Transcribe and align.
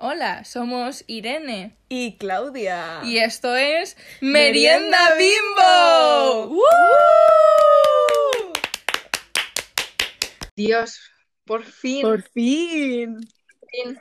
Hola, 0.00 0.44
somos 0.44 1.02
Irene 1.08 1.76
Y 1.88 2.18
Claudia. 2.18 3.00
y 3.04 3.18
esto 3.18 3.56
es 3.56 3.96
Merienda, 4.20 4.96
Merienda 5.10 5.14
Bimbo. 5.18 6.46
Bimbo. 6.46 6.54
¡Woo! 6.54 8.52
Dios, 10.54 11.00
por 11.44 11.64
fin. 11.64 12.02
Por 12.02 12.22
fin. 12.22 13.18
fin. 13.72 13.98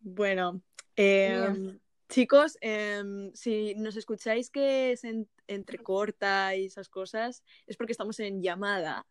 Bueno, 0.00 0.62
em, 0.96 1.78
chicos, 2.08 2.56
em, 2.62 3.30
si 3.34 3.74
nos 3.74 3.96
escucháis 3.96 4.48
que 4.50 4.96
se 4.96 5.08
en- 5.10 5.28
entrecorta 5.48 6.56
y 6.56 6.64
esas 6.66 6.88
cosas, 6.88 7.42
es 7.66 7.76
porque 7.76 7.92
estamos 7.92 8.18
en 8.20 8.40
llamada 8.42 9.06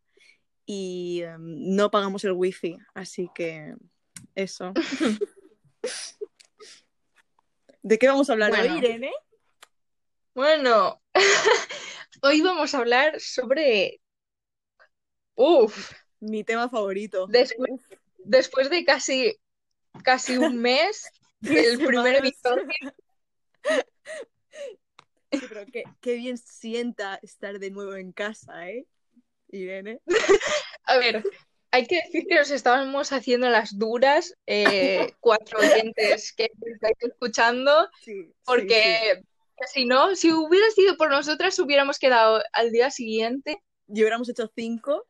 y 0.66 1.22
em, 1.22 1.76
no 1.76 1.92
pagamos 1.92 2.24
el 2.24 2.32
wifi, 2.32 2.78
así 2.96 3.30
que 3.36 3.76
eso. 4.44 4.74
¿De 7.82 7.98
qué 7.98 8.08
vamos 8.08 8.30
a 8.30 8.34
hablar 8.34 8.50
Bueno. 8.52 8.74
hoy, 8.74 8.80
Irene? 8.80 9.12
Bueno, 10.34 11.02
hoy 12.22 12.42
vamos 12.42 12.74
a 12.74 12.80
hablar 12.80 13.20
sobre... 13.20 14.02
Uf, 15.36 15.94
Mi 16.20 16.44
tema 16.44 16.70
favorito. 16.70 17.26
después, 17.28 17.72
después 18.18 18.70
de 18.70 18.84
casi, 18.84 19.38
casi 20.04 20.38
un 20.38 20.58
mes, 20.62 21.10
Tres 21.42 21.68
el 21.68 21.86
primer 21.86 22.16
episodio, 22.16 22.66
Sí, 25.32 25.40
pero 25.48 25.66
qué, 25.72 25.84
qué 26.02 26.16
bien 26.16 26.38
sienta 26.38 27.20
estar 27.22 27.60
de 27.60 27.70
nuevo 27.72 27.96
en 27.96 28.12
casa, 28.12 28.70
¿eh? 28.70 28.86
Irene. 29.52 30.02
a 30.84 30.98
ver, 30.98 31.24
hay 31.72 31.86
que 31.86 31.98
decir 32.04 32.26
que 32.28 32.36
nos 32.36 32.52
estábamos 32.52 33.12
haciendo 33.12 33.50
las 33.50 33.78
duras, 33.78 34.34
eh, 34.48 35.14
cuatro 35.20 35.60
oyentes 35.60 36.34
que 36.34 36.50
estáis 36.66 36.98
escuchando, 37.00 37.88
Sí, 38.02 38.14
sí, 38.14 38.24
sí. 38.26 38.34
porque 38.46 39.24
si 39.74 39.86
no, 39.86 40.16
si 40.16 40.32
hubiera 40.32 40.70
sido 40.72 40.98
por 40.98 41.10
nosotras, 41.10 41.58
hubiéramos 41.60 42.00
quedado 42.00 42.42
al 42.54 42.72
día 42.72 42.90
siguiente 42.92 43.62
Y 43.88 44.02
hubiéramos 44.02 44.30
hecho 44.30 44.50
cinco. 44.56 45.06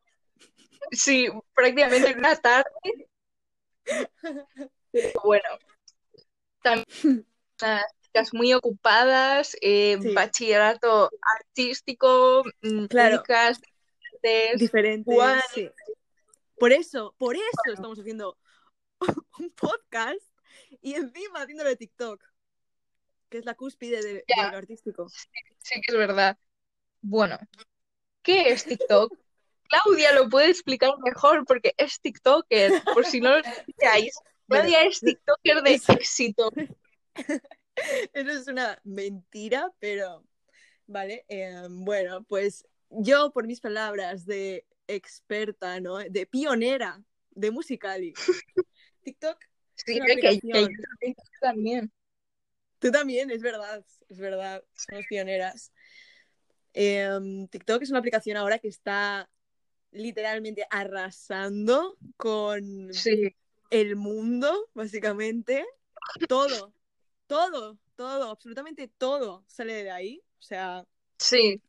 Sí, 0.92 1.28
prácticamente 1.54 2.10
en 2.10 2.18
una 2.20 2.36
tarde. 2.36 2.70
Pero 4.92 5.22
bueno, 5.24 5.48
también 6.64 7.26
unas 7.62 7.84
chicas 8.02 8.34
muy 8.34 8.54
ocupadas, 8.54 9.56
eh, 9.62 9.98
bachillerato 10.16 11.12
artístico, 11.38 12.44
mm, 12.62 12.86
Claro. 12.86 13.22
diferentes. 13.22 14.60
diferentes. 14.60 15.72
Sí. 16.60 16.62
Por 16.62 16.72
eso, 16.74 17.16
por 17.18 17.36
eso 17.36 17.74
estamos 17.74 18.00
haciendo 18.00 18.38
un 19.40 19.50
podcast 19.52 20.22
y 20.82 20.96
encima 20.96 21.42
haciéndolo 21.42 21.70
de 21.70 21.76
TikTok, 21.76 22.24
que 23.30 23.38
es 23.38 23.46
la 23.46 23.56
cúspide 23.56 24.02
de, 24.02 24.24
lo 24.52 24.58
artístico. 24.58 25.10
Sí 25.10 25.82
que 25.82 25.92
es 25.92 25.98
verdad. 25.98 26.38
Bueno, 27.02 27.38
¿qué 28.22 28.50
es 28.50 28.66
TikTok? 28.66 29.18
Claudia 29.70 30.14
lo 30.14 30.30
puede 30.30 30.50
explicar 30.50 30.92
mejor 31.00 31.46
porque 31.46 31.74
es 31.78 32.00
TikToker, 32.02 32.84
por 32.94 33.06
si 33.06 33.22
no 33.22 33.38
lo 33.38 33.44
sabíais. 33.44 34.16
Claudia 34.48 34.84
es 34.84 35.00
TikToker 35.00 35.62
de 35.62 35.74
eso- 35.76 35.94
éxito. 35.94 36.52
Eso 38.12 38.32
es 38.32 38.48
una 38.48 38.78
mentira, 38.84 39.72
pero 39.80 40.26
vale. 40.86 41.24
eh, 41.30 41.66
bueno, 41.70 42.24
pues 42.24 42.66
yo, 42.90 43.32
por 43.32 43.48
mis 43.48 43.62
palabras 43.62 44.26
de 44.26 44.66
experta, 44.90 45.80
¿no? 45.80 45.98
De 45.98 46.26
pionera 46.26 47.02
de 47.32 47.52
Musicali. 47.52 48.14
TikTok, 49.04 49.38
Sí, 49.76 50.00
que, 50.00 50.18
que 50.20 50.40
yo 50.44 50.68
también. 51.40 51.92
tú 52.80 52.92
también, 52.92 53.32
es 53.32 53.42
verdad, 53.42 53.86
es 54.10 54.18
verdad, 54.18 54.64
somos 54.76 55.06
pioneras. 55.08 55.72
Em, 56.74 57.48
TikTok 57.48 57.82
es 57.82 57.90
una 57.90 58.00
aplicación 58.00 58.38
ahora 58.38 58.60
que 58.60 58.68
está 58.68 59.30
literalmente 59.92 60.68
arrasando 60.70 61.98
con 62.18 62.94
Sí. 62.94 63.36
el 63.70 63.96
mundo, 63.96 64.70
básicamente. 64.74 65.66
Todo, 66.28 66.74
todo, 67.28 67.78
todo, 67.96 68.30
absolutamente 68.32 68.88
todo 68.88 69.46
sale 69.48 69.84
de 69.84 69.92
ahí. 69.92 70.22
O 70.40 70.42
sea, 70.42 70.86
Sí. 71.18 71.62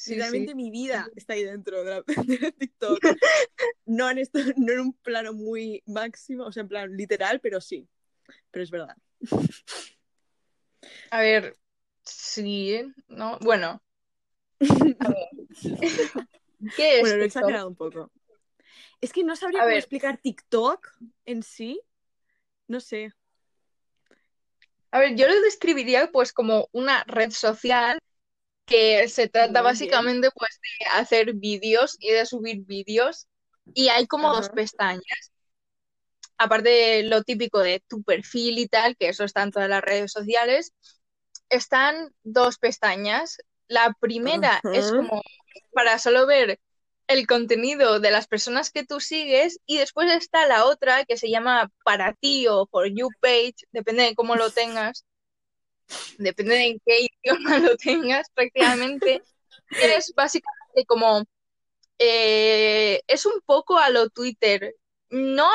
Sí, 0.00 0.12
literalmente 0.12 0.52
sí. 0.52 0.54
mi 0.54 0.70
vida 0.70 1.06
está 1.14 1.34
ahí 1.34 1.44
dentro 1.44 1.84
de, 1.84 1.90
la, 1.90 2.02
de 2.26 2.52
TikTok. 2.52 2.98
No 3.84 4.08
en, 4.08 4.18
esto, 4.18 4.38
no 4.56 4.72
en 4.72 4.80
un 4.80 4.92
plano 4.94 5.32
muy 5.32 5.82
máximo, 5.84 6.44
o 6.44 6.52
sea, 6.52 6.62
en 6.62 6.68
plan 6.68 6.96
literal, 6.96 7.40
pero 7.40 7.60
sí. 7.60 7.86
Pero 8.50 8.62
es 8.62 8.70
verdad. 8.70 8.96
A 11.10 11.20
ver, 11.20 11.56
sí, 12.04 12.80
¿no? 13.08 13.36
Bueno, 13.40 13.82
a 15.00 15.08
ver. 15.08 15.28
¿Qué 16.76 16.94
es 16.96 17.00
Bueno, 17.00 17.16
lo 17.16 17.22
he 17.22 17.26
TikTok? 17.26 17.42
exagerado 17.42 17.68
un 17.68 17.76
poco. 17.76 18.10
Es 19.00 19.12
que 19.12 19.24
no 19.24 19.36
sabría 19.36 19.60
A 19.60 19.64
cómo 19.64 19.70
ver. 19.70 19.78
explicar 19.80 20.18
TikTok 20.18 20.86
en 21.26 21.42
sí. 21.42 21.80
No 22.68 22.80
sé. 22.80 23.12
A 24.92 25.00
ver, 25.00 25.14
yo 25.16 25.26
lo 25.28 25.40
describiría 25.42 26.10
pues 26.10 26.32
como 26.32 26.68
una 26.72 27.04
red 27.04 27.32
social 27.32 27.98
que 28.70 29.08
se 29.08 29.28
trata 29.28 29.62
Muy 29.62 29.72
básicamente 29.72 30.30
pues 30.34 30.58
de 30.62 30.86
hacer 30.92 31.34
vídeos 31.34 31.96
y 31.98 32.10
de 32.12 32.24
subir 32.24 32.60
vídeos 32.60 33.26
y 33.74 33.88
hay 33.88 34.06
como 34.06 34.32
dos 34.32 34.48
pestañas. 34.48 35.32
Aparte 36.38 36.70
de 36.70 37.02
lo 37.02 37.22
típico 37.22 37.58
de 37.58 37.82
tu 37.86 38.02
perfil 38.02 38.58
y 38.58 38.68
tal, 38.68 38.96
que 38.96 39.08
eso 39.08 39.24
está 39.24 39.42
en 39.42 39.50
todas 39.50 39.68
las 39.68 39.82
redes 39.82 40.12
sociales, 40.12 40.72
están 41.50 42.14
dos 42.22 42.58
pestañas. 42.58 43.38
La 43.68 43.94
primera 44.00 44.60
es 44.72 44.90
como 44.90 45.22
para 45.72 45.98
solo 45.98 46.26
ver 46.26 46.58
el 47.08 47.26
contenido 47.26 47.98
de 47.98 48.12
las 48.12 48.28
personas 48.28 48.70
que 48.70 48.86
tú 48.86 49.00
sigues 49.00 49.58
y 49.66 49.78
después 49.78 50.10
está 50.12 50.46
la 50.46 50.64
otra 50.64 51.04
que 51.04 51.16
se 51.16 51.28
llama 51.28 51.70
para 51.84 52.14
ti 52.14 52.46
o 52.46 52.66
for 52.70 52.86
you 52.86 53.08
page, 53.20 53.56
depende 53.72 54.04
de 54.04 54.14
cómo 54.14 54.36
lo 54.36 54.50
tengas, 54.50 55.04
depende 56.18 56.54
de 56.54 56.64
en 56.68 56.80
qué 56.84 57.08
idioma 57.22 57.58
lo 57.74 57.76
tengas 57.76 58.28
prácticamente, 58.34 59.22
es 59.70 60.12
básicamente 60.14 60.84
como, 60.86 61.24
eh, 61.98 63.02
es 63.06 63.26
un 63.26 63.40
poco 63.44 63.78
a 63.78 63.90
lo 63.90 64.08
Twitter, 64.10 64.74
no, 65.10 65.48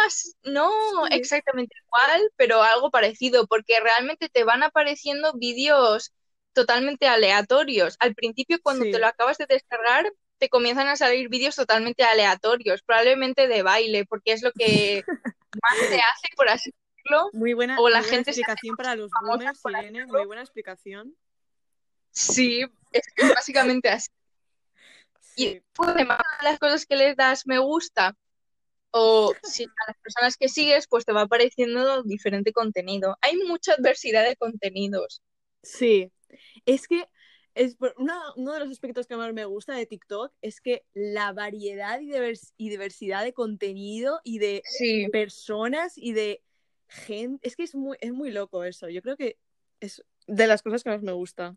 no 0.43 1.07
exactamente 1.07 1.75
igual, 1.85 2.31
pero 2.35 2.61
algo 2.61 2.91
parecido, 2.91 3.47
porque 3.47 3.79
realmente 3.79 4.29
te 4.29 4.43
van 4.43 4.63
apareciendo 4.63 5.33
vídeos 5.33 6.13
totalmente 6.53 7.07
aleatorios. 7.07 7.95
Al 7.99 8.15
principio, 8.15 8.59
cuando 8.61 8.85
Sí. 8.85 8.91
te 8.91 8.99
lo 8.99 9.07
acabas 9.07 9.37
de 9.37 9.45
descargar, 9.47 10.11
te 10.37 10.49
comienzan 10.49 10.87
a 10.87 10.97
salir 10.97 11.29
vídeos 11.29 11.55
totalmente 11.55 12.03
aleatorios, 12.03 12.81
probablemente 12.83 13.47
de 13.47 13.63
baile, 13.63 14.05
porque 14.05 14.33
es 14.33 14.41
lo 14.43 14.51
que 14.51 15.03
más 15.61 15.77
se 15.89 15.95
hace, 15.95 16.27
por 16.35 16.49
así 16.49 16.71
Muy 17.33 17.53
buena, 17.53 17.79
O 17.79 17.89
la 17.89 17.99
muy 18.01 18.09
gente 18.09 18.31
explicación 18.31 18.75
para 18.75 18.95
los 18.95 19.11
boomers, 19.21 19.61
Irene. 19.69 20.05
Muy 20.07 20.25
buena 20.25 20.41
explicación. 20.41 21.15
Sí, 22.11 22.65
es 22.91 23.03
básicamente 23.35 23.89
así. 23.89 24.09
Y 25.35 25.45
Sí. 25.45 25.61
pues, 25.73 25.89
además 25.89 26.19
de 26.39 26.43
las 26.49 26.59
cosas 26.59 26.85
que 26.85 26.95
les 26.95 27.15
das 27.15 27.45
me 27.45 27.59
gusta, 27.59 28.15
o 28.91 29.33
si 29.43 29.65
a 29.65 29.67
las 29.87 29.97
personas 30.01 30.37
que 30.37 30.47
sigues, 30.47 30.87
pues 30.87 31.03
te 31.03 31.11
va 31.11 31.21
apareciendo 31.23 32.03
diferente 32.03 32.53
contenido. 32.53 33.17
Hay 33.21 33.35
mucha 33.35 33.75
diversidad 33.75 34.23
de 34.25 34.37
contenidos. 34.37 35.21
Sí. 35.61 36.09
Es 36.65 36.87
que 36.87 37.05
es 37.53 37.75
una- 37.97 38.33
uno 38.37 38.53
de 38.53 38.59
los 38.61 38.69
aspectos 38.69 39.07
que 39.07 39.15
más 39.17 39.33
me 39.33 39.45
gusta 39.45 39.73
de 39.73 39.85
TikTok 39.85 40.31
es 40.41 40.61
que 40.61 40.85
la 40.93 41.33
variedad 41.33 41.99
y, 41.99 42.09
divers- 42.11 42.53
y 42.57 42.69
diversidad 42.69 43.23
de 43.23 43.33
contenido 43.33 44.21
y 44.23 44.39
de 44.39 44.61
Sí, 44.65 45.07
personas 45.09 45.97
y 45.97 46.13
de 46.13 46.41
gente. 46.87 47.47
Es 47.47 47.55
que 47.55 47.63
es 47.63 47.75
muy, 47.75 47.97
es 48.01 48.11
muy 48.13 48.31
loco 48.31 48.63
eso. 48.63 48.89
Yo 48.89 49.01
creo 49.01 49.17
que 49.17 49.37
es 49.79 50.03
de 50.27 50.47
las 50.47 50.61
cosas 50.61 50.83
que 50.83 50.89
más 50.89 51.01
me 51.03 51.11
gusta. 51.11 51.55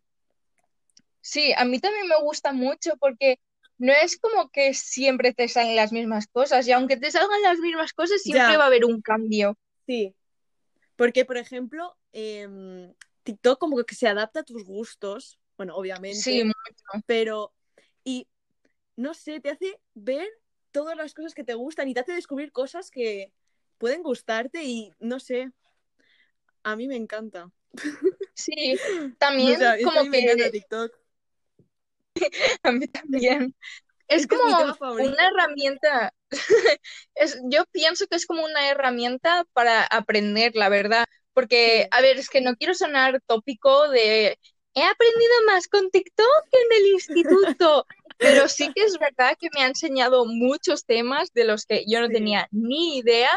sí, 1.20 1.52
a 1.56 1.64
mí 1.64 1.78
también 1.78 2.06
me 2.08 2.20
gusta 2.22 2.52
mucho 2.52 2.96
porque 2.98 3.38
no 3.76 3.92
es 3.92 4.19
como 4.19 4.48
que 4.50 4.75
siempre 4.75 5.32
te 5.34 5.46
salen 5.48 5.76
las 5.76 5.92
mismas 5.92 6.26
cosas, 6.26 6.66
y 6.66 6.72
aunque 6.72 6.96
te 6.96 7.10
salgan 7.10 7.42
las 7.42 7.58
mismas 7.58 7.92
cosas, 7.92 8.22
siempre 8.22 8.52
Ya. 8.52 8.58
va 8.58 8.64
a 8.64 8.66
haber 8.69 8.84
un 8.84 9.00
cambio. 9.02 9.56
Sí. 9.86 10.14
Porque, 10.96 11.25
por 11.25 11.36
ejemplo, 11.36 11.96
em, 12.12 12.92
TikTok 13.22 13.58
como 13.58 13.76
que 13.84 13.94
se 13.94 14.08
adapta 14.08 14.40
a 14.40 14.44
tus 14.44 14.64
gustos. 14.64 15.38
Bueno, 15.56 15.76
obviamente. 15.76 16.19
Sí, 16.19 16.42
mucho. 16.42 16.54
pero 17.06 17.52
y 18.04 18.26
no 18.96 19.14
sé, 19.14 19.38
te 19.40 19.50
hace 19.50 19.78
ver 19.94 20.28
todas 20.72 20.96
las 20.96 21.14
cosas 21.14 21.34
que 21.34 21.44
te 21.44 21.54
gustan 21.54 21.88
y 21.88 21.94
te 21.94 22.00
hace 22.00 22.12
descubrir 22.12 22.50
cosas 22.52 22.90
que 22.90 23.32
pueden 23.78 24.02
gustarte 24.02 24.64
y 24.64 24.92
no 25.00 25.20
sé, 25.20 25.52
a 26.62 26.76
mí 26.76 26.86
me 26.88 26.96
encanta. 26.96 27.50
Sí, 28.34 28.76
O 29.19 29.19
también 29.19 29.58
sea, 29.58 29.72
a 29.72 29.78
como 29.82 30.04
me 30.04 30.19
que 30.19 30.25
encanta 30.25 30.50
TikTok. 30.50 30.92
a 32.62 32.72
mí 32.72 32.86
también. 32.88 33.54
Es 34.08 34.26
como 34.26 34.42
una 34.98 35.28
herramienta, 35.28 36.12
es, 37.14 37.40
yo 37.50 37.64
pienso 37.72 38.06
que 38.08 38.16
es 38.16 38.26
como 38.26 38.44
una 38.44 38.70
herramienta 38.70 39.44
para 39.54 39.84
aprender, 39.84 40.52
la 40.56 40.69
verdad, 40.69 41.06
porque, 41.34 41.86
Sí. 41.86 41.92
a 41.92 42.02
ver, 42.02 42.19
es 42.19 42.31
que 42.31 42.40
no 42.42 42.56
quiero 42.56 42.74
sonar 42.74 43.20
tópico 43.26 43.88
de, 43.90 44.38
he 44.74 44.82
aprendido 44.84 45.32
más 45.46 45.69
con 45.69 45.90
TikTok 45.90 46.26
que 46.50 46.58
en 46.58 46.82
el 46.84 46.88
instituto, 46.92 47.86
pero 48.20 48.48
sí 48.48 48.72
que 48.74 48.84
es 48.84 48.98
verdad 48.98 49.36
que 49.40 49.48
me 49.54 49.62
ha 49.62 49.69
enseñado 49.69 50.26
muchos 50.26 50.86
temas 50.86 51.32
de 51.34 51.44
los 51.44 51.66
que 51.66 51.84
yo 51.88 52.00
no 52.00 52.10
tenía 52.10 52.48
ni 52.52 52.98
idea 52.98 53.31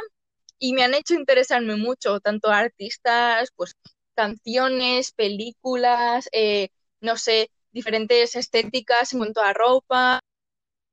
y 0.62 0.74
me 0.76 0.86
han 0.86 0.96
hecho 0.96 1.16
interesarme 1.16 1.78
mucho, 1.78 2.22
tanto 2.22 2.50
artistas, 2.52 3.52
pues 3.58 3.76
canciones, 4.16 5.14
películas, 5.14 6.30
eh, 6.34 6.70
no 7.02 7.18
sé, 7.18 7.52
diferentes 7.74 8.38
estéticas 8.38 9.14
en 9.14 9.20
cuanto 9.22 9.42
a 9.44 9.54
ropa, 9.54 10.22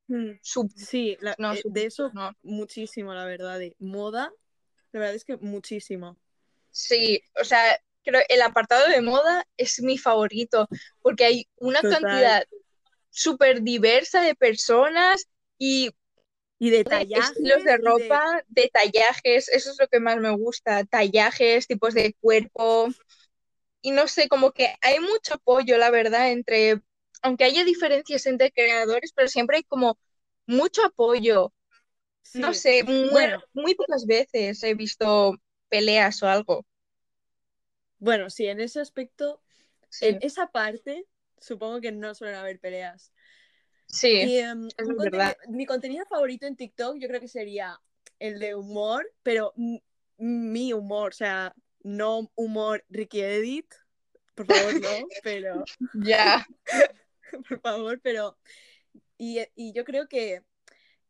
Mm, 0.09 0.39
sub- 0.43 0.73
Sí, 0.75 1.17
la- 1.21 1.39
no, 1.39 1.55
eh, 1.55 1.63
sub- 1.63 1.73
de 1.73 1.87
eso 1.87 2.11
no. 2.15 2.33
muchísimo, 2.43 3.13
la 3.15 3.25
verdad. 3.25 3.59
De 3.59 3.75
moda, 3.79 4.33
la 4.93 5.01
verdad 5.01 5.15
es 5.17 5.25
que 5.25 5.37
muchísimo. 5.39 6.19
Sí, 6.71 7.23
o 7.41 7.45
sea, 7.45 7.79
creo 8.05 8.23
el 8.29 8.43
apartado 8.43 8.89
de 8.89 9.01
moda 9.03 9.45
es 9.57 9.81
mi 9.83 9.99
favorito 9.99 10.69
porque 11.03 11.25
hay 11.25 11.49
una 11.57 11.81
Total. 11.81 11.85
cantidad 11.85 12.45
súper 13.11 13.63
diversa 13.63 14.23
de 14.23 14.35
personas 14.37 15.27
y 15.59 15.91
Y 16.59 16.71
de 16.71 16.85
tallajes. 16.85 17.15
estilos 17.15 17.63
de 17.65 17.77
ropa, 17.79 18.21
de 18.49 18.71
tallajes, 18.73 19.49
eso 19.49 19.71
es 19.71 19.79
lo 19.81 19.89
que 19.89 20.01
más 20.01 20.19
me 20.19 20.31
gusta, 20.37 20.85
tallajes, 20.85 21.67
tipos 21.67 21.95
de 21.95 22.15
cuerpo 22.21 22.89
y 23.83 23.93
no 23.93 24.09
sé, 24.09 24.29
como 24.29 24.53
que 24.53 24.75
hay 24.83 25.01
mucho 25.01 25.35
apoyo, 25.35 25.79
la 25.79 25.91
verdad, 25.91 26.31
entre, 26.33 26.83
aunque 27.23 27.45
haya 27.45 27.65
diferencias 27.65 28.27
entre 28.27 28.53
creadores, 28.53 29.13
pero 29.15 29.29
siempre 29.29 29.59
hay 29.59 29.65
como 29.65 29.99
mucho 30.47 30.85
apoyo. 30.85 31.53
No 32.35 32.55
sé, 32.55 32.85
muy, 32.85 33.33
Bueno. 33.33 33.41
muy 33.55 33.75
pocas 33.77 34.07
veces 34.07 34.63
he 34.65 34.75
visto 34.75 35.37
peleas 35.71 36.23
o 36.23 36.29
algo. 36.29 36.67
Bueno, 37.99 38.31
sí, 38.31 38.47
en 38.47 38.61
ese 38.61 38.81
aspecto, 38.81 39.43
Sí, 39.91 40.07
en 40.07 40.19
esa 40.23 40.49
parte, 40.53 41.07
supongo 41.39 41.81
que 41.81 41.93
no 41.93 42.15
suelen 42.15 42.37
haber 42.37 42.61
peleas. 42.61 43.13
Sí, 43.89 44.25
Y, 44.25 44.39
em, 44.39 44.69
es 44.77 44.89
verdad. 44.97 45.37
mi 45.49 45.67
contenido 45.67 46.05
favorito 46.07 46.47
en 46.47 46.57
TikTok 46.57 46.99
yo 46.99 47.09
creo 47.09 47.21
que 47.21 47.29
sería 47.29 47.81
el 48.19 48.39
de 48.39 48.55
humor, 48.55 49.11
pero 49.23 49.53
mi 50.17 50.73
humor, 50.73 51.11
o 51.13 51.17
sea, 51.17 51.55
no 51.83 52.31
humor 52.35 52.85
Ricky 52.89 53.21
Edit, 53.21 53.73
por 54.35 54.47
favor, 54.47 54.81
no, 54.81 54.89
pero, 55.23 55.65
ya. 55.95 56.47
por 57.49 57.61
favor, 57.61 58.01
pero, 58.03 58.39
y, 59.17 59.41
y 59.55 59.73
yo 59.73 59.85
creo 59.85 60.09
que 60.09 60.43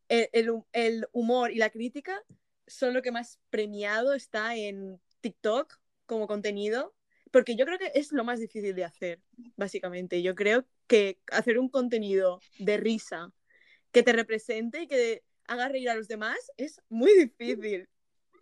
el, 0.07 0.29
el 0.33 0.63
el 0.73 1.07
humor 1.11 1.51
y 1.51 1.55
la 1.55 1.69
crítica 1.69 2.23
son 2.67 2.93
lo 2.93 3.01
que 3.01 3.11
más 3.11 3.39
premiado 3.49 4.13
está 4.13 4.55
en 4.55 4.99
TikTok 5.21 5.79
como 6.05 6.27
contenido, 6.27 6.95
porque 7.31 7.55
yo 7.55 7.65
creo 7.65 7.77
que 7.77 7.91
es 7.95 8.11
lo 8.11 8.23
más 8.23 8.39
difícil 8.39 8.75
de 8.75 8.85
hacer, 8.85 9.21
básicamente. 9.55 10.21
Yo 10.21 10.35
creo 10.35 10.65
que 10.87 11.19
hacer 11.31 11.59
un 11.59 11.69
contenido 11.69 12.39
de 12.57 12.77
risa 12.77 13.31
que 13.91 14.03
te 14.03 14.13
represente 14.13 14.83
y 14.83 14.87
que 14.87 15.23
haga 15.47 15.67
reír 15.67 15.89
a 15.89 15.95
los 15.95 16.07
demás 16.07 16.37
es 16.57 16.81
muy 16.89 17.13
difícil. 17.13 17.87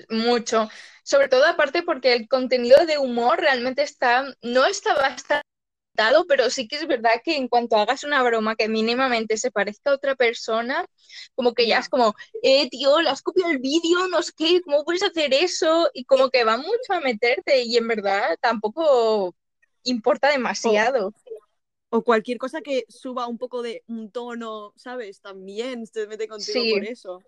Mucho. 0.09 0.69
Sobre 1.03 1.27
todo 1.27 1.45
aparte 1.45 1.83
porque 1.83 2.13
el 2.13 2.27
contenido 2.27 2.85
de 2.85 2.97
humor 2.97 3.39
realmente 3.39 3.81
está, 3.81 4.25
no 4.41 4.65
está 4.65 4.93
bastante, 4.93 5.47
pero 6.27 6.49
sí 6.49 6.67
que 6.67 6.75
es 6.77 6.87
verdad 6.87 7.11
que 7.23 7.35
en 7.37 7.47
cuanto 7.47 7.75
hagas 7.77 8.03
una 8.03 8.21
broma 8.23 8.55
que 8.55 8.69
mínimamente 8.69 9.37
se 9.37 9.51
parezca 9.51 9.91
a 9.91 9.95
otra 9.95 10.15
persona, 10.15 10.85
como 11.35 11.53
que 11.53 11.67
ya 11.67 11.79
es 11.79 11.89
como, 11.89 12.15
eh, 12.43 12.69
tío, 12.69 13.01
le 13.01 13.09
has 13.09 13.21
copiado 13.21 13.51
el 13.51 13.59
vídeo, 13.59 14.07
no 14.09 14.21
sé 14.21 14.31
qué, 14.37 14.61
¿cómo 14.61 14.83
puedes 14.83 15.03
hacer 15.03 15.33
eso? 15.33 15.89
Y 15.93 16.05
como 16.05 16.29
que 16.29 16.43
va 16.43 16.57
mucho 16.57 16.93
a 16.93 16.99
meterte 16.99 17.63
y 17.63 17.77
en 17.77 17.87
verdad 17.87 18.37
tampoco 18.41 19.35
importa 19.83 20.29
demasiado. 20.29 21.13
O 21.89 22.03
cualquier 22.03 22.37
cosa 22.37 22.61
que 22.61 22.85
suba 22.89 23.27
un 23.27 23.37
poco 23.37 23.61
de 23.61 23.83
un 23.87 24.11
tono, 24.11 24.73
¿sabes? 24.75 25.21
También 25.21 25.85
se 25.87 26.07
mete 26.07 26.27
contigo 26.27 26.59
Sí. 26.61 26.69
por 26.69 26.83
eso. 26.83 27.23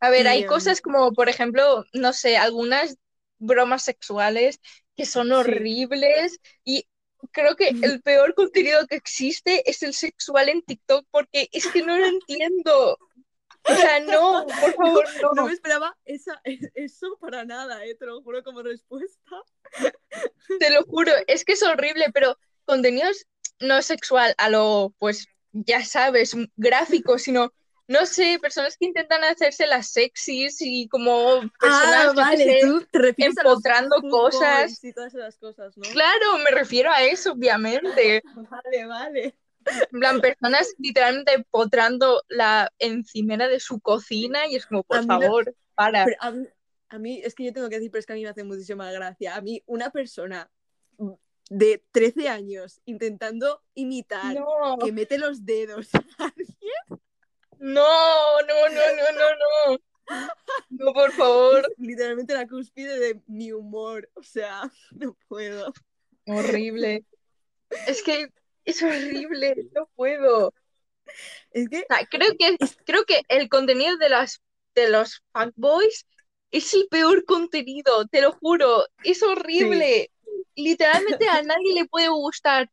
A 0.00 0.10
ver, 0.10 0.28
hay 0.28 0.44
em, 0.44 0.44
cosas 0.44 0.80
como, 0.80 1.12
por 1.12 1.28
ejemplo, 1.28 1.84
no 1.92 2.12
sé, 2.12 2.36
algunas 2.36 2.96
bromas 3.38 3.82
sexuales 3.82 4.60
que 4.96 5.06
son 5.06 5.32
Sí. 5.32 5.40
horribles 5.40 6.38
y 6.64 6.86
creo 7.34 7.56
que 7.56 7.68
el 7.68 8.00
peor 8.00 8.34
contenido 8.34 8.86
que 8.86 8.96
existe 8.96 9.68
es 9.68 9.82
el 9.82 9.92
sexual 9.92 10.48
en 10.48 10.62
TikTok 10.62 11.06
porque 11.10 11.50
es 11.52 11.66
que 11.66 11.82
no 11.82 11.98
lo 11.98 12.06
entiendo. 12.06 12.98
O 13.66 13.74
sea, 13.74 14.00
no, 14.00 14.46
por 14.46 14.74
favor, 14.76 15.04
no. 15.20 15.32
No 15.34 15.46
me 15.46 15.52
esperaba 15.52 15.96
esa, 16.04 16.40
eso 16.74 17.18
para 17.20 17.44
nada, 17.44 17.84
¿eh? 17.84 17.94
te 17.94 18.06
lo 18.06 18.22
juro 18.22 18.42
como 18.42 18.62
respuesta. 18.62 19.20
Te 20.60 20.70
lo 20.70 20.84
juro, 20.84 21.10
es 21.26 21.44
que 21.44 21.54
es 21.54 21.62
horrible, 21.62 22.06
pero 22.12 22.38
contenidos 22.64 23.26
no 23.58 23.82
sexual 23.82 24.34
a 24.38 24.50
lo, 24.50 24.94
pues, 24.98 25.26
ya 25.52 25.84
sabes, 25.84 26.36
gráfico, 26.56 27.18
sino, 27.18 27.52
no 27.86 28.06
sé, 28.06 28.38
personas 28.40 28.76
que 28.76 28.86
intentan 28.86 29.24
hacerse 29.24 29.66
las 29.66 29.88
sexys 29.90 30.56
y 30.60 30.88
como 30.88 31.42
personas, 31.60 32.14
yo 32.14 32.22
qué 32.30 32.36
sé, 32.36 32.60
Ah, 32.62 32.66
tú 32.66 32.86
te 32.90 32.98
refieres 32.98 33.36
a 33.38 33.42
los 33.44 34.02
cosas. 34.10 34.82
y 34.82 34.92
todas 34.92 35.14
esas 35.14 35.36
cosas, 35.36 35.76
¿no? 35.76 35.82
Claro, 35.90 36.38
me 36.38 36.50
refiero 36.50 36.90
a 36.90 37.02
eso, 37.02 37.32
obviamente. 37.32 38.22
Vale, 38.50 38.86
vale. 38.86 39.34
En 39.92 39.98
plan, 39.98 40.20
personas 40.20 40.74
literalmente 40.78 41.32
empotrando 41.32 42.22
la 42.28 42.70
encimera 42.78 43.48
de 43.48 43.60
su 43.60 43.80
cocina 43.80 44.46
y 44.46 44.56
es 44.56 44.66
como, 44.66 44.82
por 44.82 45.04
favor, 45.06 45.54
para. 45.74 46.04
Pero 46.04 46.16
a 46.20 46.30
mí, 46.32 46.46
a 46.90 46.98
mí, 46.98 47.20
es 47.24 47.34
que 47.34 47.44
yo 47.44 47.52
tengo 47.52 47.70
que 47.70 47.76
decir, 47.76 47.90
pero 47.90 48.00
es 48.00 48.06
que 48.06 48.12
a 48.12 48.16
mí 48.16 48.22
me 48.22 48.28
hace 48.28 48.44
muchísima 48.44 48.92
gracia. 48.92 49.34
A 49.36 49.40
mí, 49.40 49.62
una 49.66 49.90
persona 49.90 50.50
de 51.50 51.82
13 51.92 52.28
años 52.28 52.80
intentando 52.84 53.62
imitar 53.74 54.34
No, 54.34 54.78
que 54.82 54.92
mete 54.92 55.18
los 55.18 55.44
dedos 55.44 55.88
no, 57.64 58.42
no, 58.42 58.68
no, 58.68 58.80
no, 58.96 59.12
no, 59.12 59.30
no. 59.70 59.78
No, 60.68 60.92
por 60.92 61.12
favor. 61.12 61.60
es 61.60 61.78
literalmente 61.78 62.34
la 62.34 62.46
cúspide 62.46 62.98
de 62.98 63.20
mi 63.26 63.52
humor. 63.52 64.10
O 64.14 64.22
sea, 64.22 64.70
no 64.90 65.16
puedo. 65.28 65.72
Horrible. 66.26 67.06
Es 67.86 68.02
que 68.02 68.28
es 68.66 68.82
horrible, 68.82 69.56
no 69.74 69.88
puedo. 69.94 70.52
Es 71.52 71.70
que 71.70 71.86
O 71.88 71.94
sea, 71.94 72.06
creo 72.10 72.32
que, 72.38 72.56
creo 72.84 73.04
que 73.06 73.22
el 73.28 73.48
contenido 73.48 73.96
de 73.96 74.10
las 74.10 74.42
de 74.74 74.90
los 74.90 75.22
fuckboys 75.32 76.06
es 76.50 76.74
el 76.74 76.86
peor 76.90 77.24
contenido, 77.24 78.06
te 78.08 78.20
lo 78.20 78.32
juro, 78.32 78.84
es 79.04 79.22
horrible. 79.22 80.10
Literalmente 80.54 81.28
a 81.28 81.42
nadie 81.42 81.74
le 81.74 81.86
puede 81.86 82.08
gustar, 82.08 82.70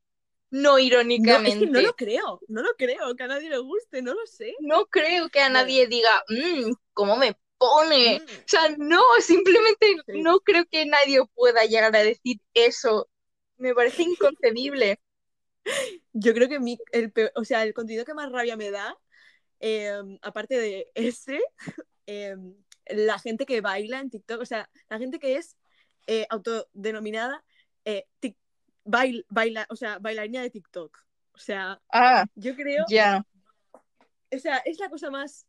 no 0.52 0.62
no, 0.74 0.78
es 0.78 0.84
irónicamente. 0.86 1.66
que 1.66 1.72
no 1.72 1.82
lo 1.82 1.96
creo. 1.96 2.40
No 2.48 2.62
lo 2.62 2.74
creo 2.78 3.16
que 3.16 3.24
a 3.24 3.28
nadie 3.28 3.50
le 3.50 3.58
guste, 3.58 4.02
no 4.02 4.14
lo 4.14 4.26
sé. 4.28 4.54
No 4.60 4.86
creo 4.86 5.30
que 5.30 5.40
a 5.40 5.50
nadie 5.50 5.88
diga, 5.88 6.24
mmm, 6.30 6.72
¿cómo 6.94 7.18
me 7.18 7.36
pone? 7.58 8.20
Mm. 8.20 8.24
O 8.24 8.44
sea, 8.48 8.76
no, 8.78 9.02
simplemente 9.22 9.96
Sí. 10.08 10.22
no 10.22 10.40
creo 10.42 10.66
que 10.70 10.86
nadie 10.86 11.22
pueda 11.34 11.64
llegar 11.66 11.96
a 11.96 12.04
decir 12.04 12.40
eso. 12.54 13.10
Me 13.58 13.74
parece 13.74 14.04
inconcebible. 14.04 15.00
Yo 16.14 16.34
creo 16.34 16.50
que 16.50 16.60
mi, 16.60 16.78
el 16.92 17.12
peor- 17.12 17.32
o 17.36 17.46
sea, 17.46 17.64
el 17.64 17.74
contenido 17.74 18.06
que 18.06 18.14
más 18.14 18.32
rabia 18.32 18.58
me 18.58 18.72
da, 18.72 18.98
eh, 19.60 19.94
aparte 20.22 20.58
de 20.60 20.88
ese, 20.96 21.40
eh, 22.08 22.36
la 22.88 23.20
gente 23.20 23.46
que 23.46 23.62
baila 23.62 24.00
en 24.00 24.10
TikTok, 24.10 24.42
o 24.42 24.46
sea, 24.46 24.70
la 24.90 24.98
gente 24.98 25.20
que 25.20 25.36
es 25.38 25.56
eh, 26.08 26.26
autodenominada 26.30 27.44
eh, 27.86 28.06
tic- 28.22 28.38
bail- 28.84 29.26
baila, 29.30 29.66
o 29.70 29.76
sea, 29.76 30.00
bailarina 30.00 30.42
de 30.42 30.50
TikTok. 30.50 30.98
O 31.34 31.38
sea, 31.38 31.82
Ah, 31.92 32.26
yo 32.36 32.56
creo, 32.56 32.86
ya. 32.90 33.26
o 34.32 34.40
sea, 34.40 34.58
es 34.58 34.80
la 34.80 34.90
cosa 34.90 35.10
más 35.10 35.46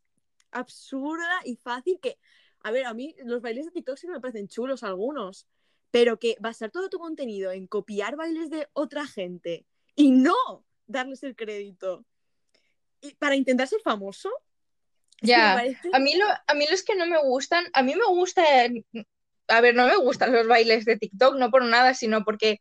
absurda 0.51 1.41
y 1.45 1.55
fácil 1.57 1.99
que, 2.01 2.17
a 2.61 2.71
ver, 2.71 2.85
a 2.85 2.93
mí 2.93 3.15
los 3.25 3.41
bailes 3.41 3.65
de 3.65 3.71
TikTok 3.71 3.97
sí 3.97 4.07
me 4.07 4.19
parecen 4.19 4.47
chulos 4.47 4.83
algunos, 4.83 5.47
pero 5.91 6.17
que 6.19 6.35
basar 6.39 6.71
todo 6.71 6.89
tu 6.89 6.99
contenido 6.99 7.51
en 7.51 7.67
copiar 7.67 8.15
bailes 8.15 8.49
de 8.49 8.67
otra 8.73 9.05
gente 9.05 9.65
y 9.95 10.11
no 10.11 10.35
darles 10.87 11.23
el 11.23 11.35
crédito 11.35 12.05
y 13.01 13.13
para 13.15 13.35
intentar 13.35 13.67
ser 13.67 13.81
famoso, 13.81 14.29
Ya. 15.21 15.53
parece- 15.55 15.89
A 15.93 15.99
mí, 15.99 16.15
lo, 16.15 16.25
a 16.47 16.53
mí 16.53 16.65
los 16.69 16.83
que 16.83 16.95
no 16.95 17.05
me 17.07 17.21
gustan, 17.21 17.65
a 17.73 17.83
mí 17.83 17.95
me 17.95 18.05
gusta, 18.05 18.43
a 19.47 19.61
ver, 19.61 19.75
no 19.75 19.87
me 19.87 19.95
gustan 19.97 20.31
los 20.33 20.47
bailes 20.47 20.85
de 20.85 20.97
TikTok, 20.97 21.35
no 21.35 21.49
por 21.51 21.63
nada, 21.65 21.93
sino 21.93 22.23
porque 22.23 22.59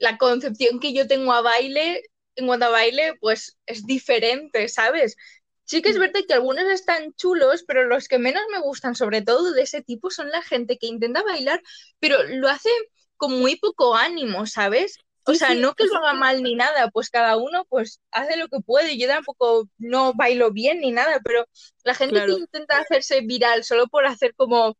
la 0.00 0.18
concepción 0.18 0.80
que 0.80 0.92
yo 0.94 1.06
tengo 1.06 1.32
a 1.32 1.42
baile, 1.42 2.02
en 2.36 2.46
cuanto 2.46 2.66
a 2.66 2.70
baile, 2.70 3.14
pues 3.20 3.58
es 3.66 3.86
diferente, 3.86 4.68
¿sabes? 4.68 5.16
Sí 5.64 5.82
que 5.82 5.90
es 5.90 5.96
Mm. 5.96 6.00
verdad 6.00 6.20
que 6.26 6.34
algunos 6.34 6.64
están 6.66 7.12
chulos, 7.14 7.64
pero 7.66 7.84
los 7.84 8.08
que 8.08 8.18
menos 8.18 8.42
me 8.52 8.60
gustan, 8.60 8.94
sobre 8.94 9.22
todo 9.22 9.52
de 9.52 9.62
ese 9.62 9.82
tipo, 9.82 10.10
son 10.10 10.30
la 10.30 10.42
gente 10.42 10.78
que 10.78 10.86
intenta 10.86 11.22
bailar, 11.22 11.62
pero 12.00 12.22
lo 12.24 12.48
hace 12.48 12.70
con 13.16 13.38
muy 13.38 13.56
poco 13.56 13.94
ánimo, 13.96 14.46
¿sabes? 14.46 15.00
O 15.24 15.34
sea, 15.34 15.54
no 15.54 15.74
que 15.74 15.84
lo 15.84 15.96
haga 15.98 16.14
mal 16.14 16.42
ni 16.42 16.54
nada, 16.54 16.88
pues 16.90 17.10
cada 17.10 17.36
uno 17.36 17.66
pues 17.68 18.00
hace 18.12 18.36
lo 18.38 18.48
que 18.48 18.60
puede. 18.60 18.96
Yo 18.98 19.08
tampoco 19.08 19.68
no 19.76 20.14
bailo 20.14 20.50
bien 20.52 20.80
ni 20.80 20.90
nada, 20.90 21.20
pero 21.24 21.44
la 21.84 21.94
gente 21.94 22.22
que 22.24 22.32
intenta 22.32 22.78
hacerse 22.78 23.20
viral 23.22 23.62
solo 23.64 23.88
por 23.88 24.06
hacer 24.06 24.34
como 24.34 24.74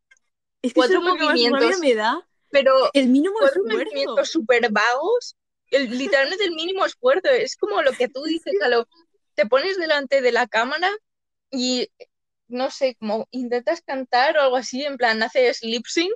Es 0.61 0.73
que 0.73 0.83
cuatro 0.87 1.01
movimientos, 1.01 1.77
me 1.77 1.95
da. 1.95 2.25
Pero 2.51 2.91
El 2.93 3.09
mínimo 3.09 3.41
esfuerzo. 3.43 4.25
súper 4.25 4.71
vagos, 4.71 5.35
el- 5.71 5.97
literalmente 5.97 6.45
el 6.45 6.51
mínimo 6.53 6.85
esfuerzo. 6.85 7.29
Es 7.29 7.55
como 7.55 7.81
lo 7.81 7.95
que 7.95 8.09
tú 8.09 8.23
dices, 8.23 8.55
Calo, 8.57 8.87
te 9.35 9.45
pones 9.45 9.77
delante 9.77 10.21
de 10.21 10.31
la 10.31 10.47
cámara 10.47 10.89
y 11.51 11.89
no 12.47 12.71
sé, 12.71 12.95
como 12.99 13.27
intentas 13.31 13.81
cantar 13.81 14.37
o 14.37 14.41
algo 14.41 14.57
así, 14.57 14.83
en 14.85 14.97
plan, 14.97 15.21
haces 15.23 15.63
lip 15.63 15.85
sync 15.87 16.13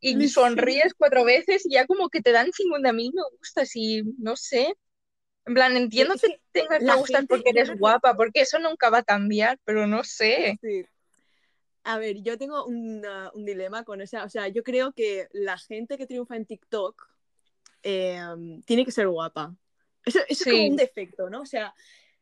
y 0.00 0.28
sonríes 0.28 0.94
cuatro 0.96 1.24
veces 1.24 1.66
y 1.66 1.72
ya 1.74 1.86
como 1.86 2.08
que 2.10 2.22
te 2.22 2.32
dan 2.32 2.52
50.000 2.52 3.12
me 3.14 3.22
gustas 3.38 3.72
y 3.76 4.02
no 4.18 4.36
sé. 4.36 4.74
En 5.46 5.54
plan, 5.54 5.76
entiendo 5.76 6.14
Es 6.14 6.22
que 6.22 6.28
que 6.28 6.40
tengas 6.52 6.84
gustas 6.96 7.24
gente, 7.24 7.26
porque 7.28 7.50
eres 7.50 7.70
que 7.70 7.76
guapa, 7.78 8.14
porque 8.16 8.42
eso 8.42 8.58
nunca 8.58 8.90
va 8.90 8.98
a 8.98 9.02
cambiar, 9.04 9.58
pero 9.64 9.86
no 9.86 10.04
sé. 10.04 10.60
sí. 10.60 10.86
A 11.88 11.98
ver, 11.98 12.20
yo 12.20 12.36
tengo 12.36 12.64
un, 12.66 13.04
uh, 13.06 13.30
un 13.32 13.44
dilema 13.44 13.84
con 13.84 14.00
esa. 14.00 14.24
O 14.24 14.28
sea, 14.28 14.48
yo 14.48 14.64
creo 14.64 14.92
que 14.92 15.28
la 15.32 15.56
gente 15.56 15.96
que 15.96 16.06
triunfa 16.06 16.34
en 16.34 16.44
TikTok 16.44 17.08
eh, 17.84 18.20
tiene 18.64 18.84
que 18.84 18.90
ser 18.90 19.06
guapa. 19.06 19.54
Eso, 20.04 20.18
eso 20.28 20.44
es 20.50 20.52
como 20.52 20.68
un 20.68 20.76
defecto, 20.76 21.30
¿no? 21.30 21.42
O 21.42 21.46
sea, 21.46 21.72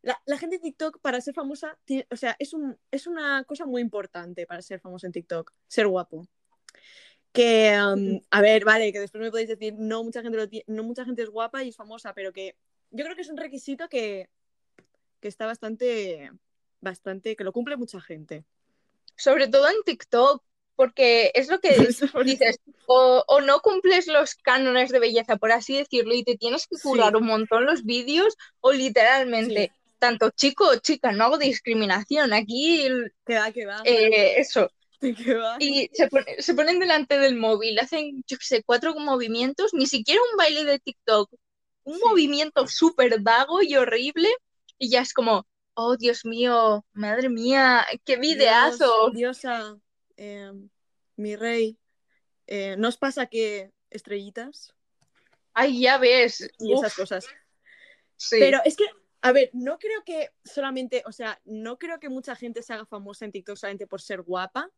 la, 0.02 0.20
la 0.26 0.36
gente 0.36 0.56
de 0.56 0.62
TikTok 0.62 1.00
para 1.00 1.18
ser 1.22 1.32
famosa, 1.32 1.78
tiene- 1.86 2.06
o 2.10 2.16
sea, 2.16 2.36
es, 2.38 2.52
un, 2.52 2.76
es 2.90 3.06
una 3.06 3.42
cosa 3.44 3.64
muy 3.64 3.80
importante 3.80 4.46
para 4.46 4.60
ser 4.60 4.80
famoso 4.80 5.06
en 5.06 5.12
TikTok, 5.12 5.50
ser 5.66 5.86
guapo. 5.86 6.28
Que, 7.32 7.76
um, 7.80 8.20
a 8.30 8.40
ver, 8.42 8.64
vale, 8.64 8.92
que 8.92 9.00
después 9.00 9.22
me 9.22 9.30
podéis 9.30 9.48
decir, 9.48 9.74
no 9.78 10.04
mucha 10.04 10.22
gente, 10.22 10.36
lo 10.36 10.46
no 10.66 10.82
mucha 10.82 11.06
gente 11.06 11.22
es 11.22 11.30
guapa 11.30 11.64
y 11.64 11.70
es 11.70 11.76
famosa, 11.76 12.12
pero 12.12 12.32
que 12.34 12.54
yo 12.90 13.02
creo 13.02 13.16
que 13.16 13.22
es 13.22 13.30
un 13.30 13.38
requisito 13.38 13.88
que, 13.88 14.28
que 15.20 15.28
está 15.28 15.46
bastante, 15.46 16.30
bastante, 16.80 17.34
que 17.34 17.44
lo 17.44 17.52
cumple 17.52 17.76
mucha 17.76 18.00
gente. 18.00 18.44
Sobre 19.16 19.48
todo 19.48 19.68
en 19.68 19.82
TikTok, 19.84 20.42
porque 20.76 21.30
es 21.34 21.48
lo 21.48 21.60
que 21.60 21.94
dices, 22.20 22.58
o, 22.86 23.24
o 23.28 23.40
no 23.40 23.60
cumples 23.60 24.06
los 24.08 24.34
cánones 24.36 24.90
de 24.90 24.98
belleza, 25.00 25.36
por 25.36 25.52
así 25.52 25.76
decirlo, 25.78 26.14
y 26.14 26.24
te 26.24 26.36
tienes 26.36 26.66
que 26.66 26.78
Sí. 26.80 26.80
currar 26.80 27.16
un 27.16 27.26
montón 27.26 27.66
los 27.66 27.84
vídeos, 27.84 28.34
o 28.60 28.72
literalmente, 28.72 29.72
tanto 29.98 30.30
chico 30.30 30.68
o 30.68 30.76
chica, 30.76 31.12
no 31.12 31.24
hago 31.24 31.38
discriminación, 31.38 32.32
aquí 32.32 32.88
Que 33.26 33.34
va, 33.38 33.50
que 33.58 33.66
va, 33.72 33.80
eh, 33.82 34.40
eso, 34.40 34.70
que 35.18 35.34
va. 35.34 35.54
y 35.58 35.90
se, 35.94 36.08
se 36.40 36.54
ponen 36.54 36.80
delante 36.80 37.18
del 37.18 37.36
móvil, 37.36 37.78
hacen, 37.78 38.24
yo 38.26 38.38
qué 38.38 38.44
sé, 38.46 38.62
cuatro 38.64 38.94
movimientos, 38.96 39.74
ni 39.74 39.86
siquiera 39.86 40.20
un 40.32 40.36
baile 40.36 40.64
de 40.64 40.78
TikTok, 40.80 41.30
un 41.84 42.00
Sí. 42.00 42.08
movimiento 42.10 42.66
súper 42.68 43.20
vago 43.22 43.62
y 43.62 43.76
horrible, 43.76 44.28
y 44.78 44.90
ya 44.90 45.00
es 45.02 45.12
como, 45.12 45.46
oh 45.74 45.96
Dios 45.96 46.24
mío, 46.24 46.84
madre 46.92 47.28
mía, 47.28 47.84
qué 48.04 48.16
videazo. 48.16 49.10
Dios, 49.10 49.40
diosa, 49.42 49.78
eh, 50.16 50.52
mi 51.16 51.36
rey, 51.36 51.78
eh, 52.46 52.76
¿nos 52.76 52.96
pasa 52.96 53.26
que 53.26 53.72
estrellitas 53.90 54.74
Ay, 55.52 55.80
ya 55.80 55.98
ves. 55.98 56.50
y 56.58 56.72
Uf, 56.72 56.80
esas 56.80 56.94
cosas? 56.94 57.26
sí. 58.16 58.36
Pero 58.40 58.58
es 58.64 58.76
que, 58.76 58.84
a 59.22 59.32
ver, 59.32 59.50
no 59.52 59.78
creo 59.78 60.02
que 60.04 60.30
solamente, 60.44 61.02
o 61.06 61.12
sea, 61.12 61.40
no 61.44 61.78
creo 61.78 62.00
que 62.00 62.08
mucha 62.08 62.34
gente 62.34 62.62
se 62.62 62.72
haga 62.72 62.86
famosa 62.86 63.24
en 63.24 63.32
TikTok 63.32 63.56
solamente 63.56 63.86
por 63.86 64.00
ser 64.00 64.22
guapa, 64.22 64.70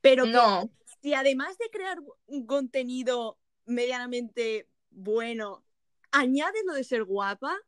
pero 0.00 0.24
que 0.24 0.30
no, 0.30 0.70
si 1.02 1.14
además 1.14 1.58
de 1.58 1.70
crear 1.70 1.98
un 2.26 2.46
contenido 2.46 3.38
medianamente 3.66 4.68
bueno, 4.90 5.64
añades 6.12 6.62
lo 6.66 6.74
de 6.74 6.84
ser 6.84 7.04
guapa, 7.04 7.58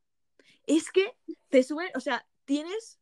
es 0.66 0.90
que 0.90 1.16
te 1.49 1.62
suben, 1.62 1.90
o 1.94 2.00
sea, 2.00 2.26
tienes, 2.46 3.00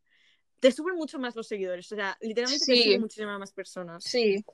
te 0.61 0.73
suben 0.73 0.97
mucho 0.97 1.21
más 1.21 1.37
los 1.37 1.49
seguidores, 1.49 1.93
o 1.93 1.97
sea, 1.97 2.19
literalmente 2.23 2.67
te 2.67 2.75
Sí. 2.75 2.83
siguen 2.83 3.03
muchísimas 3.03 3.41
más 3.41 3.53
personas. 3.53 4.05
sí. 4.05 4.45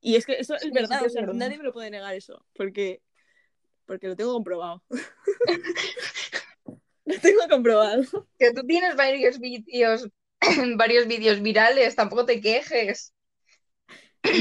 Y 0.00 0.16
es 0.16 0.26
que 0.26 0.34
eso 0.38 0.56
Sí, 0.58 0.68
es 0.68 0.72
verdad, 0.74 0.98
que 1.00 1.04
o 1.04 1.06
es 1.06 1.12
sea, 1.14 1.22
verdad. 1.22 1.34
nadie 1.34 1.56
me 1.58 1.64
lo 1.64 1.72
puede 1.72 1.90
negar 1.90 2.14
eso, 2.14 2.44
porque, 2.54 3.00
porque 3.86 4.08
lo 4.08 4.16
tengo 4.16 4.32
comprobado. 4.34 4.82
lo 7.06 7.18
tengo 7.20 7.40
comprobado. 7.48 8.02
Que 8.38 8.52
tú 8.52 8.62
tienes 8.66 8.96
varios 8.96 9.38
vídeos, 9.38 10.08
varios 10.76 11.06
vídeos 11.06 11.42
virales, 11.42 11.94
tampoco 11.96 12.26
te 12.26 12.40
quejes. 12.40 13.12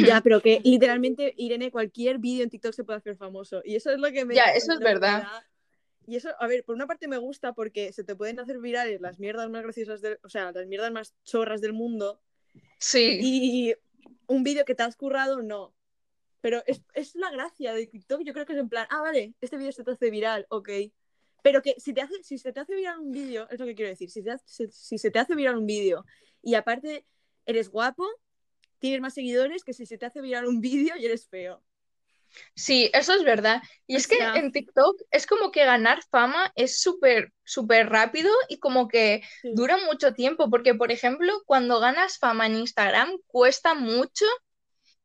ya, 0.06 0.22
pero 0.22 0.42
que 0.42 0.62
literalmente, 0.63 1.34
Irene, 1.38 1.72
cualquier 1.72 2.18
vídeo 2.18 2.44
en 2.44 2.50
TikTok 2.50 2.74
se 2.74 2.84
puede 2.84 3.00
hacer 3.00 3.18
famoso. 3.18 3.62
Y 3.63 3.75
eso 3.75 3.92
es 3.92 4.00
lo 4.00 4.12
que 4.12 4.25
me... 4.25 4.36
Ya, 4.36 4.46
eso 4.46 4.74
es 4.74 4.80
verdad. 4.80 5.27
Y 6.08 6.16
eso, 6.18 6.30
a 6.40 6.48
ver, 6.48 6.64
por 6.66 6.76
una 6.76 6.88
parte 6.88 7.08
me 7.08 7.18
gusta 7.18 7.54
porque 7.54 7.94
se 7.94 8.04
te 8.04 8.16
pueden 8.16 8.40
hacer 8.40 8.60
virales 8.60 9.00
las 9.02 9.20
mierdas 9.20 9.50
más 9.50 9.64
graciosas, 9.64 10.02
del- 10.02 10.20
o 10.24 10.30
sea, 10.30 10.52
las 10.52 10.68
mierdas 10.68 10.92
más 10.92 11.14
chorras 11.24 11.62
del 11.62 11.74
mundo. 11.74 12.22
Sí, 12.80 13.20
Y 13.22 13.76
un 14.28 14.44
vídeo 14.44 14.66
que 14.66 14.76
te 14.76 14.84
has 14.84 14.96
currado, 14.96 15.42
no. 15.42 15.74
Pero 16.42 16.62
es, 16.66 16.82
es 16.94 17.16
la 17.16 17.32
gracia 17.32 17.74
de 17.74 17.88
TikTok, 17.88 18.22
yo 18.24 18.34
creo 18.34 18.46
que 18.46 18.54
es 18.54 18.60
en 18.60 18.68
plan, 18.70 18.86
ah, 18.90 19.02
vale, 19.02 19.34
este 19.40 19.56
vídeo 19.58 19.72
se 19.72 19.84
te 19.84 19.92
hace 19.92 20.10
viral, 20.10 20.46
ok. 20.50 20.70
Pero 21.42 21.62
que 21.62 21.76
si, 21.80 21.94
te 21.94 22.02
hace, 22.02 22.22
si 22.24 22.38
se 22.38 22.52
te 22.52 22.60
hace 22.60 22.76
viral 22.76 23.00
un 23.00 23.12
vídeo, 23.12 23.48
es 23.50 23.60
lo 23.60 23.66
que 23.66 23.76
quiero 23.76 23.90
decir, 23.90 24.10
si, 24.10 24.22
te 24.24 24.32
hace- 24.32 24.70
si 24.70 24.98
se 24.98 25.10
te 25.12 25.20
hace 25.20 25.36
viral 25.36 25.58
un 25.58 25.66
vídeo 25.66 26.06
y 26.42 26.56
aparte 26.56 27.06
eres 27.46 27.70
guapo, 27.70 28.06
tienes 28.80 29.00
más 29.00 29.14
seguidores 29.14 29.64
que 29.64 29.74
si 29.74 29.86
se 29.86 29.98
te 29.98 30.06
hace 30.06 30.20
viral 30.22 30.46
un 30.48 30.60
vídeo 30.60 30.96
y 30.98 31.06
eres 31.06 31.28
feo. 31.28 31.64
Sí, 32.56 32.90
eso 32.94 33.13
es 33.13 33.24
verdad. 33.24 33.62
Y 33.88 33.96
O 33.96 33.98
es 33.98 34.08
que 34.08 34.18
sea- 34.18 34.36
en 34.36 34.52
TikTok 34.52 35.02
es 35.12 35.28
como 35.28 35.52
que 35.52 35.66
ganar 35.66 36.02
fama 36.12 36.52
es 36.56 36.82
súper, 36.82 37.34
súper 37.44 37.90
rápido 37.90 38.32
y 38.50 38.60
como 38.60 38.88
que 38.88 39.22
Sí. 39.42 39.52
dura 39.54 39.78
mucho 39.78 40.13
tiempo, 40.13 40.50
porque 40.50 40.75
por 40.75 40.92
ejemplo, 40.92 41.34
cuando 41.46 41.80
ganas 41.80 42.18
fama 42.18 42.48
en 42.48 42.56
Instagram 42.56 43.12
cuesta 43.28 43.74
mucho 43.75 44.25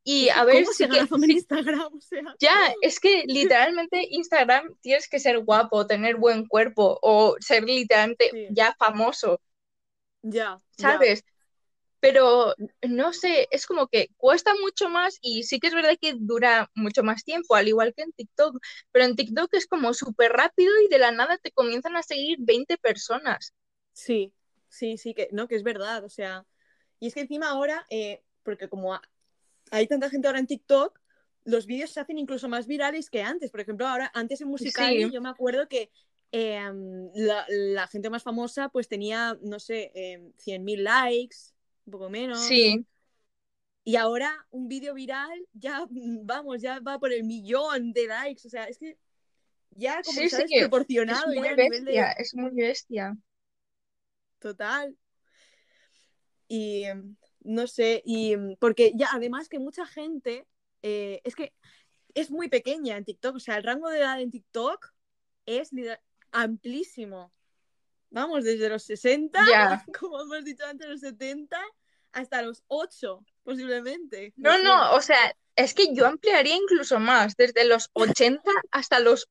y 0.03 0.25
que 0.25 0.31
a 0.31 0.43
ver, 0.45 0.63
¿Cómo 0.63 0.73
sí 0.73 0.83
se 0.83 0.89
que, 0.89 0.95
gana 0.97 1.07
fama 1.07 1.25
en 1.25 1.31
Instagram? 1.31 1.91
O 1.93 2.01
sea, 2.01 2.23
Ya, 2.39 2.73
es 2.81 2.99
que 2.99 3.23
literalmente 3.27 4.07
Instagram 4.09 4.75
tienes 4.81 5.07
que 5.09 5.19
ser 5.19 5.39
guapo, 5.39 5.85
tener 5.87 6.15
buen 6.15 6.45
cuerpo 6.47 6.97
o 7.01 7.35
ser 7.39 7.63
literalmente 7.63 8.29
Sí. 8.31 8.47
ya 8.51 8.75
famoso, 8.79 9.41
ya. 10.23 10.57
ya. 10.77 10.99
Pero 11.99 12.55
no 12.87 13.13
sé, 13.13 13.47
es 13.51 13.65
como 13.65 13.87
que 13.87 14.09
cuesta 14.17 14.53
mucho 14.61 14.89
más 14.89 15.17
y 15.21 15.43
sí 15.43 15.59
que 15.59 15.67
es 15.67 15.73
verdad 15.73 15.97
que 15.99 16.15
dura 16.17 16.69
mucho 16.75 17.03
más 17.03 17.23
tiempo, 17.23 17.55
al 17.55 17.67
igual 17.67 17.93
que 17.95 18.03
en 18.03 18.13
TikTok, 18.13 18.57
pero 18.91 19.05
en 19.05 19.15
TikTok 19.15 19.53
es 19.53 19.67
como 19.67 19.93
súper 19.93 20.31
rápido 20.33 20.71
y 20.81 20.87
de 20.89 20.99
la 20.99 21.11
nada 21.11 21.37
te 21.37 21.51
comienzan 21.51 21.95
a 21.97 22.03
seguir 22.03 22.37
20 22.41 22.77
personas. 22.77 23.53
Sí, 23.93 24.33
sí, 24.69 24.97
sí, 24.97 25.13
que 25.13 25.29
no, 25.31 25.47
que 25.47 25.55
es 25.55 25.63
verdad, 25.63 26.03
o 26.03 26.09
sea, 26.09 26.45
y 26.99 27.07
es 27.07 27.13
que 27.13 27.21
encima 27.21 27.49
ahora, 27.49 27.85
eh, 27.89 28.23
porque 28.43 28.69
como 28.69 28.93
ha- 28.93 29.01
hay 29.71 29.87
tanta 29.87 30.09
gente 30.09 30.27
ahora 30.27 30.39
en 30.39 30.47
TikTok, 30.47 30.99
los 31.45 31.65
vídeos 31.67 31.91
se 31.91 31.99
hacen 32.01 32.17
incluso 32.19 32.49
más 32.49 32.67
virales 32.67 33.09
que 33.09 33.23
antes. 33.23 33.51
Por 33.51 33.61
ejemplo, 33.61 33.87
ahora, 33.87 34.11
antes 34.13 34.41
en 34.41 34.49
Musical.ly 34.49 35.09
Sí. 35.09 35.11
yo 35.11 35.21
me 35.21 35.29
acuerdo 35.29 35.67
que 35.67 35.91
eh, 36.31 36.61
la, 37.15 37.45
la 37.49 37.87
gente 37.87 38.09
más 38.09 38.23
famosa 38.23 38.69
pues 38.69 38.87
tenía, 38.87 39.37
no 39.41 39.59
sé, 39.59 39.91
eh, 39.95 40.31
100.000 40.37 40.83
likes, 40.83 41.37
un 41.89 41.91
poco 41.91 42.09
menos. 42.09 42.39
Sí, 42.39 42.85
Y 43.83 43.95
ahora 43.95 44.45
un 44.51 44.67
vídeo 44.67 44.93
viral 44.93 45.47
ya, 45.53 45.85
vamos, 46.23 46.61
ya 46.61 46.79
va 46.79 46.99
por 46.99 47.11
el 47.11 47.23
millón 47.23 47.91
de 47.93 48.07
likes. 48.07 48.47
O 48.47 48.49
sea, 48.49 48.65
es 48.65 48.77
que 48.77 48.97
ya 49.71 50.01
como 50.03 50.19
Sí, 50.19 50.25
ha 50.25 50.29
sí, 50.29 50.35
es 50.35 50.49
desproporcionado 50.49 51.27
muy 51.27 51.43
ya 51.43 51.55
de... 51.55 51.69
bestia, 51.69 52.11
es 52.13 52.33
muy 52.35 52.51
bestia. 52.51 53.17
Total. 54.39 54.95
Y 56.47 56.85
no 57.41 57.67
sé, 57.67 58.01
y 58.05 58.35
porque 58.59 58.91
ya 58.95 59.07
además 59.13 59.49
que 59.49 59.59
mucha 59.59 59.85
gente, 59.85 60.47
eh, 60.81 61.21
es 61.23 61.35
que 61.35 61.53
es 62.13 62.31
muy 62.31 62.49
pequeña 62.49 62.97
en 62.97 63.05
TikTok, 63.05 63.35
o 63.35 63.39
sea, 63.39 63.57
el 63.57 63.63
rango 63.63 63.89
de 63.89 63.99
edad 63.99 64.19
en 64.21 64.31
TikTok 64.31 64.93
es 65.45 65.71
amplísimo. 66.31 67.31
Vamos, 68.11 68.43
desde 68.43 68.69
los 68.69 68.83
60, 68.83 69.39
Ya. 69.49 69.85
como 69.99 70.21
hemos 70.21 70.43
dicho 70.43 70.65
antes, 70.65 70.87
los 70.87 71.01
70, 71.01 71.59
hasta 72.19 72.41
los 72.41 72.63
8, 72.67 73.25
posiblemente. 73.43 74.33
No, 74.37 74.57
no, 74.59 74.93
o 74.93 75.01
sea, 75.01 75.35
es 75.55 75.73
que 75.73 75.93
yo 75.93 76.07
ampliaría 76.07 76.55
incluso 76.55 76.99
más, 76.99 77.35
desde 77.35 77.65
los 77.65 77.89
80 77.93 78.49
hasta 78.71 78.99
los 78.99 79.27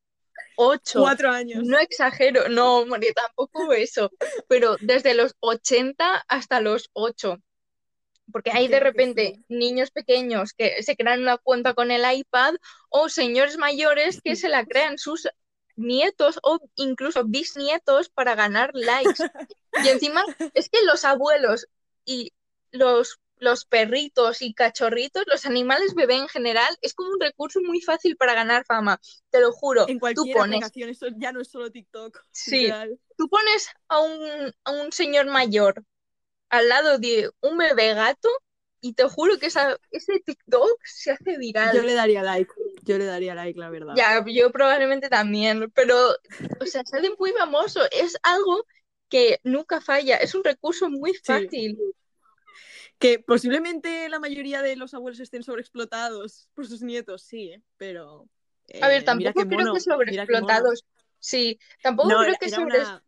8. 0.57 0.99
Cuatro 1.01 1.31
años. 1.31 1.63
No 1.63 1.79
exagero, 1.79 2.49
no, 2.49 2.85
María, 2.85 3.13
tampoco 3.13 3.71
eso, 3.73 4.11
pero 4.47 4.75
desde 4.81 5.13
los 5.13 5.35
80 5.39 6.25
hasta 6.27 6.59
los 6.59 6.89
8. 6.93 7.37
Porque 8.31 8.51
hay 8.51 8.67
de 8.67 8.79
repente 8.79 9.39
niños 9.47 9.89
pequeños 9.89 10.53
que 10.53 10.83
se 10.83 10.95
crean 10.95 11.21
una 11.21 11.37
cuenta 11.37 11.73
con 11.73 11.89
el 11.89 12.03
iPad 12.13 12.55
o 12.89 13.09
señores 13.09 13.57
mayores 13.57 14.21
que 14.21 14.35
se 14.35 14.49
la 14.49 14.65
crean 14.65 14.99
sus 14.99 15.27
nietos 15.75 16.39
o 16.43 16.59
incluso 16.75 17.23
bisnietos 17.23 18.09
para 18.09 18.35
ganar 18.35 18.71
likes. 18.73 19.23
Y 19.83 19.87
encima 19.87 20.23
es 20.53 20.69
que 20.69 20.83
los 20.83 21.05
abuelos 21.05 21.67
y 22.05 22.33
los 22.71 23.19
los 23.39 23.65
perritos 23.65 24.41
y 24.41 24.53
cachorritos, 24.53 25.23
los 25.27 25.45
animales 25.45 25.95
bebé 25.95 26.15
en 26.15 26.27
general, 26.27 26.77
es 26.81 26.93
como 26.93 27.11
un 27.11 27.19
recurso 27.19 27.61
muy 27.61 27.81
fácil 27.81 28.15
para 28.17 28.33
ganar 28.33 28.65
fama. 28.65 28.99
Te 29.29 29.39
lo 29.39 29.51
juro. 29.51 29.87
En 29.87 29.95
Tú 29.95 29.99
cualquier 29.99 30.35
pones, 30.35 30.57
aplicación, 30.57 30.89
eso 30.89 31.07
ya 31.17 31.31
no 31.31 31.41
es 31.41 31.49
solo 31.49 31.71
TikTok. 31.71 32.21
Sí. 32.31 32.63
literal. 32.63 32.99
tú 33.17 33.29
pones 33.29 33.69
a 33.87 33.99
un, 33.99 34.53
a 34.63 34.71
un 34.71 34.91
señor 34.91 35.27
mayor 35.27 35.83
al 36.49 36.67
lado 36.67 36.97
de 36.97 37.29
un 37.41 37.57
bebé 37.57 37.93
gato 37.93 38.29
y 38.81 38.93
te 38.93 39.03
juro 39.03 39.37
que 39.37 39.47
esa, 39.47 39.77
ese 39.91 40.19
TikTok 40.19 40.79
se 40.83 41.11
hace 41.11 41.37
viral. 41.37 41.75
Yo 41.75 41.83
le 41.83 41.93
daría 41.93 42.23
like. 42.23 42.51
Yo 42.83 42.97
le 42.97 43.05
daría 43.05 43.35
like, 43.35 43.59
la 43.59 43.69
verdad. 43.69 43.93
Ya, 43.95 44.23
yo 44.25 44.51
probablemente 44.51 45.09
también, 45.09 45.69
pero, 45.71 45.95
o 46.59 46.65
sea, 46.65 46.83
se 46.85 46.97
hace 46.97 47.09
muy 47.17 47.31
famoso. 47.31 47.81
Es 47.91 48.17
algo 48.23 48.65
que 49.09 49.39
nunca 49.43 49.81
falla. 49.81 50.17
Es 50.17 50.33
un 50.33 50.43
recurso 50.43 50.89
muy 50.89 51.13
fácil. 51.13 51.77
Que 52.99 53.19
posiblemente 53.19 54.09
la 54.09 54.19
mayoría 54.19 54.61
de 54.61 54.75
los 54.75 54.93
abuelos 54.93 55.19
estén 55.21 55.41
sobreexplotados 55.41 56.49
por 56.53 56.67
sus 56.67 56.81
nietos, 56.81 57.23
sí, 57.23 57.53
¿eh? 57.53 57.61
pero. 57.77 58.27
A 58.81 58.87
ver, 58.87 59.01
eh, 59.01 59.05
tampoco 59.05 59.47
creo 59.47 59.59
mono, 59.59 59.73
que 59.73 59.79
sobreexplotados. 59.79 60.85
Sí, 61.17 61.59
tampoco 61.81 62.09
No, 62.09 62.21
creo 62.21 62.35
que 62.39 62.49
sobre... 62.49 62.79
una... 62.79 63.03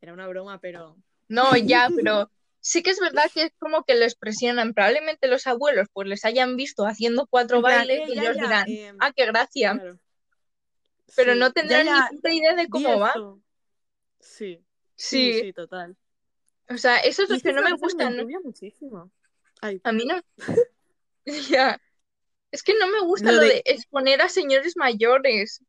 era 0.00 0.12
una 0.12 0.28
broma, 0.28 0.60
pero. 0.60 0.96
No, 1.28 1.56
ya, 1.56 1.88
pero 1.94 2.30
sí 2.60 2.82
que 2.82 2.90
es 2.90 3.00
verdad 3.00 3.24
que 3.32 3.44
es 3.44 3.52
como 3.58 3.84
que 3.84 3.94
les 3.94 4.14
presionan. 4.14 4.74
Probablemente 4.74 5.28
los 5.28 5.46
abuelos 5.46 5.88
pues 5.92 6.06
les 6.06 6.24
hayan 6.24 6.56
visto 6.56 6.86
haciendo 6.86 7.26
cuatro 7.26 7.62
bailes 7.62 8.00
eh, 8.00 8.12
y 8.12 8.14
ya, 8.16 8.22
ellos 8.22 8.36
ya, 8.36 8.42
dirán, 8.42 8.68
eh, 8.68 8.92
ah, 9.00 9.12
qué 9.12 9.26
gracia. 9.26 9.72
claro. 9.74 9.98
Pero 11.14 11.32
Sí, 11.32 11.38
no 11.38 11.52
tendrán 11.52 11.86
ya, 11.86 12.08
ni 12.10 12.16
puta 12.16 12.32
idea 12.32 12.54
de 12.54 12.68
cómo 12.68 12.98
va. 12.98 13.14
sí, 14.20 14.60
Sí, 14.96 15.40
sí, 15.40 15.52
total. 15.52 15.96
O 16.68 16.78
sea, 16.78 16.98
eso 16.98 17.22
es 17.22 17.30
lo 17.30 17.40
que 17.40 17.52
no 17.52 17.62
me 17.62 17.72
gusta. 17.72 18.10
¿no? 18.10 18.24
muchísimo. 18.42 19.10
Ay, 19.60 19.80
A 19.84 19.92
mí 19.92 20.04
no. 20.04 20.20
Ya. 21.50 21.80
Es 22.52 22.62
que 22.62 22.74
no 22.78 22.86
me 22.86 23.00
gusta 23.00 23.32
lo 23.32 23.38
lo 23.38 23.42
de. 23.42 23.48
de 23.48 23.62
exponer 23.64 24.22
a 24.22 24.28
señores 24.28 24.76
mayores. 24.76 25.62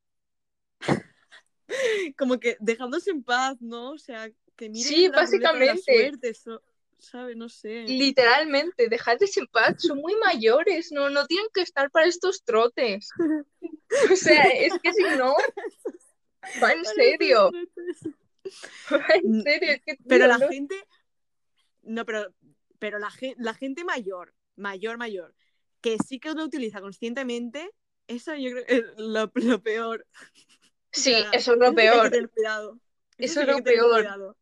Como 2.17 2.39
que 2.39 2.57
dejándose 2.59 3.11
en 3.11 3.23
paz, 3.23 3.57
¿no? 3.59 3.91
O 3.91 3.97
sea, 3.97 4.29
que 4.55 4.69
miren 4.69 4.87
Sí, 4.87 5.07
la 5.07 5.17
básicamente. 5.17 5.81
suerte, 5.83 6.29
eso, 6.29 6.61
¿sabes? 6.99 7.35
No 7.35 7.49
sé. 7.49 7.83
Literalmente, 7.87 8.87
dejadles 8.89 9.35
en 9.37 9.47
paz, 9.47 9.75
son 9.79 9.99
muy 9.99 10.15
mayores, 10.15 10.91
no, 10.91 11.09
no 11.09 11.25
tienen 11.25 11.47
que 11.53 11.61
estar 11.61 11.89
para 11.91 12.07
estos 12.07 12.43
trotes. 12.43 13.09
O 14.11 14.15
sea, 14.17 14.43
es 14.43 14.73
que 14.83 14.91
si 14.91 15.03
no, 15.17 15.33
va 16.61 16.73
en 16.73 16.83
serio, 16.83 17.51
en 19.23 19.43
serio, 19.43 19.71
es 19.73 19.81
que 19.83 19.97
Pero 20.07 20.25
tío, 20.25 20.27
la 20.27 20.37
no- 20.37 20.47
gente. 20.49 20.75
No, 21.83 22.05
pero, 22.05 22.33
pero 22.79 22.99
la, 22.99 23.09
gen- 23.11 23.35
la 23.37 23.53
gente 23.53 23.83
mayor, 23.83 24.33
mayor, 24.55 24.97
mayor, 24.97 25.33
que 25.81 25.97
sí 26.05 26.19
que 26.19 26.33
lo 26.33 26.43
utiliza 26.43 26.81
conscientemente, 26.81 27.71
eso 28.07 28.35
yo 28.35 28.51
creo 28.51 28.65
que 28.65 28.75
es 28.75 28.83
lo, 28.97 29.31
lo 29.33 29.61
peor. 29.61 30.05
O 30.89 30.99
Sí, 30.99 31.11
sea, 31.11 31.29
eso 31.31 31.53
es 31.53 31.59
lo 31.59 31.69
que 31.69 31.75
peor, 31.75 32.29
cuidado. 32.29 32.79
eso 33.17 33.41
es 33.41 33.47
lo 33.47 33.61
peor, 33.63 34.01
cuidado. 34.01 34.37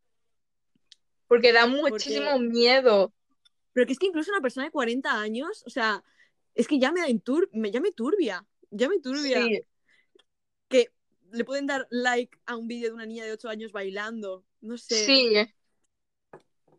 porque 1.27 1.51
da 1.51 1.65
Porque. 1.67 1.81
muchísimo 1.91 2.39
miedo. 2.39 3.13
Pero 3.73 3.85
que 3.85 3.93
es 3.93 3.99
que 3.99 4.05
incluso 4.05 4.31
una 4.31 4.39
persona 4.41 4.65
de 4.65 4.71
40 4.71 5.19
años, 5.19 5.63
o 5.65 5.69
sea, 5.69 6.01
es 6.53 6.67
que 6.67 6.79
ya 6.79 6.93
me 6.93 7.01
da 7.01 7.09
intur 7.09 7.49
ya 7.51 7.81
me 7.81 7.91
turbia. 7.91 8.45
Ya 8.69 8.87
me 8.87 8.99
turbia. 8.99 9.43
Sí, 9.43 9.61
Que 10.69 10.91
le 11.31 11.43
pueden 11.45 11.67
dar 11.67 11.87
like 11.91 12.37
a 12.45 12.55
un 12.57 12.67
vídeo 12.67 12.89
de 12.89 12.95
una 12.95 13.05
niña 13.05 13.25
de 13.25 13.33
8 13.33 13.49
años 13.49 13.71
bailando. 13.71 14.45
No 14.61 14.77
sé. 14.77 15.17
sí, 15.17 15.47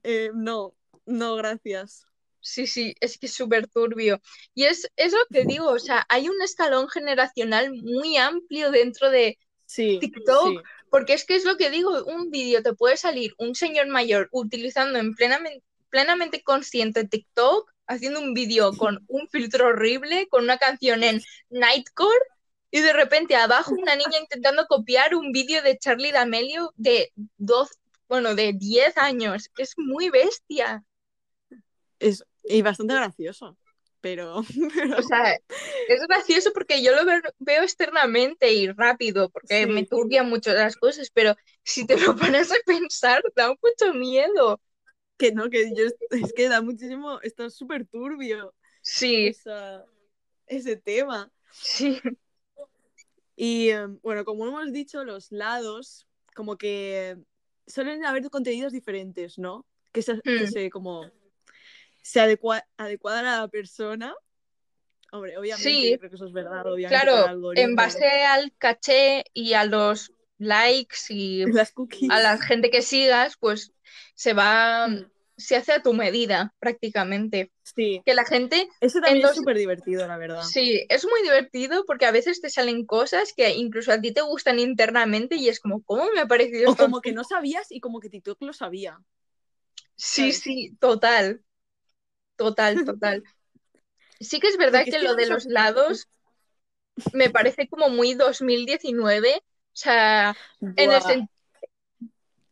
Eh, 0.02 0.30
no, 0.34 0.74
no, 1.06 1.36
gracias. 1.36 2.06
sí, 2.40 2.66
sí, 2.66 2.94
es 3.00 3.18
que 3.18 3.26
es 3.26 3.34
súper 3.34 3.66
turbio. 3.68 4.20
Y 4.54 4.64
es, 4.64 4.90
es 4.96 5.12
lo 5.12 5.18
que 5.30 5.44
digo, 5.44 5.68
o 5.70 5.78
sea, 5.78 6.06
hay 6.08 6.28
un 6.28 6.40
escalón 6.42 6.88
generacional 6.88 7.72
muy 7.74 8.16
amplio 8.16 8.70
dentro 8.70 9.10
de 9.10 9.38
Sí, 9.66 10.00
TikTok, 10.00 10.62
sí. 10.64 10.68
porque 10.90 11.14
es 11.14 11.24
que 11.26 11.36
es 11.36 11.44
lo 11.44 11.56
que 11.56 11.70
digo, 11.70 12.04
un 12.06 12.30
vídeo 12.30 12.62
te 12.62 12.74
puede 12.74 12.96
salir 12.96 13.32
un 13.38 13.54
señor 13.54 13.88
mayor 13.88 14.28
utilizando 14.32 14.98
en 14.98 15.14
plenamente, 15.14 15.64
plenamente 15.90 16.42
consciente 16.42 17.06
TikTok, 17.08 17.72
haciendo 17.86 18.20
un 18.20 18.34
vídeo 18.34 18.76
con 18.76 19.04
un 19.08 19.28
filtro 19.28 19.68
horrible, 19.68 20.28
con 20.28 20.44
una 20.44 20.58
canción 20.58 21.02
en 21.04 21.22
Nightcore, 21.50 22.20
y 22.70 22.80
de 22.80 22.92
repente 22.92 23.36
abajo 23.36 23.74
una 23.74 23.96
niña 23.96 24.18
intentando 24.20 24.66
copiar 24.66 25.14
un 25.14 25.32
vídeo 25.32 25.62
de 25.62 25.78
Charlie 25.78 26.12
D'Amelio 26.12 26.72
de 26.76 27.12
12, 27.36 27.74
bueno, 28.08 28.34
de 28.34 28.52
10 28.54 28.96
años. 28.98 29.50
Es 29.56 29.74
muy 29.76 30.10
bestia. 30.10 30.84
Es, 31.98 32.24
y 32.44 32.62
bastante 32.62 32.94
gracioso. 32.94 33.56
Pero, 34.00 34.42
pero 34.74 34.98
O 34.98 35.02
sea, 35.02 35.34
es 35.34 36.06
gracioso 36.08 36.52
porque 36.52 36.82
yo 36.82 36.94
lo 36.94 37.04
veo, 37.04 37.20
veo 37.38 37.62
externamente 37.62 38.52
y 38.52 38.68
rápido, 38.72 39.30
porque 39.30 39.66
me 39.66 39.82
sí. 39.82 39.86
turbia 39.86 40.22
mucho 40.22 40.52
las 40.52 40.76
cosas, 40.76 41.10
pero 41.12 41.34
si 41.64 41.86
te 41.86 41.98
lo 41.98 42.16
pones 42.16 42.50
a 42.52 42.56
pensar, 42.66 43.22
da 43.34 43.48
mucho 43.48 43.94
miedo. 43.94 44.60
Que 45.18 45.32
no, 45.32 45.48
que 45.50 45.72
yo 45.74 45.86
es 45.86 46.32
que 46.34 46.48
da 46.48 46.60
muchísimo, 46.62 47.20
está 47.22 47.48
súper 47.50 47.86
turbio 47.86 48.54
Sí, 48.82 49.26
esa, 49.26 49.84
ese 50.46 50.76
tema. 50.76 51.32
sí, 51.50 52.00
Y 53.36 53.68
eh, 53.68 53.86
bueno, 54.02 54.24
como 54.24 54.46
hemos 54.46 54.72
dicho, 54.72 55.04
los 55.04 55.30
lados, 55.30 56.06
como 56.34 56.56
que 56.56 57.18
suelen 57.66 58.04
haber 58.04 58.28
contenidos 58.30 58.72
diferentes, 58.72 59.38
¿no? 59.38 59.66
Que 59.92 60.02
se, 60.02 60.20
que 60.22 60.46
se 60.46 60.70
como 60.70 61.10
se 62.02 62.20
adecua, 62.20 62.64
adecuadan 62.76 63.26
a 63.26 63.40
la 63.40 63.48
persona. 63.48 64.14
Hombre, 65.12 65.36
obviamente, 65.38 65.70
Sí, 65.70 65.90
yo 65.90 65.98
creo 65.98 66.10
que 66.10 66.16
eso 66.16 66.26
es 66.26 66.32
verdad, 66.32 66.66
obviamente, 66.66 67.04
claro, 67.04 67.52
en 67.54 67.76
base 67.76 68.24
al 68.24 68.52
caché 68.58 69.24
y 69.32 69.52
a 69.52 69.64
los 69.64 70.12
likes 70.38 70.96
y 71.08 71.44
Las 71.52 71.74
a 72.10 72.20
la 72.20 72.38
gente 72.38 72.70
que 72.70 72.82
sigas, 72.82 73.36
pues 73.36 73.72
se 74.14 74.32
va, 74.32 74.88
Hmm, 74.88 75.10
se 75.36 75.56
hace 75.56 75.72
a 75.72 75.82
tu 75.82 75.92
medida 75.94 76.54
prácticamente. 76.58 77.52
Sí, 77.62 78.02
Que 78.04 78.14
la 78.14 78.24
gente 78.24 78.68
eso 78.80 79.00
también 79.00 79.24
es 79.26 79.34
súper 79.34 79.56
divertido, 79.58 80.06
la 80.06 80.16
verdad. 80.18 80.50
Sí, 80.52 80.86
es 80.88 81.04
muy 81.04 81.22
divertido 81.22 81.84
porque 81.86 82.06
a 82.06 82.10
veces 82.12 82.40
te 82.40 82.50
salen 82.50 82.86
cosas 82.86 83.32
que 83.36 83.50
incluso 83.54 83.92
a 83.92 84.00
ti 84.00 84.12
te 84.14 84.20
gustan 84.22 84.58
internamente 84.58 85.36
y 85.36 85.48
es 85.48 85.60
como, 85.60 85.82
¿cómo 85.82 86.06
me 86.14 86.20
ha 86.20 86.26
parecido 86.28 86.66
O 86.68 86.70
esto? 86.70 86.76
como 86.76 87.00
que 87.00 87.12
no 87.14 87.24
sabías 87.24 87.68
y 87.70 87.80
como 87.80 87.98
que 88.00 88.10
TikTok 88.10 88.42
lo 88.42 88.52
sabía, 88.52 88.98
Sí, 89.96 90.32
¿sabes? 90.32 90.34
sí, 90.34 90.76
total, 90.80 91.42
total, 92.36 92.84
total. 92.84 93.24
Sí 94.20 94.40
que 94.40 94.48
es 94.48 94.58
verdad 94.58 94.84
Porque 94.84 94.90
que 94.90 94.98
lo 95.00 95.14
de 95.16 95.26
los 95.26 95.46
lados 95.46 96.08
me 97.12 97.30
parece 97.30 97.68
como 97.68 97.88
muy 97.88 98.14
2019, 98.14 99.36
o 99.36 99.42
sea, 99.72 100.36
en 100.76 100.92
el 100.92 101.02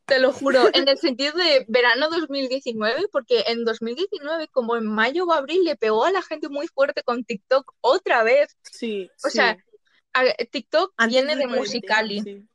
te 0.06 0.18
lo 0.18 0.32
juro, 0.32 0.68
en 0.74 0.88
el 0.88 0.98
sentido 0.98 1.32
de 1.36 1.64
verano 1.68 2.10
2019, 2.10 3.08
porque 3.10 3.44
en 3.46 3.64
2019, 3.64 4.48
como 4.48 4.76
en 4.76 4.86
mayo 4.86 5.24
o 5.24 5.32
abril, 5.32 5.64
le 5.64 5.76
pegó 5.76 6.04
a 6.04 6.10
la 6.12 6.22
gente 6.22 6.48
muy 6.48 6.66
fuerte 6.68 7.02
con 7.02 7.24
TikTok 7.24 7.74
otra 7.80 8.22
vez. 8.22 8.56
Sí, 8.62 9.10
O 9.24 9.30
sea, 9.30 9.56
sí. 9.56 10.46
TikTok 10.50 10.92
Antes 10.96 11.14
viene 11.24 11.36
de 11.36 11.46
Musicali. 11.46 12.20
sí. 12.20 12.48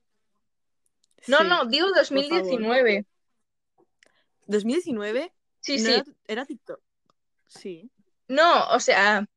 No, 1.27 1.39
Sí, 1.39 1.43
no, 1.47 1.65
digo 1.65 1.87
por 1.87 2.05
favor. 2.05 2.23
2019. 2.23 3.05
2019 4.47 5.33
Sí, 5.61 5.77
no 5.77 5.85
sí. 5.85 5.93
era, 5.93 6.03
era 6.27 6.45
TikTok. 6.45 6.79
Sí. 7.47 7.91
No, 8.27 8.69
o 8.69 8.79
sea, 8.79 9.27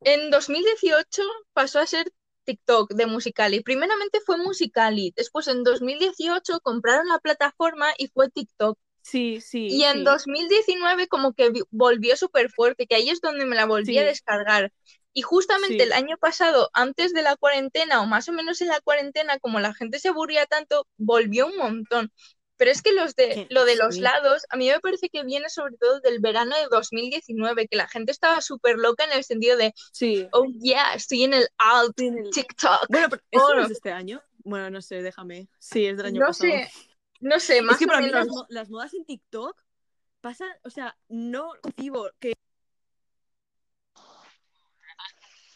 en 0.00 0.30
2018 0.30 1.22
pasó 1.52 1.78
a 1.80 1.86
ser 1.86 2.12
TikTok 2.44 2.92
de 2.94 3.06
Musicali. 3.06 3.60
Primeramente 3.62 4.20
fue 4.24 4.36
Musicali, 4.38 5.12
después 5.16 5.48
en 5.48 5.64
2018 5.64 6.60
compraron 6.60 7.08
la 7.08 7.18
plataforma 7.18 7.88
y 7.98 8.08
fue 8.08 8.30
TikTok. 8.30 8.78
Sí, 9.02 9.40
sí, 9.40 9.60
Y 9.66 9.84
en 9.84 10.04
sí. 10.04 10.04
2019 10.04 11.08
como 11.08 11.32
que 11.32 11.50
vi- 11.50 11.62
volvió 11.70 12.16
súper 12.16 12.50
fuerte, 12.50 12.86
que 12.86 12.96
ahí 12.96 13.08
es 13.10 13.20
donde 13.20 13.46
me 13.46 13.56
la 13.56 13.66
volví 13.66 13.98
a 13.98 14.04
descargar. 14.04 14.72
Y 15.12 15.22
justamente 15.22 15.84
el 15.84 15.92
año 15.92 16.16
pasado, 16.18 16.70
antes 16.74 17.12
de 17.14 17.22
la 17.22 17.36
cuarentena 17.36 18.02
o 18.02 18.06
más 18.06 18.28
o 18.28 18.32
menos 18.32 18.60
en 18.60 18.68
la 18.68 18.80
cuarentena, 18.80 19.38
como 19.38 19.60
la 19.60 19.72
gente 19.74 19.98
se 20.00 20.08
aburría 20.08 20.46
tanto, 20.46 20.86
volvió 20.98 21.46
un 21.46 21.56
montón. 21.56 22.12
Pero 22.56 22.70
es 22.70 22.82
que 22.82 22.92
los 22.92 23.16
de, 23.16 23.28
Que 23.28 23.46
lo 23.50 23.64
de 23.64 23.74
los 23.76 23.98
lados, 23.98 24.44
a 24.48 24.56
mí 24.56 24.68
me 24.70 24.78
parece 24.78 25.08
que 25.08 25.24
viene 25.24 25.48
sobre 25.48 25.76
todo 25.76 25.98
del 26.00 26.20
verano 26.20 26.56
de 26.56 26.66
2019, 26.70 27.66
que 27.66 27.76
la 27.76 27.88
gente 27.88 28.12
estaba 28.12 28.40
súper 28.40 28.76
loca 28.78 29.04
en 29.04 29.12
el 29.12 29.24
sentido 29.24 29.56
de, 29.56 29.72
Sí. 29.92 30.28
oh 30.32 30.44
yeah, 30.60 30.94
estoy 30.94 31.24
en 31.24 31.34
el 31.34 31.48
alt 31.58 31.94
Sí, 31.98 32.06
en 32.06 32.18
el- 32.18 32.30
TikTok. 32.30 32.86
Bueno, 32.88 33.08
pero 33.10 33.22
¿eso 33.32 33.54
no 33.54 33.62
es 33.62 33.68
de 33.68 33.74
este 33.74 33.90
año? 33.92 34.22
Bueno, 34.44 34.70
no 34.70 34.80
sé, 34.82 35.02
déjame. 35.02 35.48
Sí, 35.58 35.84
es 35.86 35.96
del 35.96 36.06
año 36.06 36.20
no 36.20 36.26
pasado. 36.26 36.50
sé, 36.52 36.70
no 37.20 37.40
sé, 37.40 37.56
Es 37.58 37.62
más 37.64 37.78
que 37.78 37.86
o 37.86 37.88
para 37.88 38.00
mí 38.00 38.10
las 38.50 38.70
modas 38.70 38.94
en 38.94 39.04
TikTok 39.04 39.56
pasan, 40.20 40.50
o 40.62 40.70
sea, 40.70 40.96
no 41.08 41.50
concibo 41.60 42.08
que 42.20 42.34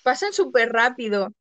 Pasan 0.03 0.33
súper 0.33 0.71
rápido. 0.73 1.33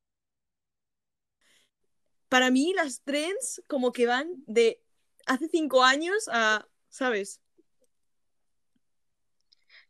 para 2.29 2.51
mí 2.51 2.73
las 2.73 3.01
trends 3.03 3.61
como 3.67 3.93
que 3.93 4.05
van 4.05 4.27
de 4.47 4.81
hace 5.27 5.47
cinco 5.49 5.83
años 5.83 6.29
a, 6.31 6.65
¿sabes? 6.89 7.41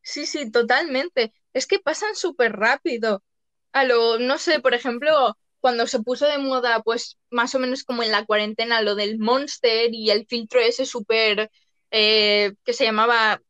Sí, 0.01 0.25
sí, 0.25 0.51
totalmente. 0.51 1.33
Es 1.53 1.67
que 1.67 1.79
pasan 1.79 2.15
súper 2.15 2.53
rápido. 2.53 3.23
A 3.71 3.83
lo, 3.83 4.19
no 4.19 4.37
sé, 4.37 4.59
por 4.59 4.73
ejemplo, 4.73 5.37
cuando 5.59 5.87
se 5.87 6.01
puso 6.01 6.25
de 6.25 6.37
moda, 6.37 6.81
pues 6.81 7.17
más 7.29 7.53
o 7.55 7.59
menos 7.59 7.83
como 7.83 8.03
en 8.03 8.11
la 8.11 8.25
cuarentena, 8.25 8.81
lo 8.81 8.95
del 8.95 9.19
Monster 9.19 9.93
y 9.93 10.09
el 10.09 10.25
filtro 10.25 10.59
ese 10.59 10.85
súper 10.85 11.51
eh, 11.91 12.53
que 12.63 12.73
se 12.73 12.85
llamaba, 12.85 13.41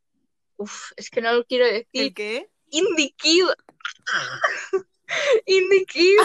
uf, 0.58 0.92
es 0.96 1.10
que 1.10 1.22
no 1.22 1.34
lo 1.34 1.46
quiero 1.46 1.66
¿El 1.66 1.86
decir, 1.86 2.14
qué? 2.14 2.50
Indie 2.70 3.14
Kid. 3.18 3.46
Indie 5.46 5.86
Kid. 5.86 6.18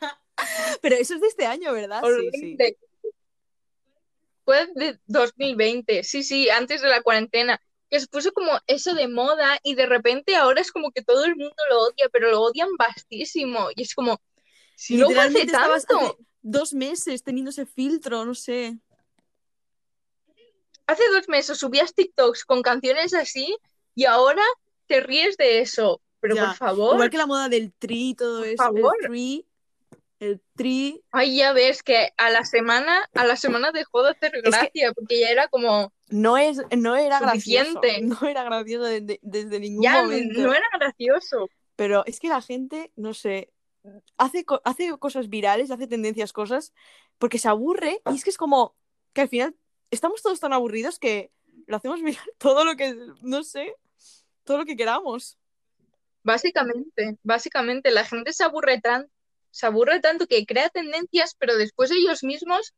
Pero 0.82 0.96
eso 0.96 1.14
es 1.14 1.20
de 1.20 1.28
este 1.28 1.46
año, 1.46 1.72
¿verdad? 1.72 2.02
Sí, 2.04 2.30
sí. 2.40 2.56
Fue 4.44 4.68
de 4.74 4.98
2020, 5.06 6.02
sí, 6.04 6.22
sí, 6.22 6.50
antes 6.50 6.82
de 6.82 6.88
la 6.88 7.02
cuarentena, 7.02 7.60
que 7.90 8.00
se 8.00 8.06
puso 8.08 8.32
como 8.32 8.50
eso 8.66 8.94
de 8.94 9.08
moda 9.08 9.58
y 9.62 9.74
de 9.74 9.86
repente 9.86 10.36
ahora 10.36 10.60
es 10.60 10.70
como 10.72 10.90
que 10.90 11.02
todo 11.02 11.24
el 11.24 11.36
mundo 11.36 11.54
lo 11.70 11.80
odia, 11.80 12.08
pero 12.12 12.30
lo 12.30 12.42
odian 12.42 12.68
bastísimo 12.78 13.68
y 13.74 13.82
es 13.82 13.94
como, 13.94 14.20
si 14.76 14.96
no 14.96 15.08
hace 15.18 15.46
tanto, 15.46 16.18
dos 16.42 16.72
meses 16.74 17.22
teniendo 17.22 17.50
ese 17.50 17.66
filtro, 17.66 18.24
no 18.24 18.34
sé. 18.34 18.78
hace 20.86 21.02
dos 21.12 21.28
meses 21.28 21.58
subías 21.58 21.94
TikToks 21.94 22.44
con 22.44 22.60
canciones 22.62 23.14
así 23.14 23.56
y 23.94 24.04
ahora 24.04 24.42
te 24.86 25.00
ríes 25.00 25.36
de 25.36 25.60
eso, 25.60 26.02
pero 26.20 26.34
Ya. 26.34 26.48
por 26.48 26.56
favor, 26.56 26.94
Igual 26.96 27.10
que 27.10 27.18
la 27.18 27.26
moda 27.26 27.48
del 27.48 27.72
tri 27.72 28.10
y 28.10 28.14
todo 28.14 28.38
Por 28.40 28.48
eso. 28.48 28.56
favor. 28.56 28.96
El 29.00 29.06
tri. 29.08 29.46
El 30.20 30.40
tri. 30.56 31.02
ay, 31.10 31.36
ya 31.38 31.52
ves 31.52 31.82
que 31.82 32.10
a 32.16 32.30
la 32.30 32.44
semana, 32.44 33.04
a 33.14 33.24
la 33.26 33.36
semana 33.36 33.72
dejó 33.72 34.02
de 34.04 34.10
hacer 34.10 34.32
que- 34.32 34.42
gracia, 34.42 34.92
porque 34.94 35.20
ya 35.20 35.28
era 35.28 35.48
como, 35.48 35.92
No, 36.08 36.38
es, 36.38 36.60
no 36.76 36.96
era 36.96 37.18
gracioso. 37.20 37.72
Suficiente. 37.74 38.00
No 38.02 38.28
era 38.28 38.44
gracioso 38.44 38.84
de- 38.84 39.00
de- 39.00 39.18
desde 39.22 39.58
ningún 39.60 39.82
ya 39.82 40.02
momento. 40.02 40.40
no 40.40 40.52
era 40.54 40.66
gracioso. 40.78 41.48
Pero 41.76 42.04
es 42.06 42.20
que 42.20 42.28
la 42.28 42.40
gente, 42.40 42.92
no 42.96 43.12
sé, 43.12 43.52
hace, 44.16 44.44
hace 44.64 44.96
cosas 44.98 45.28
virales, 45.28 45.70
hace 45.70 45.86
tendencias 45.88 46.32
cosas, 46.32 46.72
porque 47.18 47.38
se 47.38 47.48
aburre 47.48 48.00
y 48.10 48.14
es 48.14 48.24
que 48.24 48.30
es 48.30 48.36
como 48.38 48.76
que 49.12 49.22
al 49.22 49.28
final 49.28 49.56
estamos 49.90 50.22
todos 50.22 50.40
tan 50.40 50.52
aburridos 50.52 50.98
que 50.98 51.32
lo 51.66 51.76
hacemos 51.76 52.00
viral 52.02 52.24
todo 52.38 52.64
lo 52.64 52.76
que, 52.76 52.94
no 53.22 53.42
sé, 53.42 53.74
todo 54.44 54.58
lo 54.58 54.64
que 54.64 54.76
queramos. 54.76 55.36
Básicamente, 56.22 57.18
básicamente, 57.22 57.90
la 57.90 58.04
gente 58.04 58.32
se 58.32 58.44
aburre 58.44 58.80
tan, 58.80 59.10
se 59.54 59.66
aburre 59.66 60.00
tanto 60.00 60.26
que 60.26 60.44
crea 60.46 60.68
tendencias, 60.68 61.36
pero 61.38 61.56
después 61.56 61.90
ellos 61.92 62.24
mismos 62.24 62.74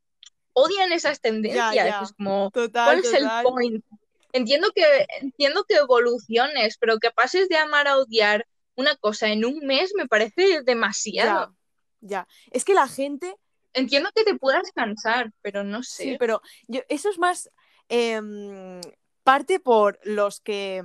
odian 0.52 0.92
esas 0.92 1.20
tendencias. 1.22 1.74
ya. 1.74 2.02
Es 2.02 2.12
como, 2.12 2.50
Total, 2.50 2.84
¿cuál 2.84 2.98
es 2.98 3.12
el 3.14 3.26
point? 3.42 3.84
Entiendo 4.32 4.70
que, 4.74 4.84
entiendo 5.20 5.64
que 5.64 5.76
evoluciones, 5.76 6.76
pero 6.78 6.98
que 6.98 7.10
pases 7.10 7.48
de 7.48 7.56
amar 7.56 7.88
a 7.88 7.96
odiar 7.96 8.46
una 8.74 8.94
cosa 8.96 9.28
en 9.28 9.46
un 9.46 9.58
mes 9.60 9.92
me 9.96 10.06
parece 10.06 10.60
demasiado. 10.62 11.56
Ya, 12.00 12.26
ya. 12.26 12.28
Es 12.50 12.64
que 12.66 12.74
la 12.74 12.88
gente, 12.88 13.34
Entiendo 13.72 14.10
que 14.14 14.24
te 14.24 14.34
puedas 14.34 14.70
cansar, 14.72 15.32
pero 15.42 15.64
no 15.64 15.82
sé. 15.82 16.02
sí, 16.02 16.16
pero 16.18 16.40
yo- 16.66 16.82
eso 16.88 17.08
es 17.10 17.18
más 17.18 17.50
em, 17.88 18.80
parte 19.22 19.60
por 19.60 19.98
los 20.02 20.40
que 20.40 20.82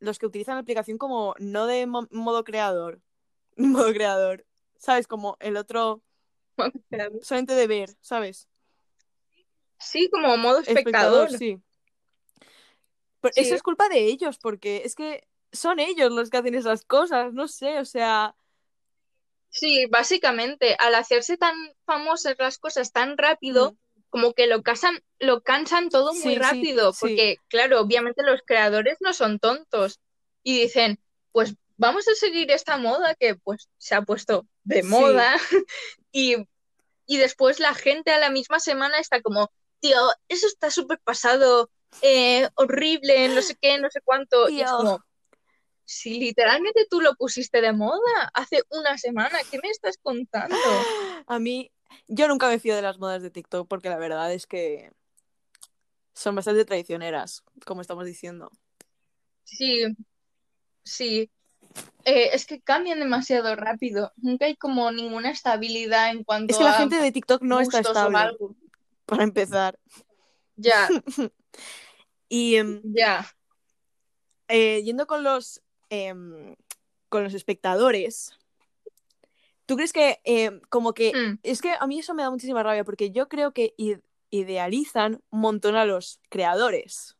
los 0.00 0.18
que 0.18 0.26
utilizan 0.26 0.56
la 0.56 0.60
aplicación 0.62 0.98
como 0.98 1.34
no 1.38 1.66
de 1.66 1.86
mo- 1.86 2.08
modo 2.10 2.42
creador, 2.44 3.00
modo 3.56 3.92
creador, 3.92 4.44
¿sabes? 4.82 5.06
Como 5.06 5.36
el 5.40 5.56
otro 5.56 6.02
solamente 7.22 7.54
de 7.54 7.66
ver, 7.68 7.90
¿sabes? 8.00 8.48
Sí, 9.78 10.10
como 10.10 10.36
modo 10.36 10.58
espectador. 10.58 11.30
sí. 11.30 11.62
Pero 13.20 13.32
Sí. 13.34 13.42
eso 13.42 13.54
es 13.54 13.62
culpa 13.62 13.88
de 13.88 14.06
ellos, 14.06 14.38
porque 14.38 14.82
es 14.84 14.96
que 14.96 15.26
son 15.52 15.78
ellos 15.78 16.10
los 16.10 16.28
que 16.28 16.38
hacen 16.38 16.54
esas 16.56 16.84
cosas, 16.84 17.32
no 17.32 17.46
sé, 17.46 17.78
o 17.78 17.84
sea, 17.84 18.34
Sí, 19.50 19.86
básicamente, 19.86 20.76
al 20.78 20.94
hacerse 20.94 21.36
tan 21.36 21.54
famosas 21.84 22.36
las 22.38 22.58
cosas 22.58 22.90
tan 22.90 23.18
rápido, 23.18 23.72
Mm. 23.72 23.76
como 24.08 24.32
que 24.32 24.46
lo 24.46 24.62
casan, 24.62 25.04
lo 25.20 25.42
cansan 25.42 25.90
todo 25.90 26.14
muy 26.14 26.34
sí, 26.34 26.36
rápido, 26.36 26.92
sí. 26.92 27.00
porque 27.00 27.36
claro, 27.48 27.80
obviamente 27.80 28.22
los 28.22 28.40
creadores 28.44 28.96
no 29.00 29.12
son 29.12 29.38
tontos 29.38 30.00
y 30.42 30.58
dicen, 30.58 30.98
pues 31.32 31.54
vamos 31.82 32.06
a 32.06 32.14
seguir 32.14 32.48
esta 32.52 32.76
moda 32.76 33.16
que 33.16 33.34
pues 33.34 33.68
se 33.76 33.96
ha 33.96 34.02
puesto 34.02 34.46
de 34.62 34.82
Sí. 34.82 34.88
moda 34.88 35.34
y, 36.12 36.36
y 37.06 37.16
después 37.18 37.58
la 37.58 37.74
gente 37.74 38.12
a 38.12 38.20
la 38.20 38.30
misma 38.30 38.60
semana 38.60 38.98
está 38.98 39.20
como, 39.20 39.50
tío, 39.80 39.98
eso 40.28 40.46
está 40.46 40.70
súper 40.70 41.00
pasado, 41.00 41.70
eh, 42.00 42.48
horrible, 42.54 43.28
no 43.30 43.42
sé 43.42 43.56
qué, 43.60 43.78
no 43.80 43.90
sé 43.90 44.00
cuánto, 44.04 44.48
y 44.48 44.60
es 44.60 44.70
como, 44.70 45.00
si 45.84 46.20
literalmente 46.20 46.86
tú 46.88 47.00
lo 47.00 47.16
pusiste 47.16 47.60
de 47.60 47.72
moda 47.72 48.30
hace 48.32 48.62
una 48.70 48.96
semana, 48.96 49.40
¿qué 49.50 49.58
me 49.60 49.68
estás 49.68 49.98
contando? 50.00 50.56
a 51.26 51.38
mí, 51.40 51.72
yo 52.06 52.28
nunca 52.28 52.48
me 52.48 52.60
fío 52.60 52.76
de 52.76 52.82
las 52.82 52.98
modas 52.98 53.22
de 53.24 53.30
TikTok 53.30 53.66
porque 53.66 53.88
la 53.88 53.98
verdad 53.98 54.32
es 54.32 54.46
que 54.46 54.92
son 56.14 56.36
bastante 56.36 56.64
traicioneras, 56.64 57.42
como 57.66 57.80
estamos 57.80 58.06
diciendo. 58.06 58.52
Sí, 59.42 59.84
sí. 60.84 61.28
Eh, 62.04 62.30
es 62.32 62.46
que 62.46 62.60
cambian 62.60 62.98
demasiado 62.98 63.54
rápido. 63.54 64.12
Nunca 64.16 64.46
hay 64.46 64.56
como 64.56 64.90
ninguna 64.90 65.30
estabilidad 65.30 66.10
en 66.10 66.24
cuanto 66.24 66.52
Es 66.52 66.58
que 66.58 66.64
la 66.64 66.70
a 66.70 66.74
gente 66.78 66.96
de 66.96 67.12
TikTok 67.12 67.42
no 67.42 67.60
está 67.60 67.80
estable, 67.80 68.18
algo. 68.18 68.56
para 69.06 69.22
empezar. 69.22 69.78
Ya, 70.56 70.88
Y 72.28 72.56
em, 72.56 72.80
ya. 72.84 73.26
eh, 74.48 74.82
yendo 74.82 75.06
con 75.06 75.22
los 75.22 75.62
em, 75.90 76.56
con 77.08 77.22
los 77.24 77.34
espectadores, 77.34 78.32
¿tú 79.66 79.76
crees 79.76 79.92
que 79.92 80.20
em, 80.24 80.60
como 80.70 80.94
que 80.94 81.12
Mm, 81.14 81.38
es 81.42 81.60
que 81.60 81.72
a 81.78 81.86
mí 81.86 81.98
eso 81.98 82.14
me 82.14 82.22
da 82.22 82.30
muchísima 82.30 82.62
rabia 82.62 82.84
porque 82.84 83.10
yo 83.10 83.28
creo 83.28 83.52
que 83.52 83.74
idealizan 84.30 85.22
un 85.30 85.40
montón 85.40 85.76
a 85.76 85.84
los 85.84 86.20
creadores. 86.30 87.16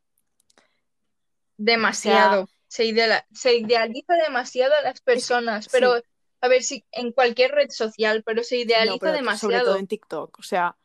demasiado. 1.59 2.49
Se 2.73 2.87
idea- 2.87 3.27
se 3.35 3.55
idealiza 3.55 4.15
demasiado 4.15 4.73
a 4.75 4.81
las 4.81 5.03
personas, 5.03 5.65
sí. 5.67 5.71
pero 5.73 6.01
a 6.41 6.49
ver 6.49 6.63
si 6.63 6.85
en 6.91 7.13
cualquier 7.13 7.51
red 7.53 7.69
social, 7.69 8.23
pero 8.25 8.43
se 8.43 8.57
idealiza 8.57 8.95
No, 8.95 8.99
pero 8.99 9.13
sobre 9.13 9.19
demasiado. 9.21 9.65
todo 9.67 9.77
en 9.77 9.87
TikTok, 9.87 10.39
o 10.39 10.43
sea, 10.43 10.77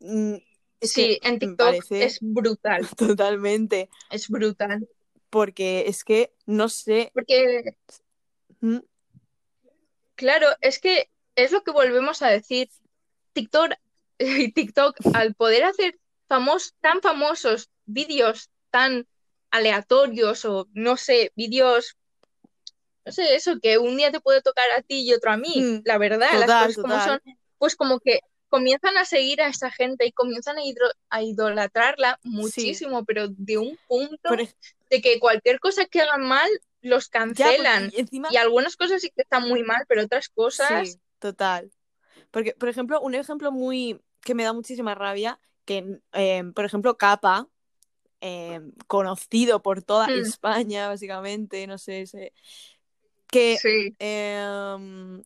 mm, 0.00 0.36
Sí, 0.80 1.18
en 1.22 1.38
TikTok 1.38 1.84
es 1.90 2.18
brutal, 2.22 2.80
totalmente 2.96 3.90
es 4.10 4.28
brutal. 4.30 4.88
porque 5.28 5.84
es 5.86 6.02
que 6.02 6.32
no 6.46 6.70
sé, 6.70 7.10
Porque 7.12 7.76
mm, 8.60 8.78
Claro, 10.14 10.48
es 10.60 10.78
que 10.78 11.10
es 11.36 11.52
lo 11.52 11.62
que 11.62 11.72
volvemos 11.72 12.22
a 12.22 12.28
decir. 12.28 12.70
TikTok, 13.34 13.72
TikTok 14.54 14.96
al 15.14 15.34
poder 15.34 15.64
hacer 15.64 15.98
famos, 16.28 16.74
tan 16.80 17.00
famosos 17.02 17.70
vídeos 17.84 18.50
tan 18.70 19.06
aleatorios 19.52 20.44
o 20.46 20.68
no 20.74 20.96
sé, 20.98 21.32
vídeos, 21.36 21.96
no 23.04 23.12
sé, 23.12 23.34
eso, 23.34 23.58
que 23.60 23.78
un 23.78 23.96
día 23.96 24.10
te 24.12 24.20
puede 24.20 24.42
tocar 24.42 24.64
a 24.76 24.82
ti 24.82 25.02
y 25.08 25.12
otro 25.12 25.32
a 25.32 25.36
mí, 25.36 25.52
Mm, 25.56 25.80
la 25.84 25.98
verdad, 25.98 26.38
las 26.38 26.46
total, 26.46 26.68
cosas 26.68 26.80
como 26.82 27.00
son, 27.00 27.20
pues 27.58 27.74
como 27.76 28.00
que 28.00 28.20
comienzan 28.48 28.96
a 28.96 29.04
seguir 29.04 29.40
a 29.40 29.48
esa 29.48 29.70
gente 29.70 30.06
y 30.06 30.12
comienzan 30.12 30.58
a, 30.58 30.62
hidro- 30.62 30.92
a 31.10 31.22
idolatrarla 31.22 32.18
muchísimo, 32.22 33.04
pero 33.04 33.28
de 33.28 33.58
un 33.58 33.78
punto 33.88 34.16
por 34.28 34.38
de 34.90 35.00
que 35.00 35.18
cualquier 35.20 35.58
cosa 35.58 35.86
que 35.86 36.02
hagan 36.02 36.22
mal 36.22 36.48
los 36.82 37.08
cancelan. 37.08 37.90
y 37.92 38.00
encima 38.00 38.28
Y 38.30 38.36
algunas 38.36 38.76
cosas 38.76 39.00
sí 39.00 39.10
que 39.10 39.22
están 39.22 39.48
muy 39.48 39.62
mal, 39.62 39.84
pero 39.88 40.02
otras 40.02 40.28
cosas, 40.28 40.98
Sí, 40.98 41.00
total. 41.18 41.72
Porque, 42.30 42.54
por 42.54 42.68
ejemplo, 42.68 43.00
un 43.00 43.14
ejemplo 43.14 43.52
muy 43.52 44.00
que 44.22 44.34
me 44.34 44.44
da 44.44 44.52
muchísima 44.52 44.94
rabia, 44.94 45.40
que, 45.64 46.00
eh, 46.12 46.44
por 46.54 46.64
ejemplo, 46.64 46.96
Capa, 46.98 47.48
eh, 48.22 48.62
conocido 48.88 49.62
por 49.62 49.82
toda 49.82 50.08
Hmm. 50.08 50.22
España, 50.22 50.88
básicamente, 50.88 51.66
no 51.68 51.78
sé, 51.78 52.06
sé, 52.06 52.34
que 53.28 53.58
sí, 53.58 53.96
eh, 53.98 55.22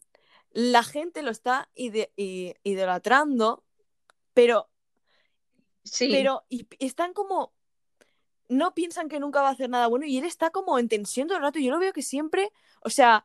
la 0.52 0.82
gente 0.82 1.22
lo 1.22 1.30
está 1.30 1.68
ide- 1.74 2.12
idolatrando, 2.64 3.64
pero, 4.34 4.70
sí, 5.84 6.08
pero 6.10 6.44
y, 6.48 6.66
están 6.78 7.12
como, 7.12 7.52
no 8.48 8.74
piensan 8.74 9.08
que 9.08 9.20
nunca 9.20 9.42
va 9.42 9.50
a 9.50 9.52
hacer 9.52 9.70
nada 9.70 9.88
bueno 9.88 10.06
y 10.06 10.18
él 10.18 10.24
está 10.24 10.50
como 10.50 10.78
en 10.78 10.88
tensión 10.88 11.28
todo 11.28 11.38
el 11.38 11.44
rato. 11.44 11.58
Yo 11.60 11.72
lo 11.72 11.80
veo 11.80 11.92
que 11.94 12.02
siempre, 12.02 12.52
o 12.82 12.90
sea, 12.90 13.24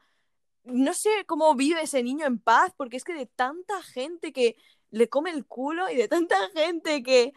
no 0.65 0.93
sé 0.93 1.09
cómo 1.27 1.55
vive 1.55 1.83
ese 1.83 2.03
niño 2.03 2.25
en 2.27 2.39
paz, 2.39 2.73
porque 2.77 2.97
es 2.97 3.05
que 3.05 3.13
de 3.15 3.27
tanta 3.27 3.81
gente 3.83 4.33
que 4.33 4.57
le 4.91 5.09
come 5.09 5.31
el 5.31 5.45
culo 5.47 5.89
y 5.89 5.97
de 5.97 6.07
tanta 6.09 6.37
gente 6.51 7.03
que 7.03 7.33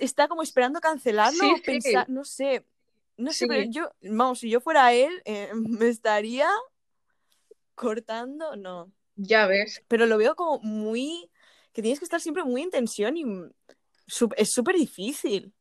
está 0.00 0.28
como 0.28 0.42
esperando 0.42 0.80
cancelarlo, 0.80 1.38
Sí, 1.38 1.54
sí. 1.56 1.64
pensar, 1.64 2.08
no 2.10 2.24
sé, 2.24 2.64
no 3.16 3.32
sé, 3.32 3.46
Sí. 3.46 3.46
pero 3.46 3.62
yo, 3.70 3.90
vamos, 4.02 4.40
si 4.40 4.50
yo 4.50 4.60
fuera 4.60 4.92
él, 4.92 5.22
eh, 5.24 5.50
me 5.54 5.88
estaría 5.88 6.48
cortando, 7.74 8.56
no, 8.56 8.92
ya 9.16 9.46
ves. 9.46 9.82
pero 9.88 10.06
lo 10.06 10.18
veo 10.18 10.36
como 10.36 10.60
muy, 10.60 11.30
que 11.72 11.82
tienes 11.82 11.98
que 11.98 12.04
estar 12.06 12.20
siempre 12.20 12.44
muy 12.44 12.62
en 12.62 12.70
tensión 12.70 13.16
y 13.16 13.24
es 14.36 14.50
súper 14.52 14.76
difícil. 14.76 15.52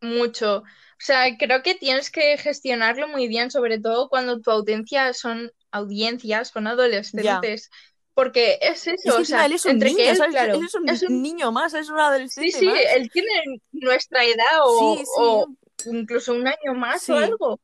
mucho. 0.00 0.58
O 0.58 1.00
sea, 1.00 1.24
creo 1.38 1.62
que 1.62 1.74
tienes 1.74 2.10
que 2.10 2.36
gestionarlo 2.38 3.08
muy 3.08 3.28
bien, 3.28 3.50
sobre 3.50 3.80
todo 3.80 4.08
cuando 4.08 4.40
tu 4.40 4.50
audiencia 4.50 5.12
son 5.14 5.52
audiencias, 5.70 6.48
son 6.48 6.66
adolescentes. 6.66 7.70
Porque 8.18 8.58
es 8.60 8.84
eso, 8.88 8.90
Es 8.96 9.02
que 9.04 9.10
o 9.10 9.18
encima 9.18 9.38
sea, 9.38 9.46
él 9.46 9.52
es 9.52 9.64
un 9.64 9.70
entre 9.70 9.88
niño, 9.90 9.98
que 9.98 10.10
él, 10.10 10.16
¿sabes? 10.16 10.32
claro, 10.32 10.54
Él 10.54 10.64
es 10.64 10.74
un, 10.74 10.88
es 10.88 11.02
un- 11.04 11.22
niño 11.22 11.52
más, 11.52 11.72
es 11.74 11.88
un 11.88 11.94
Sí, 11.98 12.02
adolescente 12.02 12.50
sí, 12.50 12.66
más. 12.66 12.78
él 12.96 13.10
tiene 13.12 13.28
nuestra 13.70 14.24
edad 14.24 14.58
o, 14.64 14.96
Sí, 14.96 15.04
sí. 15.04 15.10
o 15.18 15.46
incluso 15.86 16.32
un 16.34 16.48
año 16.48 16.74
más 16.74 17.02
Sí. 17.02 17.12
o 17.12 17.16
algo. 17.16 17.60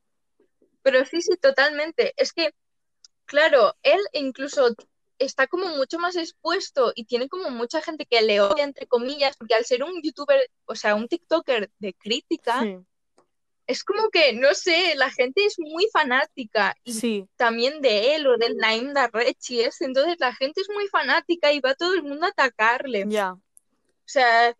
Pero 0.82 1.04
sí, 1.06 1.20
sí, 1.22 1.36
totalmente. 1.40 2.14
Es 2.16 2.32
que, 2.32 2.52
claro, 3.24 3.74
él 3.82 3.98
incluso 4.12 4.68
está 5.18 5.48
como 5.48 5.66
mucho 5.70 5.98
más 5.98 6.14
expuesto 6.14 6.92
y 6.94 7.04
tiene 7.06 7.28
como 7.28 7.50
mucha 7.50 7.82
gente 7.82 8.06
que 8.06 8.22
le 8.22 8.40
odia, 8.40 8.62
entre 8.62 8.86
comillas, 8.86 9.36
porque 9.36 9.54
al 9.56 9.64
ser 9.64 9.82
un 9.82 10.00
youtuber, 10.02 10.40
o 10.66 10.76
sea, 10.76 10.94
un 10.94 11.08
TikToker 11.08 11.68
de 11.80 11.94
crítica, 11.94 12.60
Sí, 12.62 12.76
es 13.66 13.82
como 13.84 14.10
que, 14.10 14.32
no 14.34 14.52
sé, 14.54 14.94
la 14.96 15.10
gente 15.10 15.44
es 15.44 15.54
muy 15.58 15.88
fanática 15.92 16.76
y 16.84 16.92
sí, 16.92 17.28
también 17.36 17.80
de 17.80 18.14
él 18.14 18.26
o 18.26 18.36
del 18.36 18.56
Naim 18.56 18.92
Darrechi, 18.92 19.60
es, 19.60 19.80
entonces 19.80 20.16
la 20.18 20.34
gente 20.34 20.60
es 20.60 20.68
muy 20.70 20.86
fanática 20.88 21.52
y 21.52 21.60
va 21.60 21.74
todo 21.74 21.94
el 21.94 22.02
mundo 22.02 22.26
a 22.26 22.30
atacarle. 22.30 23.04
ya. 23.08 23.32
O 23.32 23.40
sea, 24.06 24.50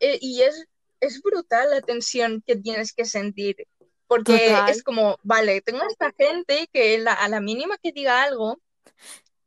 eh, 0.00 0.18
y 0.20 0.42
es, 0.42 0.64
es 1.00 1.20
brutal 1.22 1.70
la 1.70 1.80
tensión 1.80 2.42
que 2.46 2.56
tienes 2.56 2.92
que 2.92 3.04
sentir, 3.04 3.66
porque 4.06 4.32
Total. 4.50 4.70
es 4.70 4.82
como, 4.84 5.18
vale, 5.24 5.60
tengo 5.60 5.82
a 5.82 5.88
esta 5.88 6.12
gente 6.16 6.68
que 6.72 6.98
la- 6.98 7.14
a 7.14 7.28
la 7.28 7.40
mínima 7.40 7.76
que 7.78 7.90
diga 7.90 8.22
algo, 8.22 8.60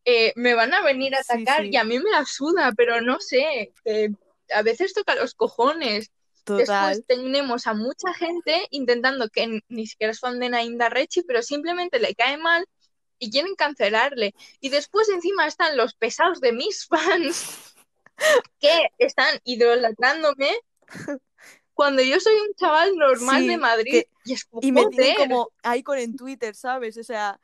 eh, 0.04 0.34
me 0.36 0.56
van 0.56 0.74
a 0.74 0.82
venir 0.82 1.16
a 1.16 1.20
atacar 1.20 1.64
sí. 1.64 1.70
y 1.72 1.78
a 1.78 1.84
mí 1.84 2.00
me 2.00 2.10
la 2.12 2.26
suda, 2.26 2.74
pero 2.76 3.00
no 3.00 3.20
sé, 3.20 3.72
a 4.54 4.62
veces 4.62 4.94
toca 4.94 5.16
los 5.16 5.34
cojones. 5.36 6.12
Total. 6.58 6.90
Después 6.98 7.06
tenemos 7.08 7.68
a 7.68 7.74
mucha 7.74 8.14
gente 8.14 8.68
intentando 8.72 9.30
que 9.30 9.62
ni 9.70 9.88
siquiera 9.88 10.12
es 10.12 10.20
fan 10.20 10.40
de 10.40 10.50
Naim 10.50 10.78
Darrechi, 10.78 11.22
pero 11.24 11.42
simplemente 11.42 12.00
le 12.00 12.16
cae 12.16 12.38
mal 12.38 12.66
y 13.20 13.30
quieren 13.32 13.56
cancelarle. 13.56 14.34
Y 14.60 14.70
después 14.70 15.10
encima 15.10 15.46
están 15.48 15.78
los 15.78 15.94
pesados 15.94 16.42
de 16.42 16.52
mis 16.54 16.86
fans 16.88 17.76
que 18.60 18.90
están 18.98 19.40
idolatrándome 19.44 20.50
cuando 21.74 22.02
yo 22.02 22.20
soy 22.20 22.34
un 22.36 22.54
chaval 22.56 22.96
normal 22.96 23.42
Sí, 23.42 23.48
de 23.48 23.58
Madrid 23.58 23.92
que- 23.92 24.10
y 24.26 24.34
es 24.34 24.46
como, 24.46 24.62
Y 24.64 24.72
me 24.72 24.86
tienen 24.88 25.16
como 25.16 25.50
icon 25.76 25.98
en 25.98 26.16
Twitter, 26.18 26.54
¿sabes? 26.56 26.98
O 26.98 27.04
sea, 27.04 27.40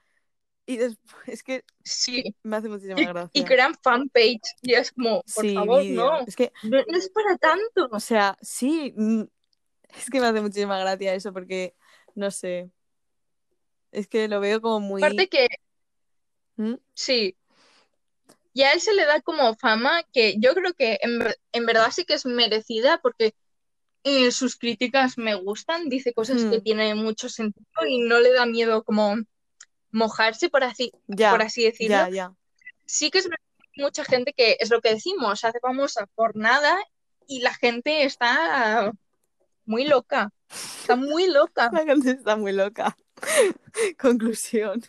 y 0.66 0.78
después, 0.78 1.16
es 1.28 1.44
que 1.44 1.64
sí. 1.84 2.36
me 2.44 2.58
hace 2.58 2.70
muchísima 2.70 3.02
Y, 3.02 3.06
gracia. 3.06 3.42
y 3.42 3.44
crean 3.46 3.76
fanpage 3.82 4.42
y 4.62 4.74
es 4.74 4.92
como, 4.92 5.22
por 5.22 5.44
Sí, 5.44 5.54
favor, 5.54 5.84
no, 5.86 6.20
Es 6.26 6.36
que, 6.36 6.52
no, 6.64 6.78
no 6.88 6.98
es 6.98 7.10
para 7.10 7.38
tanto. 7.38 7.90
o 7.92 8.00
sea, 8.00 8.38
sí, 8.42 8.94
mm, 8.96 9.24
es 9.98 10.10
que 10.10 10.20
me 10.20 10.28
hace 10.28 10.42
muchísima 10.42 10.80
gracia 10.80 11.14
eso 11.14 11.32
porque, 11.34 11.76
no 12.16 12.32
sé, 12.32 12.72
es 13.92 14.08
que 14.08 14.28
lo 14.28 14.40
veo 14.40 14.62
como 14.62 14.80
muy... 14.80 15.02
Aparte 15.04 15.28
que 15.30 15.48
¿Mm? 16.58 16.76
Sí. 16.94 17.36
Y 18.54 18.62
a 18.64 18.72
él 18.72 18.80
se 18.80 18.94
le 18.94 19.06
da 19.06 19.22
como 19.22 19.54
fama 19.56 20.04
que 20.14 20.36
yo 20.40 20.54
creo 20.54 20.74
que 20.74 20.98
en, 21.02 21.20
en 21.52 21.66
verdad 21.66 21.92
sí 21.92 22.06
que 22.06 22.14
es 22.14 22.26
merecida 22.26 23.00
porque 23.02 23.36
eh, 24.04 24.32
sus 24.32 24.56
críticas 24.56 25.18
me 25.18 25.36
gustan, 25.36 25.90
dice 25.90 26.14
cosas 26.14 26.44
que 26.46 26.62
tienen 26.62 26.98
mucho 26.98 27.28
sentido 27.28 27.66
y 27.88 28.00
no 28.00 28.20
le 28.20 28.32
da 28.32 28.46
miedo 28.46 28.84
como 28.84 29.16
mojarse, 29.96 30.50
por 30.50 30.64
así, 30.64 30.92
Ya, 31.08 31.32
por 31.32 31.42
así 31.42 31.64
decirlo. 31.64 31.96
ya, 31.96 32.10
ya. 32.10 32.34
Sí 32.86 33.10
que 33.10 33.20
es 33.20 33.26
verdad 33.26 33.44
que 33.58 33.64
hay 33.78 33.84
mucha 33.84 34.04
gente 34.04 34.34
que 34.34 34.58
es 34.60 34.70
lo 34.70 34.82
que 34.82 34.94
decimos, 34.94 35.40
se 35.40 35.48
hace 35.48 35.60
famosa 35.60 36.06
por 36.16 36.36
nada 36.36 36.78
y 37.28 37.40
la 37.40 37.54
gente 37.54 38.04
está 38.04 38.92
muy 39.66 39.86
loca, 39.86 40.30
está 40.50 40.96
muy 40.96 41.28
loca. 41.28 41.70
La 41.74 41.86
gente 41.86 42.12
está 42.12 42.36
muy 42.36 42.52
loca. 42.52 42.96
Conclusión. 44.00 44.84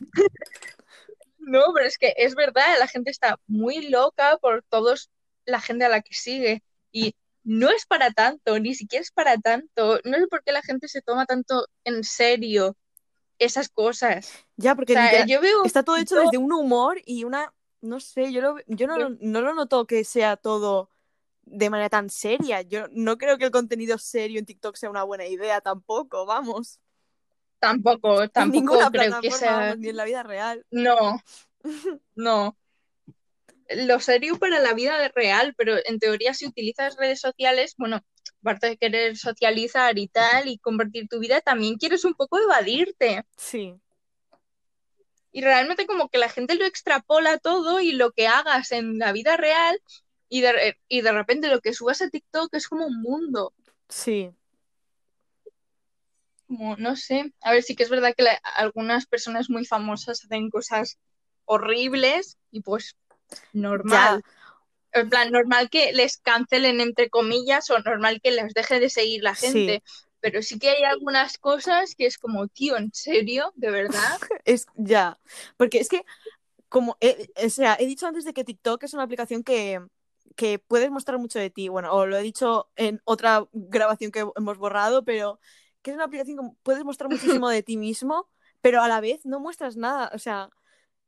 No, 1.38 1.62
pero 1.72 1.86
es 1.86 1.96
que 1.96 2.12
es 2.16 2.34
verdad, 2.34 2.76
la 2.78 2.88
gente 2.88 3.10
está 3.10 3.38
muy 3.46 3.88
loca 3.88 4.36
por 4.38 4.64
todos, 4.68 5.10
la 5.44 5.60
gente 5.60 5.84
a 5.84 5.88
la 5.88 6.02
que 6.02 6.14
sigue. 6.14 6.62
Y 6.90 7.14
no 7.44 7.70
es 7.70 7.86
para 7.86 8.10
tanto, 8.10 8.58
ni 8.58 8.74
siquiera 8.74 9.02
es 9.02 9.12
para 9.12 9.38
tanto. 9.38 10.00
No 10.04 10.18
sé 10.18 10.26
por 10.26 10.42
qué 10.42 10.50
la 10.50 10.62
gente 10.62 10.88
se 10.88 11.00
toma 11.02 11.24
tanto 11.24 11.68
en 11.84 12.02
serio 12.02 12.76
esas 13.38 13.68
cosas. 13.68 14.32
Ya, 14.56 14.72
O 14.72 14.76
porque 14.76 14.94
sea, 14.94 15.04
literal- 15.04 15.28
yo 15.28 15.40
veo 15.40 15.64
está 15.64 15.82
todo 15.82 15.96
hecho 15.96 16.16
desde 16.18 16.38
un 16.38 16.52
humor 16.52 17.00
y 17.04 17.24
una, 17.24 17.52
no 17.80 18.00
sé, 18.00 18.32
yo, 18.32 18.40
lo, 18.40 18.56
yo 18.66 18.86
no, 18.86 18.98
lo- 18.98 19.16
no 19.20 19.40
lo 19.40 19.54
noto 19.54 19.86
que 19.86 20.04
sea 20.04 20.36
todo 20.36 20.90
de 21.42 21.70
manera 21.70 21.88
tan 21.88 22.10
seria. 22.10 22.62
Yo 22.62 22.86
no 22.92 23.18
creo 23.18 23.38
que 23.38 23.44
el 23.44 23.50
contenido 23.50 23.98
serio 23.98 24.38
en 24.38 24.46
TikTok 24.46 24.76
sea 24.76 24.90
una 24.90 25.04
buena 25.04 25.26
idea 25.26 25.60
tampoco, 25.60 26.26
vamos. 26.26 26.80
tampoco, 27.58 28.22
en 28.22 28.30
tampoco 28.30 28.60
ninguna 28.60 28.90
creo 28.90 29.02
plataforma, 29.10 29.20
que 29.20 29.30
sea. 29.30 29.56
vamos, 29.60 29.78
ni 29.78 29.88
en 29.88 29.96
la 29.96 30.04
vida 30.04 30.22
real. 30.22 30.66
No, 30.70 31.20
no. 32.14 32.56
Lo 33.68 33.98
serio 34.00 34.38
para 34.38 34.60
la 34.60 34.74
vida 34.74 35.08
real, 35.14 35.54
pero 35.56 35.74
en 35.84 35.98
teoría 35.98 36.34
si 36.34 36.46
utilizas 36.46 36.96
redes 36.96 37.20
sociales, 37.20 37.74
bueno, 37.76 38.00
aparte 38.46 38.68
de 38.68 38.76
querer 38.78 39.16
socializar 39.16 39.98
y 39.98 40.08
tal 40.08 40.48
y 40.48 40.58
compartir 40.58 41.08
tu 41.08 41.18
vida, 41.20 41.40
también 41.40 41.76
quieres 41.78 42.04
un 42.04 42.14
poco 42.14 42.38
evadirte. 42.38 43.24
Sí, 43.36 43.80
Y 45.30 45.40
realmente 45.42 45.86
como 45.86 46.08
que 46.08 46.18
la 46.18 46.28
gente 46.28 46.56
lo 46.56 46.64
extrapola 46.64 47.38
todo 47.38 47.78
y 47.80 47.92
lo 47.92 48.10
que 48.10 48.26
hagas 48.26 48.72
en 48.72 48.98
la 48.98 49.12
vida 49.12 49.36
real 49.36 49.80
y 50.28 50.40
de, 50.40 50.78
y 50.88 51.02
de 51.02 51.12
repente 51.12 51.48
lo 51.48 51.60
que 51.60 51.74
subas 51.74 52.02
a 52.02 52.10
TikTok 52.10 52.52
es 52.54 52.66
como 52.68 52.86
un 52.86 53.00
mundo. 53.02 53.54
sí. 53.88 54.34
Como, 56.46 56.76
no 56.76 56.96
sé. 56.96 57.32
A 57.42 57.52
ver, 57.52 57.62
sí 57.62 57.74
que 57.76 57.82
es 57.82 57.90
verdad 57.90 58.14
que 58.16 58.22
la- 58.24 58.40
algunas 58.56 59.06
personas 59.06 59.50
muy 59.50 59.64
famosas 59.64 60.24
hacen 60.24 60.50
cosas 60.50 60.98
horribles 61.44 62.38
y 62.50 62.62
pues 62.62 62.96
normal. 63.52 64.22
En 64.96 65.08
plan, 65.10 65.30
normal 65.30 65.70
que 65.70 65.92
les 65.92 66.18
cancelen 66.18 66.80
entre 66.80 67.10
comillas 67.10 67.70
o 67.70 67.78
normal 67.80 68.20
que 68.22 68.30
les 68.30 68.54
deje 68.54 68.80
de 68.80 68.90
seguir 68.90 69.22
la 69.22 69.34
Sí. 69.34 69.48
gente. 69.48 69.82
Pero 70.20 70.42
sí 70.42 70.58
que 70.58 70.70
hay 70.70 70.82
algunas 70.82 71.38
cosas 71.38 71.94
que 71.94 72.06
es 72.06 72.18
como, 72.18 72.48
tío, 72.48 72.76
¿en 72.76 72.92
serio? 72.92 73.52
¿De 73.54 73.70
verdad? 73.70 74.18
Es 74.44 74.66
ya. 74.74 75.18
Porque 75.56 75.78
es 75.78 75.88
que, 75.88 76.04
como, 76.68 76.96
he, 77.00 77.28
o 77.44 77.50
sea, 77.50 77.76
he 77.78 77.86
dicho 77.86 78.06
antes 78.06 78.24
de 78.24 78.32
que 78.32 78.42
TikTok 78.44 78.82
es 78.82 78.94
una 78.94 79.04
aplicación 79.04 79.44
que, 79.44 79.80
que 80.34 80.58
puedes 80.58 80.90
mostrar 80.90 81.18
mucho 81.18 81.38
de 81.38 81.50
ti. 81.50 81.68
Bueno, 81.68 81.92
o 81.92 82.06
lo 82.06 82.16
he 82.16 82.22
dicho 82.22 82.68
en 82.76 83.00
otra 83.04 83.46
grabación 83.52 84.10
que 84.10 84.24
hemos 84.36 84.58
borrado, 84.58 85.04
pero 85.04 85.38
que 85.82 85.90
es 85.90 85.94
una 85.94 86.06
aplicación 86.06 86.38
que 86.38 86.56
puedes 86.62 86.84
mostrar 86.84 87.10
muchísimo 87.40 87.48
de 87.48 87.62
ti 87.62 87.76
mismo, 87.76 88.28
pero 88.60 88.82
a 88.82 88.88
la 88.88 89.00
vez 89.00 89.24
no 89.26 89.38
muestras 89.38 89.76
nada. 89.76 90.10
O 90.14 90.18
sea, 90.18 90.50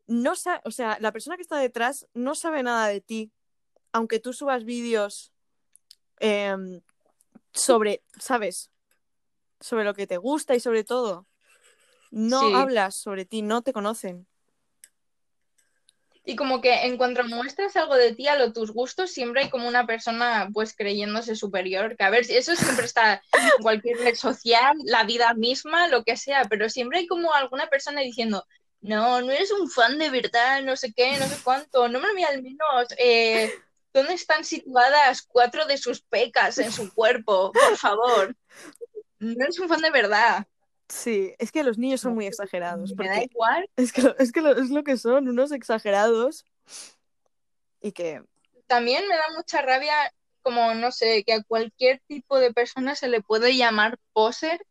no 0.06 0.32
o 0.64 0.70
sea, 0.70 0.98
la 1.00 1.12
persona 1.12 1.36
que 1.36 1.42
está 1.42 1.58
detrás 1.58 2.06
no 2.14 2.34
sabe 2.34 2.62
nada 2.62 2.86
de 2.88 3.00
ti. 3.00 3.32
Aunque 3.92 4.20
tú 4.20 4.32
subas 4.32 4.64
vídeos 4.64 5.32
em, 6.20 6.80
sobre, 7.52 8.02
¿sabes? 8.18 8.70
Sobre 9.60 9.84
lo 9.84 9.94
que 9.94 10.06
te 10.06 10.16
gusta 10.16 10.54
y 10.54 10.60
sobre 10.60 10.84
todo. 10.84 11.26
No 12.10 12.40
Sí. 12.40 12.52
hablas 12.54 12.96
sobre 12.96 13.24
ti, 13.24 13.42
no 13.42 13.62
te 13.62 13.72
conocen. 13.72 14.26
Y 16.24 16.36
como 16.36 16.60
que 16.60 16.84
en 16.84 16.98
cuanto 16.98 17.24
muestras 17.24 17.74
algo 17.76 17.94
de 17.96 18.14
ti 18.14 18.28
a 18.28 18.36
lo 18.36 18.52
tus 18.52 18.70
gustos, 18.70 19.10
siempre 19.10 19.44
hay 19.44 19.48
como 19.48 19.66
una 19.66 19.86
persona 19.86 20.50
pues 20.52 20.76
creyéndose 20.76 21.34
superior. 21.34 21.96
Que 21.96 22.04
a 22.04 22.10
ver, 22.10 22.26
si 22.26 22.36
eso 22.36 22.54
siempre 22.54 22.84
está 22.84 23.14
en 23.14 23.62
cualquier 23.62 23.96
red 23.96 24.14
social, 24.14 24.76
la 24.84 25.04
vida 25.04 25.32
misma, 25.32 25.88
lo 25.88 26.04
que 26.04 26.18
sea, 26.18 26.44
pero 26.44 26.68
siempre 26.68 26.98
hay 26.98 27.06
como 27.06 27.32
alguna 27.32 27.68
persona 27.68 28.02
diciendo, 28.02 28.44
no, 28.82 29.22
no 29.22 29.32
eres 29.32 29.50
un 29.52 29.70
fan 29.70 29.98
de 29.98 30.10
verdad, 30.10 30.62
no 30.62 30.76
sé 30.76 30.92
qué, 30.92 31.16
no 31.18 31.26
sé 31.26 31.38
cuánto, 31.42 31.88
no 31.88 31.98
me 31.98 32.24
al 32.24 32.42
menos 32.42 32.88
eh, 32.98 33.50
dónde 33.92 34.14
están 34.14 34.44
situadas 34.44 35.22
cuatro 35.22 35.66
de 35.66 35.76
sus 35.78 36.02
pecas 36.02 36.58
en 36.58 36.72
su 36.72 36.92
cuerpo, 36.92 37.52
por 37.52 37.76
favor. 37.76 38.36
No 39.18 39.42
eres 39.44 39.58
un 39.58 39.68
fan 39.68 39.80
de 39.80 39.90
verdad. 39.90 40.46
Sí, 40.88 41.34
es 41.38 41.52
que 41.52 41.62
los 41.64 41.76
niños 41.76 42.00
son 42.00 42.14
muy 42.14 42.26
exagerados. 42.26 42.94
Me 42.96 43.08
da 43.08 43.22
igual. 43.22 43.68
es 43.76 43.92
que, 43.92 44.02
lo- 44.02 44.16
es 44.18 44.32
que 44.32 44.40
lo- 44.40 44.56
es 44.56 44.70
lo 44.70 44.84
que 44.84 44.96
son, 44.96 45.28
unos 45.28 45.52
exagerados. 45.52 46.44
Y 47.80 47.92
que, 47.92 48.22
también 48.66 49.06
me 49.08 49.16
da 49.16 49.24
mucha 49.36 49.62
rabia, 49.62 49.94
como 50.42 50.74
no 50.74 50.92
sé, 50.92 51.24
que 51.24 51.32
a 51.34 51.42
cualquier 51.42 52.00
tipo 52.06 52.38
de 52.38 52.52
persona 52.52 52.94
se 52.94 53.08
le 53.08 53.20
puede 53.20 53.56
llamar 53.56 53.98
poser 54.12 54.64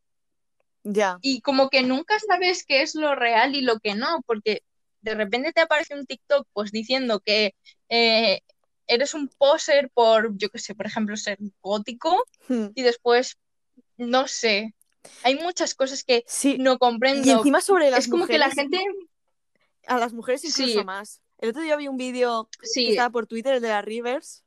ya, 0.84 1.18
y 1.22 1.42
como 1.42 1.70
que 1.70 1.84
nunca 1.84 2.16
sabes 2.20 2.64
qué 2.66 2.82
es 2.82 2.96
lo 2.96 3.14
real 3.16 3.56
y 3.56 3.62
lo 3.62 3.80
que 3.80 3.96
no, 3.96 4.22
porque 4.26 4.62
de 5.02 5.16
repente 5.16 5.52
te 5.54 5.62
aparece 5.62 5.96
un 5.96 6.06
TikTok 6.06 6.48
pues 6.54 6.72
diciendo 6.72 7.20
que 7.20 7.54
eh, 7.90 8.42
eres 8.88 9.14
un 9.14 9.28
poser 9.28 9.90
por, 9.94 10.36
yo 10.38 10.50
qué 10.50 10.60
sé, 10.60 10.74
por 10.76 10.86
ejemplo, 10.86 11.16
ser 11.18 11.38
gótico 11.62 12.24
Hmm. 12.48 12.68
y 12.76 12.82
después, 12.82 13.38
no 13.98 14.28
sé, 14.28 14.74
hay 15.24 15.36
muchas 15.36 15.76
cosas 15.76 16.04
que 16.04 16.24
sí. 16.28 16.58
no 16.58 16.74
Y 16.74 16.78
comprendo. 16.78 17.32
encima 17.38 17.62
sobre 17.62 17.90
las 17.92 18.06
Es 18.06 18.08
como 18.12 18.26
que 18.28 18.38
la 18.38 18.50
gente, 18.52 18.82
a 19.86 19.98
las 20.00 20.14
mujeres 20.14 20.44
incluso 20.46 20.80
Sí. 20.80 20.86
más. 20.86 21.22
El 21.40 21.50
otro 21.50 21.62
día 21.62 21.76
vi 21.76 21.88
un 21.88 21.98
vídeo 21.98 22.50
que 22.74 22.90
estaba 22.90 23.10
por 23.12 23.28
Twitter, 23.28 23.54
el 23.56 23.62
de 23.62 23.68
las 23.70 23.86
Rivers, 23.86 24.44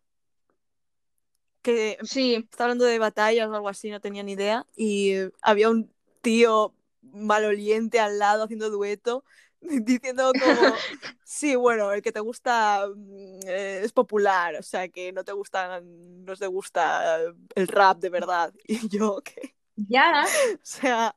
que 1.63 1.99
Sí, 2.03 2.35
estaba 2.51 2.65
hablando 2.67 2.85
de 2.87 2.99
batallas 2.99 3.49
o 3.49 3.55
algo 3.55 3.69
así, 3.69 3.91
no 3.91 4.01
tenía 4.01 4.23
ni 4.23 4.33
idea. 4.33 4.67
Y 4.77 5.13
había 5.43 5.69
un 5.71 5.93
tío 6.23 6.75
maloliente 7.03 8.01
al 8.01 8.19
lado 8.19 8.45
haciendo 8.45 8.71
dueto, 8.71 9.25
diciendo 9.85 10.37
como, 10.37 10.83
sí, 11.23 11.57
bueno, 11.57 11.93
el 11.93 12.03
que 12.03 12.13
te 12.13 12.21
gusta 12.21 12.87
mm, 12.95 13.41
eh, 13.47 13.81
es 13.85 13.93
popular, 13.93 14.57
o 14.57 14.63
sea, 14.63 14.89
que 14.89 15.13
no 15.13 15.25
te 15.25 15.33
gusta, 15.33 15.81
no 15.83 16.37
te 16.37 16.47
gusta 16.47 17.19
el 17.55 17.69
rap 17.69 17.99
de 17.99 18.11
verdad. 18.11 18.53
Y 18.67 18.89
yo, 18.89 19.21
¿qué? 19.25 19.55
ya, 19.77 20.25
O 20.57 20.59
sea, 20.63 21.15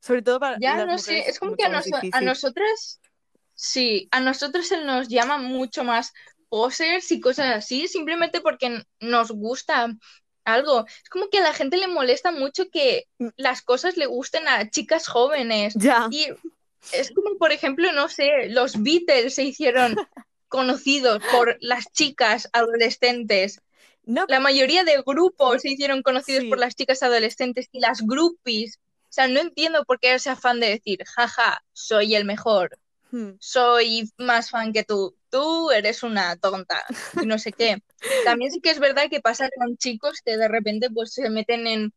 sobre 0.00 0.22
todo 0.22 0.40
para 0.40 0.60
ya 0.60 0.76
las 0.76 0.86
no 0.86 0.98
sé, 0.98 1.28
es 1.28 1.38
como 1.38 1.56
que 1.56 1.64
a, 1.64 1.68
difícil. 1.82 2.24
nosotras, 2.24 3.00
sí, 3.54 4.08
a 4.10 4.20
nosotros 4.20 4.66
se 4.68 4.84
nos 4.84 5.08
llama 5.08 5.38
mucho 5.38 5.84
más 5.84 6.12
posers 6.48 7.10
y 7.12 7.20
cosas 7.20 7.54
así, 7.54 7.88
simplemente 7.88 8.40
porque 8.40 8.82
nos 9.00 9.30
gusta 9.32 9.88
algo. 10.44 10.86
Es 10.86 11.10
como 11.10 11.28
que 11.28 11.38
a 11.38 11.42
la 11.42 11.52
gente 11.52 11.76
le 11.76 11.88
molesta 11.88 12.30
mucho 12.30 12.70
que 12.70 13.04
Mm. 13.18 13.28
las 13.36 13.62
cosas 13.62 13.96
le 13.96 14.06
gusten 14.06 14.46
a 14.48 14.70
chicas 14.70 15.08
jóvenes. 15.08 15.74
Ya, 15.74 16.08
Y 16.10 16.28
es 16.92 17.10
como, 17.12 17.36
por 17.38 17.52
ejemplo, 17.52 17.92
no 17.92 18.08
sé, 18.08 18.48
los 18.48 18.82
Beatles 18.82 19.34
se 19.34 19.44
hicieron 19.44 19.96
conocidos 20.48 21.22
por 21.32 21.56
las 21.60 21.90
chicas 21.92 22.48
adolescentes. 22.52 23.60
no, 24.04 24.24
La 24.28 24.40
mayoría 24.40 24.84
de 24.84 25.02
grupos 25.04 25.62
se 25.62 25.70
hicieron 25.70 26.02
conocidos 26.02 26.42
Sí. 26.44 26.48
por 26.48 26.58
las 26.58 26.74
chicas 26.76 27.02
adolescentes 27.02 27.68
y 27.72 27.80
las 27.80 28.02
groupies. 28.02 28.78
O 29.04 29.12
sea, 29.16 29.28
no 29.28 29.40
entiendo 29.40 29.84
por 29.84 29.98
qué 29.98 30.14
ese 30.14 30.30
afán 30.30 30.60
de 30.60 30.68
decir, 30.68 30.98
jaja, 31.04 31.62
soy 31.72 32.14
el 32.14 32.24
mejor, 32.24 32.78
hmm, 33.12 33.30
soy 33.40 34.10
más 34.18 34.50
fan 34.50 34.72
que 34.72 34.84
tú, 34.84 35.16
tú 35.30 35.70
eres 35.70 36.02
una 36.02 36.36
tonta 36.36 36.84
y 37.22 37.26
no 37.26 37.38
sé 37.38 37.52
qué. 37.52 37.82
También 38.24 38.50
sí 38.52 38.60
que 38.60 38.70
es 38.70 38.78
verdad 38.78 39.08
que 39.08 39.20
pasa 39.20 39.48
con 39.56 39.76
chicos 39.78 40.20
que 40.24 40.36
de 40.36 40.48
repente 40.48 40.90
pues 40.90 41.14
se 41.14 41.30
meten 41.30 41.66
en, 41.66 41.92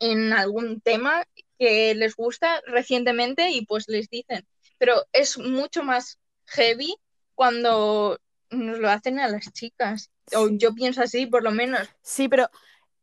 en 0.00 0.32
algún 0.32 0.80
tema 0.80 1.24
que 1.58 1.94
les 1.94 2.16
gusta 2.16 2.60
recientemente 2.66 3.50
y 3.50 3.64
pues 3.66 3.88
les 3.88 4.08
dicen. 4.08 4.46
Pero 4.78 5.04
es 5.12 5.38
mucho 5.38 5.82
más 5.84 6.18
heavy 6.46 6.94
cuando 7.34 8.18
nos 8.50 8.78
lo 8.78 8.88
hacen 8.90 9.18
a 9.20 9.28
las 9.28 9.52
chicas. 9.52 10.10
O 10.34 10.48
yo 10.50 10.74
pienso 10.74 11.02
así, 11.02 11.26
por 11.26 11.42
lo 11.42 11.50
menos. 11.50 11.88
Sí, 12.02 12.28
pero. 12.28 12.48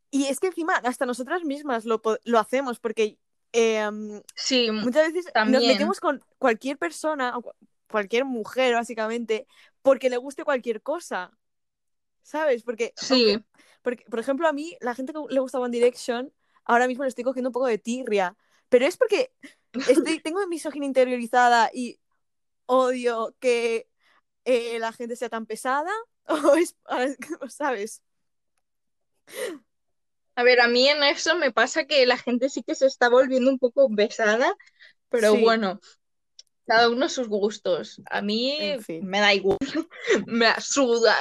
Y 0.10 0.26
es 0.26 0.40
que 0.40 0.48
encima, 0.48 0.76
hasta 0.76 1.06
nosotras 1.06 1.44
mismas 1.46 1.86
lo, 1.86 2.02
lo 2.26 2.40
hacemos, 2.40 2.80
porque 2.80 3.18
em, 3.54 4.22
Sí, 4.36 4.70
muchas 4.72 5.08
veces 5.08 5.26
nos 5.26 5.34
También. 5.34 5.68
metemos 5.68 6.00
con 6.02 6.22
cualquier 6.38 6.78
persona, 6.78 7.34
cualquier 7.90 8.26
mujer, 8.26 8.74
básicamente, 8.74 9.48
porque 9.82 10.10
le 10.10 10.18
guste 10.18 10.44
cualquier 10.44 10.82
cosa. 10.82 11.32
¿Sabes? 12.24 12.64
Porque, 12.64 12.94
sí, 12.98 13.34
aunque- 13.34 13.48
porque, 13.82 14.06
por 14.10 14.20
ejemplo, 14.20 14.48
a 14.48 14.54
mí, 14.54 14.76
la 14.80 14.94
gente 14.96 15.14
que 15.14 15.20
le 15.30 15.40
gusta 15.40 15.60
One 15.60 15.72
Direction, 15.76 16.32
ahora 16.66 16.88
mismo 16.88 17.04
le 17.04 17.10
estoy 17.10 17.24
cogiendo 17.24 17.50
un 17.50 17.54
poco 17.54 17.68
de 17.68 17.78
tirria. 17.78 18.36
Pero 18.70 18.86
es 18.86 18.98
porque 18.98 19.32
estoy, 19.88 20.20
tengo 20.24 20.46
misoginia 20.48 20.88
interiorizada 20.88 21.70
y 21.74 22.00
odio 22.66 23.36
que 23.40 23.88
eh, 24.46 24.80
la 24.80 24.94
gente 24.94 25.16
sea 25.16 25.30
tan 25.30 25.46
pesada. 25.46 25.92
O 26.28 26.56
es, 26.56 26.76
¿sabes? 27.50 28.02
A 30.36 30.44
ver, 30.44 30.62
a 30.62 30.68
mí 30.68 30.88
en 30.88 31.04
eso 31.04 31.36
me 31.36 31.52
pasa 31.52 31.86
que 31.86 32.06
la 32.06 32.18
gente 32.18 32.50
sí 32.50 32.64
que 32.64 32.76
se 32.76 32.86
está 32.86 33.10
volviendo 33.10 33.50
un 33.52 33.60
poco 33.60 33.90
pesada, 33.94 34.56
pero 35.10 35.34
Sí. 35.34 35.42
bueno, 35.42 35.80
cada 36.66 36.90
uno 36.90 37.10
sus 37.10 37.28
gustos. 37.28 38.02
A 38.10 38.22
mí 38.22 38.56
En 38.60 38.82
fin. 38.82 39.06
me 39.06 39.20
da 39.20 39.34
igual, 39.34 39.58
me 40.26 40.54
suda 40.62 41.18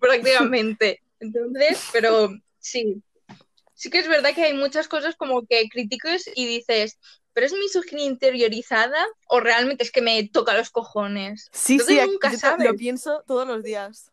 prácticamente. 0.00 1.02
Entonces, 1.20 1.88
pero 1.92 2.30
sí, 2.58 3.02
sí 3.84 3.90
que 3.90 3.98
es 3.98 4.08
verdad 4.08 4.34
que 4.34 4.42
hay 4.44 4.54
muchas 4.54 4.88
cosas 4.88 5.14
como 5.14 5.46
que 5.46 5.68
criticas 5.68 6.24
y 6.34 6.46
dices, 6.46 6.98
pero 7.34 7.46
es 7.46 7.52
misoginia 7.52 8.06
interiorizada 8.06 9.04
o 9.28 9.40
realmente 9.40 9.84
es 9.84 9.92
que 9.92 10.00
me 10.00 10.26
toca 10.28 10.54
los 10.54 10.70
cojones. 10.70 11.50
Sí, 11.52 11.74
Entonces 11.74 11.98
sí, 12.02 12.10
nunca 12.10 12.32
yo 12.32 12.38
sabes. 12.38 12.66
lo 12.66 12.74
pienso 12.76 13.22
todos 13.26 13.46
los 13.46 13.62
días. 13.62 14.10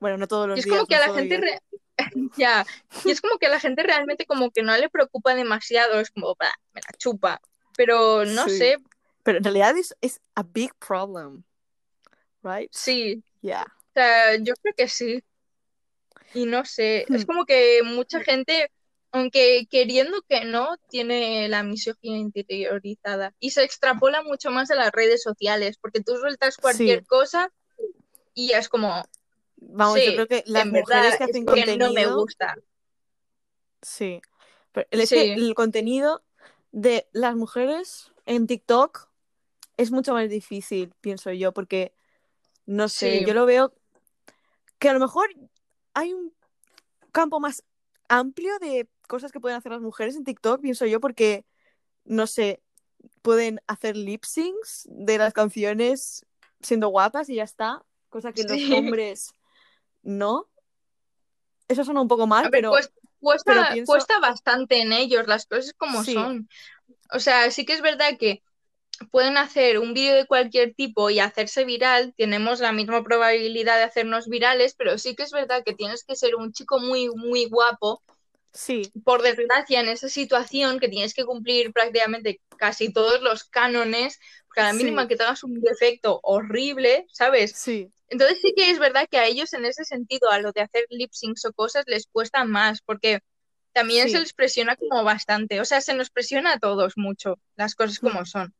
Bueno, 0.00 0.18
no 0.18 0.26
todos 0.26 0.48
los 0.48 0.56
Y 0.56 0.60
es 0.60 0.64
días. 0.66 0.76
como 0.76 0.86
que 0.88 0.96
a 0.96 1.00
la 1.06 1.14
gente 1.14 1.36
re- 1.36 1.60
ya, 2.36 2.66
y 3.04 3.10
es 3.12 3.20
como 3.20 3.38
que 3.38 3.46
a 3.46 3.50
la 3.50 3.60
gente 3.60 3.84
realmente 3.84 4.26
como 4.26 4.50
que 4.50 4.62
no 4.62 4.76
le 4.76 4.88
preocupa 4.88 5.34
demasiado, 5.36 6.00
es 6.00 6.10
como, 6.10 6.34
"Bah, 6.34 6.52
me 6.72 6.80
la 6.80 6.90
chupa. 6.98 7.40
Pero 7.76 8.24
no 8.24 8.48
Sí. 8.48 8.58
sé, 8.58 8.76
Pero 9.22 9.38
en 9.38 9.44
realidad 9.44 9.76
es, 9.76 9.94
es 10.00 10.20
a 10.34 10.42
big 10.42 10.74
problem. 10.76 11.44
Right? 12.42 12.70
sí, 12.72 13.22
Yeah. 13.42 13.62
o 13.62 13.92
sea, 13.94 14.36
yo 14.36 14.54
creo 14.62 14.74
que 14.76 14.88
sí. 14.88 15.22
Y 16.34 16.46
no 16.46 16.64
sé, 16.64 17.06
es 17.14 17.22
Hmm. 17.22 17.26
como 17.26 17.44
que 17.44 17.82
mucha 17.84 18.20
gente, 18.20 18.70
aunque 19.12 19.66
queriendo 19.70 20.22
que 20.28 20.44
no, 20.44 20.76
tiene 20.88 21.48
la 21.48 21.62
misoginia 21.62 22.18
interiorizada. 22.18 23.34
Y 23.40 23.50
se 23.50 23.62
extrapola 23.64 24.22
mucho 24.22 24.50
más 24.50 24.70
a 24.70 24.74
las 24.74 24.92
redes 24.92 25.22
sociales, 25.22 25.78
porque 25.80 26.02
tú 26.02 26.16
sueltas 26.16 26.56
cualquier 26.56 27.00
Sí. 27.00 27.06
cosa 27.06 27.52
y 28.34 28.52
es 28.52 28.68
como, 28.68 29.04
Vamos, 29.56 29.98
yo 30.04 30.12
creo 30.12 30.26
que 30.28 30.44
las 30.46 30.66
mujeres 30.66 31.16
que 31.16 31.24
es 31.24 31.30
hacen 31.30 31.46
que 31.46 31.52
contenido. 31.52 31.88
no 31.88 31.92
me 31.92 32.06
gusta. 32.06 32.56
Sí. 33.82 34.20
Pero 34.72 34.86
es 34.90 35.08
que 35.08 35.32
el 35.32 35.54
contenido 35.54 36.22
de 36.72 37.08
las 37.12 37.34
mujeres 37.36 38.12
en 38.26 38.46
TikTok 38.46 39.08
es 39.76 39.90
mucho 39.90 40.12
más 40.12 40.28
difícil, 40.28 40.92
pienso 41.00 41.32
yo, 41.32 41.52
porque 41.52 41.94
no 42.66 42.88
sé, 42.88 43.24
yo 43.24 43.32
lo 43.32 43.46
veo 43.46 43.74
que 44.78 44.88
a 44.88 44.92
lo 44.92 45.00
mejor 45.00 45.28
hay 45.94 46.12
un 46.12 46.34
campo 47.12 47.40
más 47.40 47.62
amplio 48.08 48.58
de 48.58 48.88
cosas 49.08 49.32
que 49.32 49.40
pueden 49.40 49.56
hacer 49.58 49.72
las 49.72 49.80
mujeres 49.80 50.16
en 50.16 50.24
TikTok, 50.24 50.60
pienso 50.60 50.86
yo, 50.86 51.00
porque 51.00 51.44
no 52.04 52.26
sé, 52.26 52.62
pueden 53.22 53.60
hacer 53.66 53.96
lip 53.96 54.24
syncs 54.24 54.84
de 54.90 55.18
las 55.18 55.32
canciones 55.32 56.24
siendo 56.60 56.88
guapas 56.88 57.28
y 57.28 57.36
ya 57.36 57.44
está, 57.44 57.84
cosa 58.08 58.32
que 58.32 58.44
los 58.44 58.70
hombres 58.72 59.32
no. 60.02 60.48
Eso 61.68 61.84
suena 61.84 62.00
un 62.00 62.08
poco 62.08 62.26
mal, 62.26 62.44
ver, 62.44 62.50
pero 62.52 62.70
pues, 62.70 62.92
cuesta, 63.20 63.52
pero 63.52 63.66
pienso- 63.72 63.92
cuesta 63.92 64.18
bastante 64.20 64.80
en 64.80 64.92
ellos 64.92 65.26
las 65.26 65.46
cosas 65.46 65.72
como 65.76 66.02
Sí. 66.04 66.14
son. 66.14 66.48
O 67.12 67.18
sea, 67.18 67.50
sí 67.50 67.64
que 67.64 67.72
es 67.72 67.82
verdad 67.82 68.16
que 68.18 68.42
pueden 69.10 69.36
hacer 69.36 69.78
un 69.78 69.94
vídeo 69.94 70.14
de 70.14 70.26
cualquier 70.26 70.74
tipo 70.74 71.10
y 71.10 71.18
hacerse 71.20 71.64
viral, 71.64 72.14
tenemos 72.16 72.60
la 72.60 72.72
misma 72.72 73.02
probabilidad 73.02 73.76
de 73.76 73.84
hacernos 73.84 74.28
virales, 74.28 74.74
pero 74.76 74.98
sí 74.98 75.14
que 75.14 75.22
es 75.24 75.32
verdad 75.32 75.62
que 75.64 75.74
tienes 75.74 76.04
que 76.04 76.16
ser 76.16 76.34
un 76.36 76.52
chico 76.52 76.78
muy, 76.78 77.08
muy 77.08 77.46
guapo, 77.46 78.02
sí, 78.52 78.82
por 79.04 79.22
desgracia, 79.22 79.80
en 79.80 79.88
esa 79.88 80.08
situación 80.08 80.78
que 80.80 80.88
tienes 80.88 81.14
que 81.14 81.24
cumplir 81.24 81.72
prácticamente 81.72 82.40
casi 82.56 82.92
todos 82.92 83.20
los 83.20 83.44
cánones, 83.44 84.18
porque 84.46 84.60
a 84.60 84.64
la 84.64 84.72
Sí. 84.72 84.78
mínima 84.84 85.08
que 85.08 85.16
te 85.16 85.22
hagas 85.24 85.44
un 85.44 85.60
defecto 85.60 86.20
horrible, 86.22 87.06
¿sabes? 87.12 87.52
sí, 87.56 87.90
Entonces 88.08 88.38
sí 88.40 88.54
que 88.56 88.70
es 88.70 88.78
verdad 88.78 89.08
que 89.10 89.18
a 89.18 89.26
ellos 89.26 89.52
en 89.52 89.64
ese 89.64 89.84
sentido, 89.84 90.30
a 90.30 90.38
lo 90.38 90.52
de 90.52 90.60
hacer 90.60 90.84
lip 90.90 91.10
syncs 91.12 91.44
o 91.44 91.52
cosas, 91.52 91.84
les 91.88 92.06
cuesta 92.06 92.44
más, 92.44 92.80
porque 92.80 93.18
también 93.72 94.06
Sí. 94.06 94.12
se 94.12 94.20
les 94.20 94.32
presiona 94.32 94.76
como 94.76 95.02
bastante. 95.04 95.60
O 95.60 95.64
sea, 95.64 95.80
se 95.80 95.92
nos 95.92 96.08
presiona 96.10 96.54
a 96.54 96.58
todos 96.58 96.94
mucho, 96.96 97.38
las 97.56 97.74
cosas 97.74 97.98
como 97.98 98.24
son. 98.24 98.54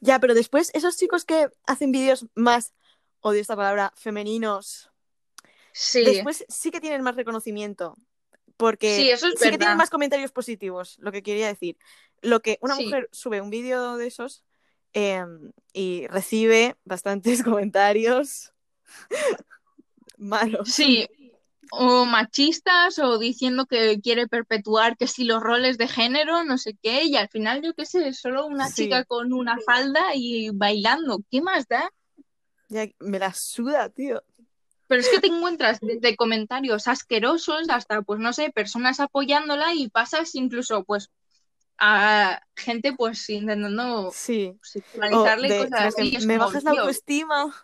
Ya, 0.00 0.18
pero 0.18 0.34
después 0.34 0.70
esos 0.74 0.96
chicos 0.96 1.24
que 1.24 1.48
hacen 1.66 1.92
vídeos 1.92 2.26
más, 2.34 2.72
odio 3.20 3.40
esta 3.40 3.56
palabra, 3.56 3.92
femeninos, 3.96 4.90
Sí, 5.72 6.04
después 6.04 6.44
sí 6.48 6.70
que 6.70 6.80
tienen 6.80 7.02
más 7.02 7.16
reconocimiento. 7.16 7.96
Porque 8.56 8.96
Sí, 8.96 9.10
eso 9.10 9.26
es 9.28 9.38
sí 9.38 9.50
que 9.50 9.56
tienen 9.58 9.78
más 9.78 9.88
comentarios 9.90 10.32
positivos, 10.32 10.96
lo 10.98 11.12
que 11.12 11.22
quería 11.22 11.46
decir. 11.46 11.78
Lo 12.20 12.40
que 12.40 12.58
una 12.60 12.74
Sí. 12.76 12.84
mujer 12.84 13.08
sube 13.10 13.40
un 13.40 13.48
vídeo 13.48 13.96
de 13.96 14.06
esos 14.06 14.44
eh, 14.92 15.24
y 15.72 16.06
recibe 16.08 16.76
bastantes 16.84 17.42
comentarios 17.44 18.52
malos. 20.18 20.68
sí. 20.70 21.08
O 21.72 22.04
machistas 22.04 22.98
o 22.98 23.18
diciendo 23.18 23.66
que 23.66 24.00
quiere 24.00 24.26
perpetuar 24.26 24.96
que 24.96 25.06
si 25.06 25.24
los 25.24 25.40
roles 25.42 25.78
de 25.78 25.86
género, 25.88 26.44
no 26.44 26.58
sé 26.58 26.76
qué, 26.82 27.04
y 27.04 27.16
al 27.16 27.28
final 27.28 27.62
yo 27.62 27.74
qué 27.74 27.86
sé, 27.86 28.12
solo 28.12 28.46
una 28.46 28.68
Sí. 28.68 28.84
chica 28.84 29.04
con 29.04 29.32
una 29.32 29.56
falda 29.64 30.14
y 30.14 30.50
bailando. 30.50 31.20
¿Qué 31.30 31.40
más 31.40 31.68
da? 31.68 31.88
Ya, 32.68 32.86
me 32.98 33.18
la 33.18 33.32
suda, 33.34 33.88
tío. 33.88 34.22
Pero 34.88 35.00
es 35.02 35.08
que 35.08 35.20
te 35.20 35.28
encuentras 35.28 35.78
desde 35.80 36.16
comentarios 36.16 36.88
asquerosos 36.88 37.68
hasta, 37.70 38.02
pues 38.02 38.18
no 38.18 38.32
sé, 38.32 38.50
personas 38.50 38.98
apoyándola 38.98 39.72
y 39.74 39.88
pasas 39.88 40.34
incluso, 40.34 40.82
pues, 40.84 41.10
a 41.78 42.42
gente, 42.56 42.92
pues, 42.92 43.30
intentando 43.30 44.10
Sí. 44.12 44.52
Sexualizarle 44.62 45.48
de- 45.48 45.58
cosas 45.58 45.94
así. 45.96 46.18
Me 46.26 46.36
como, 46.36 46.46
bajas 46.48 46.64
la 46.64 46.70
autoestima. 46.72 47.54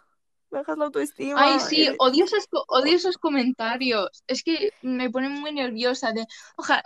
Bajas 0.57 0.79
la 0.79 0.85
autoestima. 0.87 1.43
Ay, 1.43 1.61
sí, 1.61 1.83
eh, 1.85 1.95
odio 1.99 2.25
esos, 2.25 2.47
co- 2.49 2.65
odio 2.69 2.97
esos 2.97 3.19
comentarios. 3.19 4.23
Es 4.27 4.43
que 4.43 4.71
me 4.83 5.11
ponen 5.11 5.33
muy 5.33 5.53
nerviosa 5.53 6.13
de, 6.13 6.27
ojalá, 6.57 6.83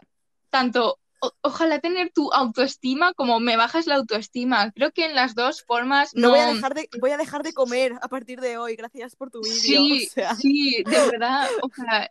tanto, 0.50 0.98
o- 1.20 1.32
ojalá 1.42 1.78
tener 1.80 2.10
tu 2.12 2.32
autoestima 2.32 3.12
como 3.14 3.40
me 3.40 3.56
bajas 3.56 3.86
la 3.86 3.96
autoestima. 3.96 4.72
Creo 4.72 4.90
que 4.92 5.04
en 5.06 5.14
las 5.14 5.34
dos 5.34 5.62
formas 5.62 6.14
No 6.14 6.28
no... 6.28 6.30
voy 6.30 6.40
a 6.40 6.46
dejar 6.46 6.74
de, 6.74 6.88
voy 7.00 7.10
a 7.10 7.16
dejar 7.16 7.42
de 7.42 7.52
comer 7.52 7.94
a 8.02 8.08
partir 8.08 8.40
de 8.40 8.58
hoy. 8.58 8.76
Gracias 8.76 9.16
por 9.16 9.30
tu 9.30 9.40
vídeo. 9.42 9.62
Sí, 9.62 10.06
O 10.06 10.10
sea, 10.10 10.34
sí, 10.34 10.84
de 10.84 10.98
verdad, 11.10 11.48
o 11.62 11.70
sea, 11.74 12.10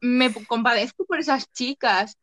me 0.00 0.32
compadezco 0.32 1.04
por 1.04 1.18
esas 1.18 1.50
chicas. 1.52 2.16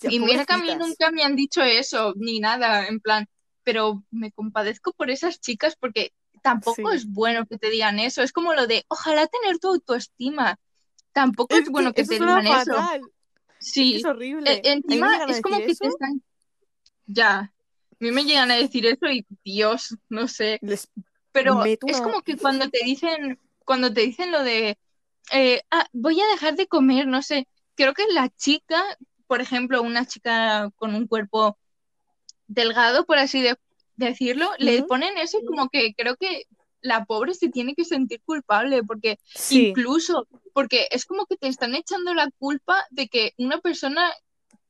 Ya, 0.00 0.10
Y 0.10 0.20
mira 0.20 0.44
que 0.44 0.52
a 0.54 0.58
mí 0.58 0.74
nunca 0.76 1.10
me 1.10 1.22
han 1.24 1.36
dicho 1.36 1.62
eso, 1.62 2.14
ni 2.16 2.38
nada, 2.40 2.86
en 2.86 3.00
plan, 3.00 3.26
pero 3.64 4.04
me 4.10 4.30
compadezco 4.32 4.92
por 4.92 5.10
esas 5.10 5.40
chicas 5.40 5.76
porque 5.78 6.12
tampoco 6.42 6.90
Sí. 6.90 6.96
es 6.96 7.06
bueno 7.06 7.46
que 7.46 7.56
te 7.58 7.70
digan 7.70 7.98
eso. 7.98 8.22
Es 8.22 8.32
como 8.32 8.52
lo 8.52 8.66
de, 8.66 8.84
ojalá 8.88 9.26
tener 9.26 9.58
tu 9.58 9.68
autoestima. 9.68 10.58
Tampoco 11.12 11.54
es, 11.54 11.62
Es 11.62 11.68
bueno 11.70 11.92
que, 11.92 12.04
te 12.04 12.14
digan 12.18 12.46
eso. 12.46 12.74
Sí, 13.58 13.96
Es 13.96 14.04
horrible. 14.04 14.52
E- 14.52 14.72
encima 14.72 15.24
es 15.28 15.40
como 15.40 15.58
que 15.58 15.74
te 15.74 15.86
están... 15.86 16.22
Ya, 17.06 17.38
a 17.38 17.52
mí 18.00 18.10
me 18.10 18.24
llegan 18.24 18.50
a 18.50 18.56
decir 18.56 18.86
eso 18.86 19.06
y 19.06 19.26
Dios, 19.44 19.96
no 20.08 20.28
sé. 20.28 20.58
les 20.62 20.88
Pero 21.32 21.56
meto 21.56 21.86
es 21.86 22.00
como 22.00 22.22
que 22.22 22.36
cuando 22.36 22.68
te 22.68 22.84
dicen, 22.84 23.38
cuando 23.64 23.92
te 23.92 24.00
dicen 24.02 24.32
lo 24.32 24.42
de, 24.42 24.78
eh, 25.32 25.62
ah, 25.70 25.86
voy 25.92 26.20
a 26.20 26.26
dejar 26.26 26.56
de 26.56 26.66
comer, 26.66 27.06
no 27.06 27.22
sé, 27.22 27.48
creo 27.74 27.94
que 27.94 28.04
la 28.12 28.28
chica, 28.30 28.82
por 29.26 29.40
ejemplo, 29.40 29.82
una 29.82 30.06
chica 30.06 30.70
con 30.76 30.94
un 30.94 31.06
cuerpo 31.06 31.58
delgado, 32.46 33.04
por 33.04 33.18
así 33.18 33.40
de- 33.42 33.56
decirlo, 33.96 34.50
le 34.58 34.82
ponen 34.84 35.18
eso 35.18 35.38
y 35.38 35.44
como 35.44 35.68
que 35.68 35.94
creo 35.96 36.16
que 36.16 36.44
la 36.80 37.04
pobre 37.04 37.34
se 37.34 37.48
tiene 37.50 37.74
que 37.74 37.84
sentir 37.84 38.20
culpable 38.24 38.82
porque 38.84 39.18
Sí, 39.34 39.74
incluso, 39.74 40.26
porque 40.52 40.88
es 40.90 41.04
como 41.06 41.26
que 41.26 41.36
te 41.36 41.48
están 41.48 41.74
echando 41.74 42.14
la 42.14 42.30
culpa 42.38 42.84
de 42.90 43.08
que 43.08 43.32
una 43.38 43.60
persona 43.60 44.12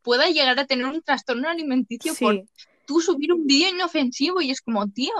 pueda 0.03 0.29
llegar 0.29 0.59
a 0.61 0.67
tener 0.67 0.87
un 0.87 1.03
trastorno 1.03 1.49
alimenticio 1.49 2.17
por 2.17 2.43
tú 2.87 3.01
subir 3.01 3.33
un 3.33 3.47
vídeo 3.47 3.71
inofensivo 3.71 4.41
y 4.43 4.51
es 4.51 4.61
como, 4.63 4.89
tío, 4.91 5.13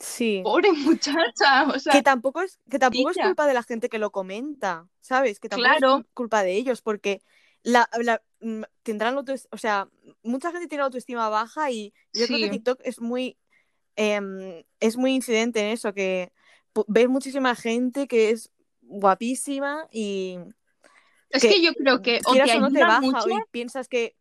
sí. 0.00 0.50
pobre 0.50 0.72
muchacha, 0.72 1.68
o 1.68 1.78
sea, 1.78 1.94
que 1.94 2.02
tampoco 2.02 2.42
es 2.42 2.58
que 2.70 2.78
tampoco 2.78 3.10
es 3.10 3.18
culpa 3.18 3.46
de 3.46 3.54
la 3.54 3.62
gente 3.62 3.88
que 3.88 3.98
lo 3.98 4.10
comenta, 4.12 4.88
¿sabes? 5.00 5.38
Que 5.40 5.48
tampoco 5.48 5.78
Claro. 5.78 5.88
es 5.96 6.04
cul- 6.04 6.06
culpa 6.14 6.42
de 6.42 6.54
ellos, 6.56 6.82
porque 6.82 7.22
la, 7.66 7.88
la- 8.02 8.22
mm, 8.40 8.62
tendrán 8.82 9.16
autoestima, 9.16 9.50
o 9.54 9.58
sea, 9.58 9.88
mucha 10.22 10.52
gente 10.52 10.68
tiene 10.68 10.84
autoestima 10.84 11.28
baja 11.28 11.70
y 11.70 11.92
yo 12.12 12.26
creo 12.28 12.38
que. 12.40 12.50
TikTok 12.50 12.80
es 12.84 13.00
muy 13.00 13.36
em, 13.96 14.64
es 14.80 14.96
muy 14.96 15.14
incidente 15.14 15.60
en 15.60 15.68
eso, 15.72 15.92
que 15.94 16.32
ves 16.88 17.08
muchísima 17.08 17.54
gente 17.56 18.06
que 18.08 18.30
es 18.30 18.50
guapísima 18.82 19.88
y 19.92 20.38
es 21.30 21.42
que 21.42 21.48
que 21.48 21.62
yo 21.62 21.74
creo 21.74 22.02
que 22.02 22.20
o 22.24 22.34
te 22.34 22.52
o 22.52 22.60
no 22.60 22.70
te 22.72 22.78
ayuda 22.78 22.86
baja 22.86 23.06
mucho, 23.06 23.30
y 23.30 23.42
piensas 23.50 23.88
que 23.88 24.14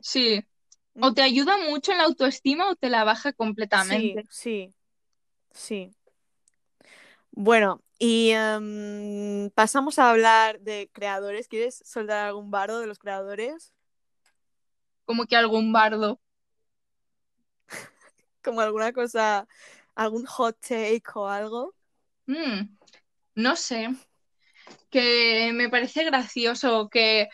sí, 0.00 0.44
o 1.00 1.12
te 1.14 1.22
ayuda 1.22 1.56
mucho 1.70 1.92
en 1.92 1.98
la 1.98 2.04
autoestima 2.04 2.70
o 2.70 2.76
te 2.76 2.88
la 2.90 3.04
baja 3.04 3.32
sí, 3.32 3.36
completamente. 3.36 4.24
sí, 4.30 4.74
sí. 5.52 5.94
Bueno, 7.38 7.82
y 7.98 8.30
em, 8.30 9.50
pasamos 9.50 9.98
a 9.98 10.08
hablar 10.08 10.58
de 10.60 10.88
creadores. 10.90 11.48
¿Quieres 11.48 11.82
soltar 11.84 12.26
algún 12.26 12.50
bardo 12.50 12.80
de 12.80 12.86
los 12.86 12.98
creadores? 12.98 13.74
Como 15.04 15.26
que 15.26 15.36
algún 15.36 15.70
bardo. 15.70 16.18
Como 18.42 18.62
alguna 18.62 18.90
cosa, 18.94 19.46
algún 19.94 20.24
hot 20.24 20.56
take 20.60 21.02
o 21.14 21.28
algo. 21.28 21.74
Mm, 22.24 22.74
no 23.34 23.54
sé, 23.54 23.94
que 24.90 25.50
me 25.52 25.68
parece 25.68 26.04
gracioso 26.04 26.88
que 26.88 27.28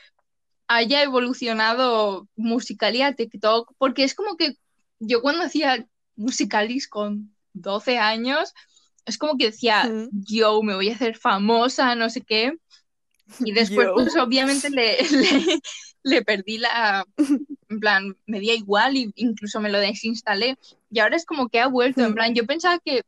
haya 0.66 1.04
evolucionado 1.04 2.28
Musical.ly 2.34 3.02
a 3.02 3.14
TikTok, 3.14 3.72
porque 3.78 4.02
es 4.02 4.16
como 4.16 4.36
que 4.36 4.56
yo 4.98 5.22
cuando 5.22 5.44
hacía 5.44 5.86
Musicalis 6.16 6.88
con 6.88 7.36
12 7.52 7.98
años, 7.98 8.52
es 9.06 9.18
como 9.18 9.36
que 9.38 9.46
decía, 9.46 9.88
Mm. 9.88 10.08
yo 10.12 10.62
me 10.62 10.74
voy 10.74 10.90
a 10.90 10.94
hacer 10.94 11.16
famosa, 11.16 11.94
no 11.94 12.10
sé 12.10 12.22
qué, 12.22 12.54
y 13.44 13.52
después 13.54 13.88
Yo. 13.88 13.94
pues 13.94 14.16
obviamente 14.16 14.70
le, 14.70 14.98
le, 15.10 15.60
le 16.04 16.22
perdí 16.22 16.58
la, 16.58 17.04
en 17.68 17.80
plan, 17.80 18.16
me 18.26 18.40
di 18.40 18.50
igual 18.52 18.96
y 18.96 19.12
incluso 19.16 19.60
me 19.60 19.70
lo 19.70 19.78
desinstalé, 19.80 20.56
y 20.90 21.00
ahora 21.00 21.16
es 21.16 21.24
como 21.26 21.48
que 21.48 21.60
ha 21.60 21.68
vuelto, 21.68 22.04
en 22.04 22.14
plan, 22.14 22.34
yo 22.34 22.46
pensaba 22.46 22.78
que 22.80 23.02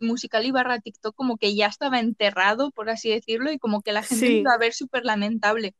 Musical.ly 0.00 0.50
barra 0.52 0.80
TikTok 0.80 1.14
como 1.16 1.38
que 1.38 1.54
ya 1.56 1.66
estaba 1.66 2.00
enterrado, 2.00 2.70
por 2.72 2.90
así 2.90 3.10
decirlo, 3.10 3.50
y 3.52 3.58
como 3.58 3.82
que 3.82 3.92
la 3.92 4.02
gente 4.04 4.26
Sí. 4.26 4.40
iba 4.40 4.52
a 4.52 4.58
ver 4.58 4.72
súper 4.74 5.04
lamentable. 5.04 5.74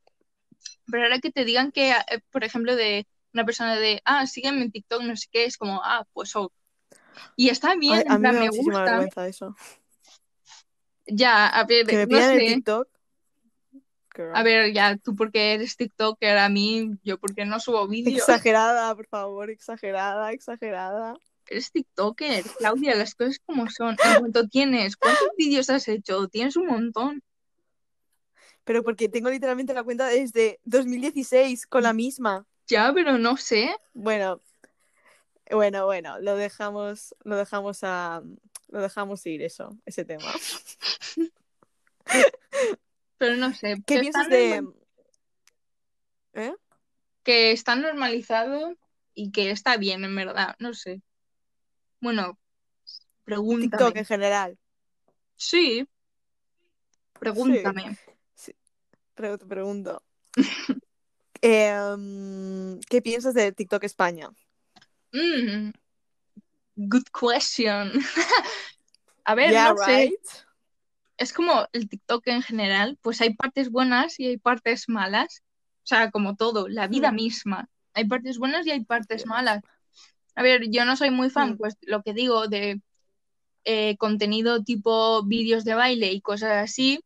Pero 0.90 1.04
ahora 1.04 1.20
que 1.20 1.30
te 1.30 1.44
digan 1.44 1.72
que, 1.72 1.90
eh, 1.92 2.20
por 2.30 2.44
ejemplo, 2.44 2.76
de 2.76 3.06
una 3.32 3.44
persona 3.44 3.76
de, 3.76 4.02
ah, 4.04 4.26
sígueme 4.26 4.62
en 4.62 4.72
TikTok, 4.72 5.02
no 5.02 5.16
sé 5.16 5.28
qué, 5.30 5.44
es 5.44 5.56
como, 5.58 5.80
ah, 5.84 6.06
pues 6.12 6.34
ok. 6.36 6.52
Y 7.36 7.48
está 7.50 7.74
bien, 7.76 8.04
a 8.10 8.18
mí 8.18 8.28
me 8.28 8.34
da 8.34 8.48
gusta. 8.50 8.84
vergüenza 8.84 9.28
eso. 9.28 9.56
Ya, 11.06 11.46
a 11.46 11.64
ver, 11.64 11.86
Que 11.86 12.06
me 12.06 12.06
no 12.06 12.18
el 12.18 12.38
sé. 12.40 12.46
TikTok. 12.54 12.88
Girl. 14.14 14.32
A 14.34 14.42
ver, 14.42 14.72
ya, 14.72 14.96
tú 14.96 15.14
porque 15.14 15.54
eres 15.54 15.76
TikToker, 15.76 16.38
a 16.38 16.48
mí, 16.48 16.90
yo 17.04 17.18
porque 17.18 17.44
no 17.44 17.60
subo 17.60 17.86
vídeos. 17.86 18.18
Exagerada, 18.18 18.94
por 18.94 19.06
favor, 19.06 19.50
exagerada, 19.50 20.32
exagerada. 20.32 21.16
Eres 21.46 21.70
TikToker, 21.72 22.44
Claudia, 22.58 22.94
las 22.94 23.14
cosas 23.14 23.38
como 23.46 23.70
son. 23.70 23.96
En 24.04 24.18
cuanto 24.20 24.48
tienes, 24.48 24.96
¿cuántos 24.96 25.28
vídeos 25.36 25.70
has 25.70 25.88
hecho? 25.88 26.28
Tienes 26.28 26.56
un 26.56 26.66
montón. 26.66 27.22
Pero 28.64 28.82
porque 28.82 29.08
tengo 29.08 29.30
literalmente 29.30 29.72
la 29.72 29.82
cuenta 29.82 30.08
desde 30.08 30.60
2016 30.64 31.66
con 31.66 31.84
la 31.84 31.94
misma. 31.94 32.44
Ya, 32.66 32.92
pero 32.92 33.16
no 33.16 33.38
sé. 33.38 33.74
Bueno, 33.94 34.42
bueno, 35.52 35.86
bueno, 35.86 36.18
lo 36.20 36.36
dejamos, 36.36 37.14
lo 37.24 37.36
dejamos 37.36 37.80
a, 37.82 38.22
lo 38.68 38.80
dejamos 38.80 39.24
ir 39.26 39.42
eso, 39.42 39.76
ese 39.84 40.04
tema. 40.04 40.32
Pero 43.18 43.36
no 43.36 43.52
sé. 43.52 43.82
¿Qué 43.86 44.00
piensas 44.00 44.28
de, 44.28 44.64
¿eh? 46.34 46.54
que 47.22 47.52
está 47.52 47.76
normalizado 47.76 48.76
y 49.14 49.32
que 49.32 49.50
está 49.50 49.76
bien, 49.76 50.04
en 50.04 50.14
verdad, 50.14 50.54
no 50.58 50.74
sé. 50.74 51.02
Bueno, 52.00 52.38
pregúntame. 53.24 53.70
TikTok 53.70 53.96
en 53.96 54.04
general? 54.04 54.58
Sí, 55.36 55.88
pregúntame. 57.18 57.98
Pre- 59.14 59.38
Te 59.38 59.46
pregunto. 59.46 60.02
Em, 61.40 62.80
¿qué 62.80 63.00
piensas 63.00 63.32
de 63.32 63.52
TikTok 63.52 63.84
España? 63.84 64.30
Mm, 65.14 65.72
good 66.88 67.12
question. 67.12 68.00
A 69.26 69.34
ver, 69.36 69.54
Yeah, 69.54 69.68
no 69.68 69.76
sé. 69.76 70.12
Es 71.16 71.32
como 71.32 71.66
el 71.72 71.88
TikTok 71.88 72.26
en 72.28 72.42
general, 72.42 72.98
pues 73.02 73.20
hay 73.20 73.34
partes 73.34 73.70
buenas 73.70 74.18
y 74.20 74.26
hay 74.28 74.36
partes 74.38 74.88
malas. 74.88 75.42
O 75.84 75.86
sea, 75.86 76.10
como 76.10 76.36
todo, 76.36 76.68
la 76.68 76.86
vida 76.88 77.10
Hmm. 77.10 77.12
misma. 77.12 77.68
Hay 77.94 78.06
partes 78.06 78.38
buenas 78.38 78.66
y 78.66 78.70
hay 78.70 78.84
partes 78.84 79.26
malas. 79.26 79.62
A 80.36 80.42
ver, 80.42 80.70
yo 80.70 80.84
no 80.86 80.96
soy 80.96 81.10
muy 81.10 81.30
fan, 81.30 81.56
Hmm. 81.56 81.58
pues 81.58 81.76
lo 81.82 82.02
que 82.02 82.14
digo 82.14 82.48
de 82.48 82.80
eh, 83.64 83.96
contenido 83.98 84.62
tipo 84.64 85.24
vídeos 85.24 85.64
de 85.64 85.74
baile 85.74 86.12
y 86.12 86.20
cosas 86.22 86.52
así, 86.64 87.00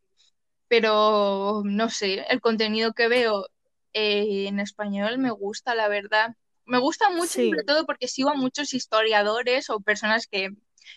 pero 0.69 1.63
no 1.65 1.91
sé, 1.91 2.23
el 2.31 2.41
contenido 2.41 2.95
que 2.95 3.09
veo 3.09 3.47
eh, 3.95 4.47
en 4.49 4.61
español 4.61 5.19
me 5.19 5.31
gusta, 5.33 5.75
la 5.75 5.89
verdad. 5.89 6.37
Me 6.65 6.79
gusta 6.79 7.11
mucho, 7.11 7.27
Sí. 7.27 7.51
sobre 7.51 7.65
todo 7.65 7.87
porque 7.87 8.09
sigo 8.09 8.31
a 8.31 8.35
muchos 8.35 8.73
historiadores 8.75 9.69
o 9.71 9.81
personas 9.81 10.27
que 10.27 10.51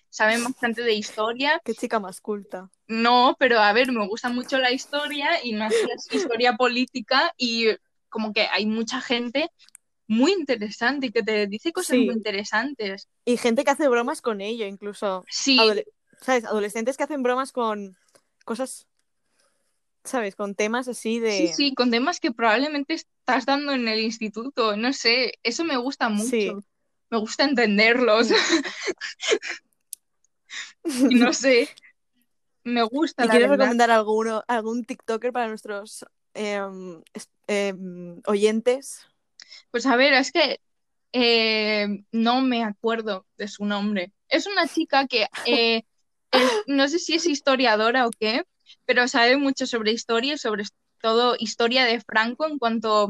saben 0.10 0.44
bastante 0.44 0.82
de 0.84 0.94
historia. 0.94 1.62
Qué 1.64 1.74
chica 1.74 2.00
más 2.00 2.22
culta. 2.22 2.70
No, 2.88 3.36
pero 3.40 3.60
a 3.60 3.72
ver, 3.74 3.92
me 3.92 4.08
gusta 4.08 4.30
mucho 4.30 4.58
la 4.58 4.72
historia 4.72 5.44
y 5.44 5.54
más 5.54 5.74
la 5.74 6.18
historia 6.18 6.56
política 6.56 7.34
y 7.38 7.68
como 8.10 8.32
que 8.34 8.48
hay 8.52 8.66
mucha 8.66 9.02
gente 9.02 9.50
muy 10.08 10.32
interesante 10.34 11.08
y 11.08 11.12
que 11.12 11.24
te 11.24 11.48
dice 11.48 11.72
cosas 11.74 11.98
Sí. 11.98 12.06
muy 12.06 12.14
interesantes. 12.16 13.08
Y 13.26 13.38
gente 13.38 13.64
que 13.64 13.72
hace 13.72 13.88
bromas 13.88 14.22
con 14.22 14.40
ello, 14.42 14.66
incluso. 14.68 15.24
Sí, 15.30 15.58
Adole- 15.60 15.86
¿Sabes? 16.22 16.46
Adolescentes 16.46 16.96
que 16.98 17.04
hacen 17.04 17.24
bromas 17.24 17.52
con 17.52 17.98
cosas, 18.46 18.88
¿sabes? 20.06 20.36
Con 20.36 20.56
temas 20.56 20.88
así 20.88 21.20
de... 21.20 21.32
sí, 21.32 21.48
sí, 21.48 21.76
con 21.76 21.92
temas 21.92 22.20
que 22.20 22.32
probablemente 22.32 22.94
estás 22.94 23.46
dando 23.46 23.74
en 23.74 23.88
el 23.88 24.00
instituto, 24.00 24.76
no 24.78 24.94
sé, 24.94 25.34
eso 25.44 25.64
me 25.64 25.78
gusta 25.78 26.10
mucho. 26.10 26.30
Sí. 26.32 26.52
Me 27.10 27.20
gusta 27.20 27.44
entenderlos 27.44 28.30
y 31.10 31.16
no 31.16 31.34
sé, 31.34 31.70
me 32.64 32.84
gusta 32.84 33.26
¿Y 33.26 33.30
quieres 33.30 33.50
verdad. 33.50 33.58
recomendar 33.60 33.92
alguno, 33.92 34.44
algún 34.48 34.84
TikToker 34.86 35.32
para 35.32 35.48
nuestros 35.48 36.06
em, 36.34 37.02
em, 37.48 38.22
oyentes? 38.26 39.06
Pues 39.72 39.86
a 39.86 39.96
ver, 39.96 40.14
es 40.14 40.32
que 40.32 40.60
eh, 41.14 41.88
no 42.12 42.42
me 42.42 42.64
acuerdo 42.64 43.26
de 43.38 43.48
su 43.48 43.66
nombre. 43.66 44.12
Es 44.30 44.48
una 44.48 44.68
chica 44.68 45.08
que 45.08 45.28
eh, 45.46 45.84
es- 46.32 46.64
no 46.68 46.88
sé 46.88 47.00
si 47.00 47.14
es 47.16 47.26
historiadora 47.26 48.08
o 48.08 48.12
qué, 48.20 48.44
pero 48.86 49.08
sabe 49.08 49.38
mucho 49.38 49.66
sobre 49.66 49.92
historia, 49.92 50.34
y 50.34 50.38
sobre 50.38 50.64
todo 51.02 51.36
historia 51.38 51.86
de 51.86 52.02
Franco 52.02 52.48
en 52.48 52.58
cuanto 52.58 53.10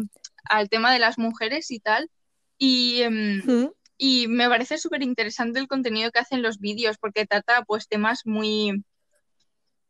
al 0.49 0.69
tema 0.69 0.91
de 0.93 0.99
las 0.99 1.17
mujeres 1.17 1.71
y 1.71 1.79
tal. 1.79 2.09
Y, 2.57 3.01
em, 3.01 3.43
¿Mm? 3.45 3.71
y 3.97 4.27
me 4.27 4.47
parece 4.49 4.77
súper 4.77 5.03
interesante 5.03 5.59
el 5.59 5.67
contenido 5.67 6.11
que 6.11 6.19
hacen 6.19 6.41
los 6.41 6.59
vídeos 6.59 6.97
porque 6.97 7.25
trata 7.25 7.63
pues 7.63 7.87
temas 7.87 8.21
muy, 8.25 8.83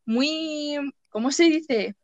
muy, 0.06 0.78
¿cómo 1.10 1.32
se 1.32 1.46
dice? 1.46 1.96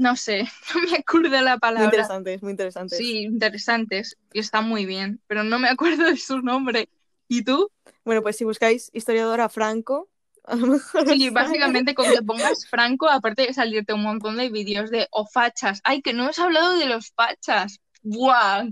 no 0.00 0.16
sé, 0.16 0.44
no 0.74 0.90
me 0.90 0.96
acuerdo 0.96 1.40
la 1.42 1.52
Muy 1.52 1.60
palabra. 1.60 1.84
interesantes, 1.84 2.42
muy 2.42 2.52
interesantes. 2.52 2.98
Sí, 2.98 3.18
interesantes 3.18 4.16
y 4.32 4.38
está 4.40 4.62
muy 4.62 4.86
bien, 4.86 5.20
pero 5.26 5.44
no 5.44 5.58
me 5.58 5.68
acuerdo 5.68 6.04
de 6.04 6.16
su 6.16 6.40
nombre. 6.40 6.88
¿Y 7.28 7.44
tú? 7.44 7.70
Bueno, 8.04 8.22
pues 8.22 8.36
si 8.36 8.44
buscáis 8.44 8.90
historiadora 8.92 9.48
Franco, 9.48 10.08
a 10.44 10.56
lo 10.56 10.66
mejor. 10.66 11.02
Sí, 11.08 11.08
sale. 11.18 11.30
básicamente 11.30 11.94
con 11.94 12.10
que 12.10 12.22
pongas 12.22 12.66
Franco, 12.68 13.08
aparte 13.08 13.42
de 13.46 13.54
salirte 13.54 13.92
un 13.94 14.02
montón 14.02 14.36
de 14.36 14.48
vídeos 14.50 14.90
de 14.90 15.06
o 15.10 15.26
fachas. 15.26 15.80
Ay, 15.84 16.02
que 16.02 16.12
no 16.12 16.24
hemos 16.24 16.38
hablado 16.38 16.76
de 16.78 16.86
los 16.86 17.10
fachas. 17.14 17.78
¡Buah! 18.02 18.64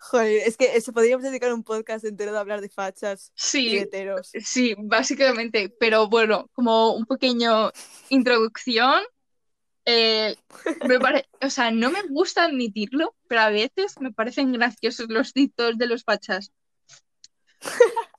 Joder, 0.00 0.42
es 0.48 0.56
que 0.56 0.74
eso 0.76 0.92
podríamos 0.92 1.22
dedicar 1.22 1.52
un 1.52 1.62
podcast 1.62 2.04
entero 2.04 2.32
de 2.32 2.38
hablar 2.38 2.60
de 2.60 2.68
fachas 2.68 3.28
y 3.28 3.32
Sí, 3.36 3.76
heteros. 3.78 4.32
sí, 4.42 4.74
básicamente. 4.76 5.68
Pero 5.78 6.08
bueno, 6.08 6.48
como 6.54 6.92
un 6.94 7.06
pequeño 7.06 7.70
introducción. 8.08 9.00
eh, 9.86 10.34
me 10.88 10.98
pare- 10.98 11.28
o 11.42 11.50
sea, 11.50 11.70
no 11.70 11.90
me 11.90 12.02
gusta 12.08 12.44
admitirlo, 12.46 13.14
pero 13.28 13.42
a 13.42 13.50
veces 13.50 14.00
me 14.00 14.12
parecen 14.12 14.52
graciosos 14.52 15.06
los 15.08 15.32
TikToks 15.34 15.76
de 15.78 15.86
los 15.86 16.02
fachas. 16.04 16.50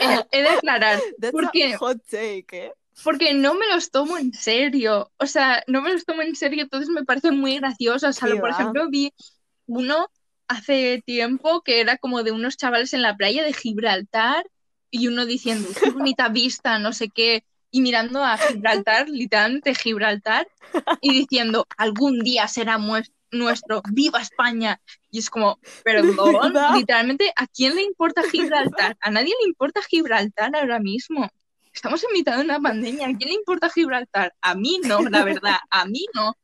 He 0.32 0.42
de 0.42 0.48
aclarar, 0.48 1.00
That's 1.20 1.32
porque 1.32 1.74
a 1.74 1.78
hot 1.78 2.02
take, 2.10 2.46
¿eh? 2.52 2.72
Porque 3.02 3.34
no 3.34 3.54
me 3.54 3.66
los 3.68 3.90
tomo 3.90 4.18
en 4.18 4.32
serio. 4.32 5.10
O 5.16 5.26
sea, 5.26 5.62
no 5.66 5.80
me 5.82 5.92
los 5.92 6.04
tomo 6.04 6.22
en 6.22 6.36
serio, 6.36 6.62
entonces 6.62 6.88
me 6.90 7.04
parecen 7.04 7.38
muy 7.38 7.58
graciosos. 7.58 8.10
O 8.10 8.12
sea, 8.12 8.28
¿Qué 8.28 8.36
por 8.36 8.50
va? 8.50 8.54
ejemplo, 8.54 8.90
vi 8.90 9.12
uno 9.66 10.08
hace 10.48 11.02
tiempo 11.06 11.62
que 11.62 11.80
era 11.80 11.96
como 11.96 12.22
de 12.22 12.32
unos 12.32 12.56
chavales 12.56 12.92
en 12.92 13.02
la 13.02 13.16
playa 13.16 13.44
de 13.44 13.52
Gibraltar 13.52 14.44
y 14.90 15.08
uno 15.08 15.24
diciendo, 15.26 15.68
qué 15.80 15.90
bonita 15.90 16.28
vista, 16.28 16.78
no 16.78 16.92
sé 16.92 17.08
qué, 17.08 17.44
y 17.70 17.80
mirando 17.80 18.24
a 18.24 18.36
Gibraltar, 18.36 19.08
literalmente 19.08 19.74
Gibraltar, 19.74 20.48
y 21.00 21.12
diciendo, 21.12 21.66
algún 21.76 22.18
día 22.20 22.48
será 22.48 22.78
nuestro, 23.32 23.82
¡viva 23.92 24.20
España! 24.20 24.80
Y 25.10 25.18
es 25.18 25.30
como, 25.30 25.58
perdón, 25.84 26.52
literalmente, 26.74 27.32
¿a 27.36 27.46
quién 27.46 27.74
le 27.74 27.82
importa 27.82 28.22
Gibraltar? 28.22 28.96
A 29.00 29.10
nadie 29.10 29.34
le 29.40 29.48
importa 29.48 29.80
Gibraltar 29.82 30.54
ahora 30.54 30.78
mismo. 30.78 31.28
Estamos 31.72 32.02
en 32.04 32.12
mitad 32.12 32.36
de 32.36 32.44
una 32.44 32.60
pandemia. 32.60 33.06
¿A 33.06 33.16
quién 33.16 33.30
le 33.30 33.34
importa 33.34 33.70
Gibraltar? 33.70 34.34
A 34.40 34.54
mí 34.54 34.80
no, 34.84 35.02
la 35.02 35.24
verdad, 35.24 35.58
a 35.70 35.84
mí 35.86 36.06
no. 36.14 36.34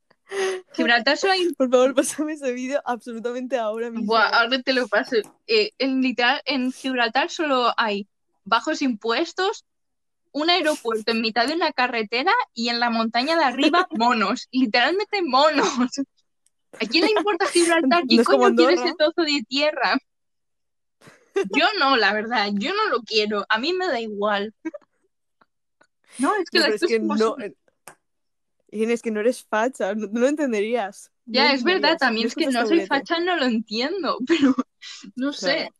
Gibraltar 0.75 1.17
solo 1.17 1.33
hay... 1.33 1.53
Por 1.55 1.71
favor, 1.71 1.95
pásame 1.95 2.33
ese 2.33 2.53
vídeo 2.53 2.81
absolutamente 2.85 3.57
ahora 3.57 3.91
mismo. 3.91 4.07
Buah, 4.07 4.29
ahora 4.29 4.61
te 4.63 4.73
lo 4.73 4.89
paso. 4.89 5.17
Eh, 5.47 5.71
en, 5.79 6.01
literal, 6.01 6.41
en 6.45 6.73
Gibraltar 6.73 7.31
solo 7.31 7.73
hay 7.77 8.09
bajos 8.45 8.83
impuestos, 8.83 9.65
un 10.33 10.51
aeropuerto 10.51 11.13
en 11.13 11.21
mitad 11.21 11.47
de 11.47 11.55
una 11.55 11.73
carretera 11.73 12.33
y 12.55 12.69
en 12.69 12.79
la 12.79 12.91
montaña 12.91 13.37
de 13.37 13.45
arriba 13.45 13.87
monos. 13.91 14.49
Literalmente 14.51 15.23
monos. 15.23 15.69
¿A 16.81 16.87
quién 16.87 17.05
le 17.05 17.11
importa 17.13 17.47
Gibraltar? 17.47 18.05
¿Quién 18.07 18.19
No 18.23 18.25
coño 18.25 18.57
quiere 18.57 18.75
ese 18.75 18.95
trozo 18.95 19.23
de 19.23 19.43
tierra? 19.49 19.99
Yo 21.55 21.67
no, 21.79 21.97
la 21.97 22.13
verdad, 22.13 22.49
yo 22.55 22.75
no 22.75 22.89
lo 22.89 23.03
quiero. 23.03 23.45
A 23.49 23.59
mí 23.59 23.73
me 23.73 23.87
da 23.87 24.01
igual. 24.01 24.55
No, 26.19 26.35
es 26.37 26.51
que 26.51 26.59
No, 26.59 26.69
las 26.69 26.83
es 26.83 26.89
que 26.89 26.99
no. 26.99 27.39
eh, 27.39 27.55
es 28.71 29.03
que 29.03 29.11
no 29.11 29.21
eres 29.21 29.45
facha, 29.45 29.95
no, 29.95 30.07
no 30.07 30.21
lo 30.21 30.29
entenderías. 30.29 31.11
Ya, 31.27 31.53
es 31.53 31.65
verdad, 31.65 31.97
también 31.99 32.27
es 32.27 32.35
que 32.35 32.47
no 32.47 32.53
soy 32.53 32.63
taburete. 32.63 32.87
facha, 32.87 33.19
no 33.21 33.37
lo 33.37 33.45
entiendo, 33.45 34.19
pero 34.27 34.55
no 35.15 35.33
sé. 35.33 35.57
Claro. 35.57 35.75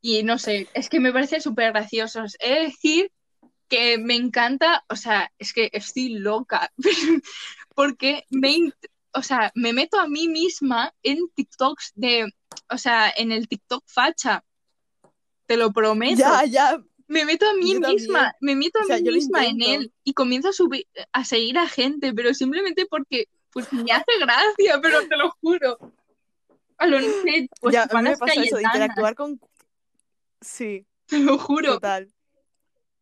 Y 0.00 0.22
no 0.22 0.38
sé, 0.38 0.68
es 0.74 0.88
que 0.88 1.00
me 1.00 1.12
parecen 1.12 1.40
súper 1.40 1.72
graciosos. 1.72 2.36
He 2.40 2.54
de 2.54 2.60
decir 2.66 3.10
que 3.68 3.98
me 3.98 4.14
encanta, 4.14 4.84
o 4.88 4.96
sea, 4.96 5.32
es 5.38 5.52
que 5.52 5.70
estoy 5.72 6.10
loca, 6.10 6.72
porque 7.74 8.24
me, 8.30 8.72
o 9.12 9.22
sea, 9.22 9.50
me 9.54 9.72
meto 9.72 9.98
a 9.98 10.08
mí 10.08 10.28
misma 10.28 10.92
en 11.02 11.28
TikToks 11.34 11.92
de, 11.94 12.32
o 12.70 12.78
sea, 12.78 13.10
en 13.16 13.32
el 13.32 13.48
TikTok 13.48 13.84
facha. 13.86 14.44
Te 15.46 15.56
lo 15.56 15.72
prometo. 15.72 16.18
Ya, 16.18 16.44
ya. 16.44 16.82
Me 17.06 17.24
meto 17.24 17.48
a 17.48 17.54
mí 17.54 17.72
Yo 17.72 17.80
también. 17.80 18.02
misma, 18.02 18.34
me 18.40 18.54
meto 18.54 18.78
a 18.78 18.82
O 18.82 18.86
sea, 18.86 18.98
mí 18.98 19.10
misma 19.10 19.46
en 19.46 19.62
él 19.62 19.92
y 20.04 20.12
comienzo 20.12 20.50
a 20.50 20.52
subir, 20.52 20.86
a 21.12 21.24
seguir 21.24 21.56
a 21.58 21.66
gente, 21.66 22.12
pero 22.12 22.34
simplemente 22.34 22.84
porque 22.84 23.28
pues 23.50 23.72
me 23.72 23.90
hace 23.90 24.12
gracia, 24.20 24.78
pero 24.82 25.08
te 25.08 25.16
lo 25.16 25.30
juro. 25.40 25.78
A 26.76 26.86
lo 26.86 27.00
no 27.00 27.06
sé, 27.22 27.48
pues 27.60 27.72
ya, 27.72 27.84
a 27.90 27.96
mí 27.96 28.10
me 28.10 28.16
pasa 28.16 28.42
eso 28.42 28.60
interactuar 28.60 29.14
con. 29.14 29.40
Sí, 30.40 30.86
te 31.06 31.18
lo 31.18 31.38
juro. 31.38 31.74
total. 31.74 32.12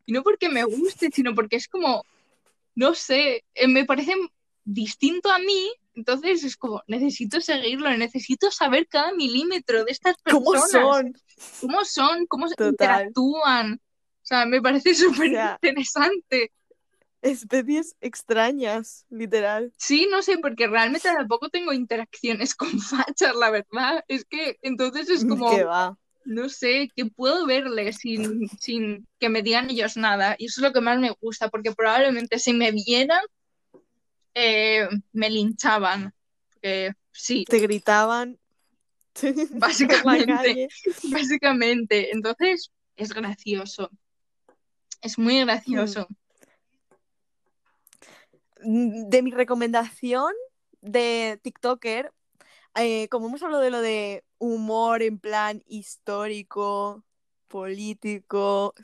Y 0.07 0.13
no 0.13 0.23
porque 0.23 0.49
me 0.49 0.63
guste, 0.63 1.11
sino 1.13 1.35
porque 1.35 1.57
es 1.57 1.67
como, 1.67 2.05
no 2.77 2.95
sé, 2.95 3.45
eh, 3.55 3.67
me 3.67 3.85
parece 3.85 4.15
distinto 4.65 5.31
a 5.31 5.39
mí, 5.39 5.73
entonces 5.97 6.45
es 6.45 6.57
como, 6.57 6.83
necesito 6.87 7.41
seguirlo, 7.41 7.91
necesito 7.97 8.51
saber 8.51 8.87
cada 8.89 9.13
milímetro 9.13 9.85
de 9.85 9.93
estas 9.93 10.17
¿Cómo 10.25 10.53
personas. 10.53 10.71
son? 10.71 11.13
¿Cómo 11.61 11.85
son? 11.85 12.27
¿Cómo 12.27 12.49
se 12.49 12.55
Total. 12.55 12.71
interactúan? 12.73 13.75
O 13.75 14.27
sea, 14.27 14.47
me 14.47 14.61
parece 14.63 14.95
súper 14.95 15.31
sea, 15.31 15.59
interesante. 15.63 16.53
Especies 17.23 17.97
extrañas, 18.01 19.05
literal. 19.11 19.73
Sí, 19.79 20.07
no 20.11 20.23
sé, 20.23 20.39
porque 20.39 20.67
realmente 20.69 21.09
tampoco 21.09 21.49
tengo 21.49 21.73
interacciones 21.73 22.55
con 22.55 22.69
fachas, 22.81 23.35
la 23.35 23.51
verdad. 23.51 24.05
Es 24.09 24.25
que 24.25 24.59
entonces 24.63 25.09
es 25.11 25.25
como, 25.25 25.51
Que 25.51 25.65
va. 25.65 25.99
no 26.25 26.49
sé, 26.49 26.91
que 26.95 27.07
puedo 27.07 27.47
verle 27.47 27.93
sin, 27.93 28.49
sin 28.61 29.09
que 29.19 29.29
me 29.29 29.43
digan 29.43 29.71
ellos 29.71 29.97
nada. 29.97 30.37
Y 30.39 30.47
eso 30.47 30.61
es 30.61 30.67
lo 30.69 30.73
que 30.73 30.81
más 30.81 30.99
me 30.99 31.11
gusta, 31.21 31.49
porque 31.49 31.73
probablemente 31.73 32.39
si 32.39 32.53
me 32.53 32.71
vieran, 32.73 33.21
eh, 34.37 34.87
me 35.13 35.31
linchaban. 35.31 36.15
Porque 36.53 36.93
sí, 37.11 37.45
Te 37.49 37.59
gritaban. 37.59 38.39
básicamente, 39.53 40.69
básicamente. 41.05 42.11
Entonces 42.13 42.71
es 42.97 43.13
gracioso. 43.15 43.91
Es 45.01 45.19
muy 45.19 45.41
gracioso. 45.41 46.07
Mm, 48.63 49.09
De 49.09 49.23
mi 49.23 49.31
recomendación 49.31 50.33
de 50.83 51.41
TikToker, 51.43 52.13
eh, 52.75 53.09
como 53.09 53.29
hemos 53.29 53.43
hablado 53.43 53.63
de 53.63 53.71
lo 53.71 53.81
de 53.81 54.23
humor 54.37 55.03
en 55.03 55.19
plan 55.19 55.63
histórico, 55.67 57.03
político, 57.49 58.75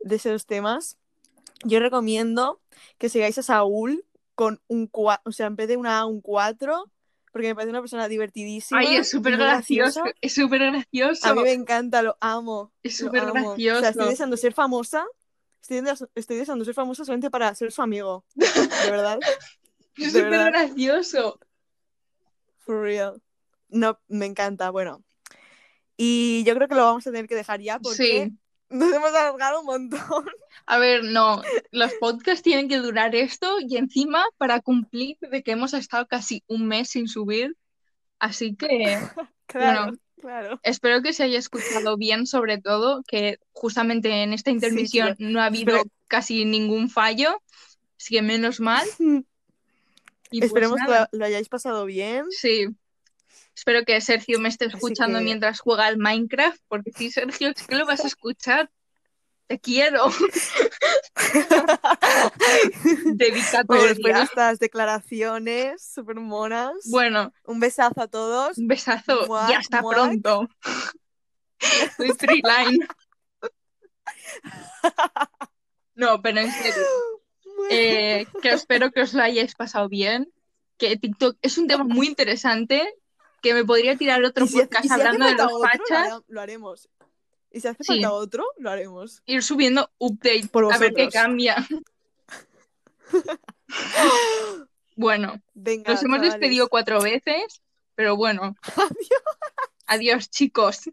de 0.00 0.16
esos 0.16 0.44
temas, 0.44 0.98
yo 1.64 1.80
recomiendo 1.80 2.60
que 2.98 3.08
sigáis 3.08 3.38
a 3.38 3.42
Saúl 3.42 4.04
con 4.38 4.62
un 4.68 4.86
4, 4.86 5.22
o 5.24 5.32
sea, 5.32 5.46
en 5.46 5.56
vez 5.56 5.66
de 5.66 5.76
una 5.76 5.98
A, 5.98 6.06
un 6.06 6.20
4, 6.20 6.88
porque 7.32 7.48
me 7.48 7.56
parece 7.56 7.70
una 7.70 7.80
persona 7.80 8.06
divertidísima. 8.06 8.78
Ay, 8.78 8.94
es 8.94 9.10
súper 9.10 9.36
gracioso. 9.36 10.02
graciosa. 10.04 10.18
Es 10.20 10.32
súper 10.32 10.60
gracioso. 10.60 11.26
A 11.28 11.34
mí 11.34 11.42
me 11.42 11.50
encanta, 11.52 12.02
lo 12.02 12.16
amo. 12.20 12.72
Es 12.84 12.96
súper 12.96 13.26
gracioso. 13.26 13.78
O 13.78 13.80
sea, 13.80 13.88
estoy 13.90 14.08
deseando 14.10 14.36
ser 14.36 14.52
famosa. 14.52 15.04
Estoy, 15.60 15.80
des- 15.80 16.06
estoy 16.14 16.36
deseando 16.36 16.64
ser 16.64 16.74
famosa 16.74 17.04
solamente 17.04 17.30
para 17.30 17.52
ser 17.56 17.72
su 17.72 17.82
amigo. 17.82 18.24
De 18.36 18.46
verdad. 18.92 19.18
Es 19.96 20.12
súper 20.12 20.30
gracioso. 20.52 21.40
For 22.58 22.80
real. 22.80 23.20
No, 23.70 23.98
me 24.06 24.26
encanta. 24.26 24.70
Bueno. 24.70 25.02
Y 25.96 26.44
yo 26.44 26.54
creo 26.54 26.68
que 26.68 26.76
lo 26.76 26.84
vamos 26.84 27.04
a 27.08 27.10
tener 27.10 27.26
que 27.26 27.34
dejar 27.34 27.60
ya 27.60 27.80
porque 27.80 27.96
Sí. 28.28 28.38
Nos 28.70 28.92
hemos 28.92 29.10
alargado 29.10 29.60
un 29.60 29.66
montón. 29.66 30.00
A 30.66 30.78
ver, 30.78 31.04
no, 31.04 31.42
los 31.70 31.92
podcasts 31.94 32.42
tienen 32.42 32.68
que 32.68 32.78
durar 32.78 33.14
esto 33.14 33.58
y 33.60 33.76
encima 33.76 34.24
para 34.36 34.60
cumplir 34.60 35.16
de 35.20 35.42
que 35.42 35.52
hemos 35.52 35.72
estado 35.74 36.06
casi 36.06 36.42
un 36.46 36.66
mes 36.66 36.90
sin 36.90 37.08
subir. 37.08 37.56
Así 38.18 38.54
que 38.56 38.66
Claro, 39.46 39.80
Bueno. 39.84 39.98
claro. 40.20 40.60
espero 40.62 41.00
que 41.02 41.12
se 41.14 41.22
haya 41.22 41.38
escuchado 41.38 41.96
bien, 41.96 42.26
sobre 42.26 42.58
todo, 42.58 43.02
que 43.06 43.38
justamente 43.52 44.22
en 44.22 44.32
esta 44.34 44.50
intermisión 44.50 45.14
no 45.18 45.40
ha 45.40 45.46
habido 45.46 45.82
casi 46.06 46.44
ningún 46.44 46.90
fallo, 46.90 47.40
así 47.98 48.14
que 48.16 48.22
menos 48.22 48.60
mal. 48.60 48.86
Y 50.30 50.40
pues 50.40 50.50
Esperemos 50.50 50.78
que 50.86 51.16
lo 51.16 51.24
hayáis 51.24 51.48
pasado 51.48 51.86
bien. 51.86 52.26
sí. 52.30 52.66
Espero 53.58 53.84
que 53.84 54.00
Sergio 54.00 54.38
me 54.38 54.48
esté 54.48 54.66
escuchando 54.66 55.18
que- 55.18 55.24
mientras 55.24 55.58
juega 55.58 55.86
al 55.86 55.98
Minecraft, 55.98 56.60
porque 56.68 56.92
sí, 56.96 57.10
Sergio, 57.10 57.48
es 57.48 57.66
que 57.66 57.74
lo 57.74 57.86
vas 57.86 58.04
a 58.04 58.06
escuchar. 58.06 58.70
Te 59.48 59.58
quiero. 59.58 60.04
Bueno, 61.18 63.12
Dedicatoria. 63.16 63.82
después 63.88 64.14
de 64.14 64.22
estas 64.22 64.58
declaraciones 64.60 65.82
súper 65.92 66.16
monas, 66.16 66.72
Bueno, 66.90 67.32
un 67.44 67.58
besazo 67.58 68.02
a 68.02 68.06
todos. 68.08 68.56
un 68.58 68.68
besazo 68.68 69.26
Muac, 69.26 69.50
y 69.50 69.54
hasta 69.54 69.82
muac. 69.82 69.94
pronto. 69.96 70.48
Soy 71.96 72.16
Treeline. 72.16 72.86
No, 75.96 76.22
pero 76.22 76.38
en 76.40 76.52
serio, 76.52 76.84
eh, 77.70 78.24
que 78.40 78.50
espero 78.50 78.92
que 78.92 79.02
os 79.02 79.14
lo 79.14 79.22
hayáis 79.24 79.56
pasado 79.56 79.88
bien. 79.88 80.32
Que 80.76 80.96
TikTok 80.96 81.36
es 81.42 81.58
un 81.58 81.66
tema 81.66 81.82
muy 81.82 82.06
interesante. 82.06 82.88
Que 83.48 83.54
me 83.54 83.64
podría 83.64 83.96
tirar 83.96 84.22
otro 84.24 84.46
si 84.46 84.58
podcast 84.60 84.84
si 84.84 84.92
hablando 84.92 85.24
de 85.26 85.34
los 85.34 85.52
otro, 85.52 85.68
fachas. 85.68 86.20
lo 86.28 86.40
haremos. 86.40 86.88
Y 87.50 87.60
si 87.60 87.68
hace 87.68 87.82
Sí. 87.82 87.92
falta 87.94 88.12
otro, 88.12 88.44
lo 88.58 88.70
haremos. 88.70 89.22
Ir 89.24 89.42
subiendo 89.42 89.90
update 89.98 90.48
Por 90.52 90.70
a 90.72 90.76
ver 90.78 90.92
qué 90.94 91.08
cambia. 91.08 91.56
Bueno, 94.96 95.40
Venga, 95.54 95.92
nos 95.92 96.02
hemos 96.02 96.16
chavales. 96.16 96.32
despedido 96.34 96.68
cuatro 96.68 97.00
veces, 97.00 97.62
pero 97.94 98.16
bueno, 98.16 98.56
Adiós. 98.76 99.22
adiós 99.86 100.30
chicos. 100.30 100.90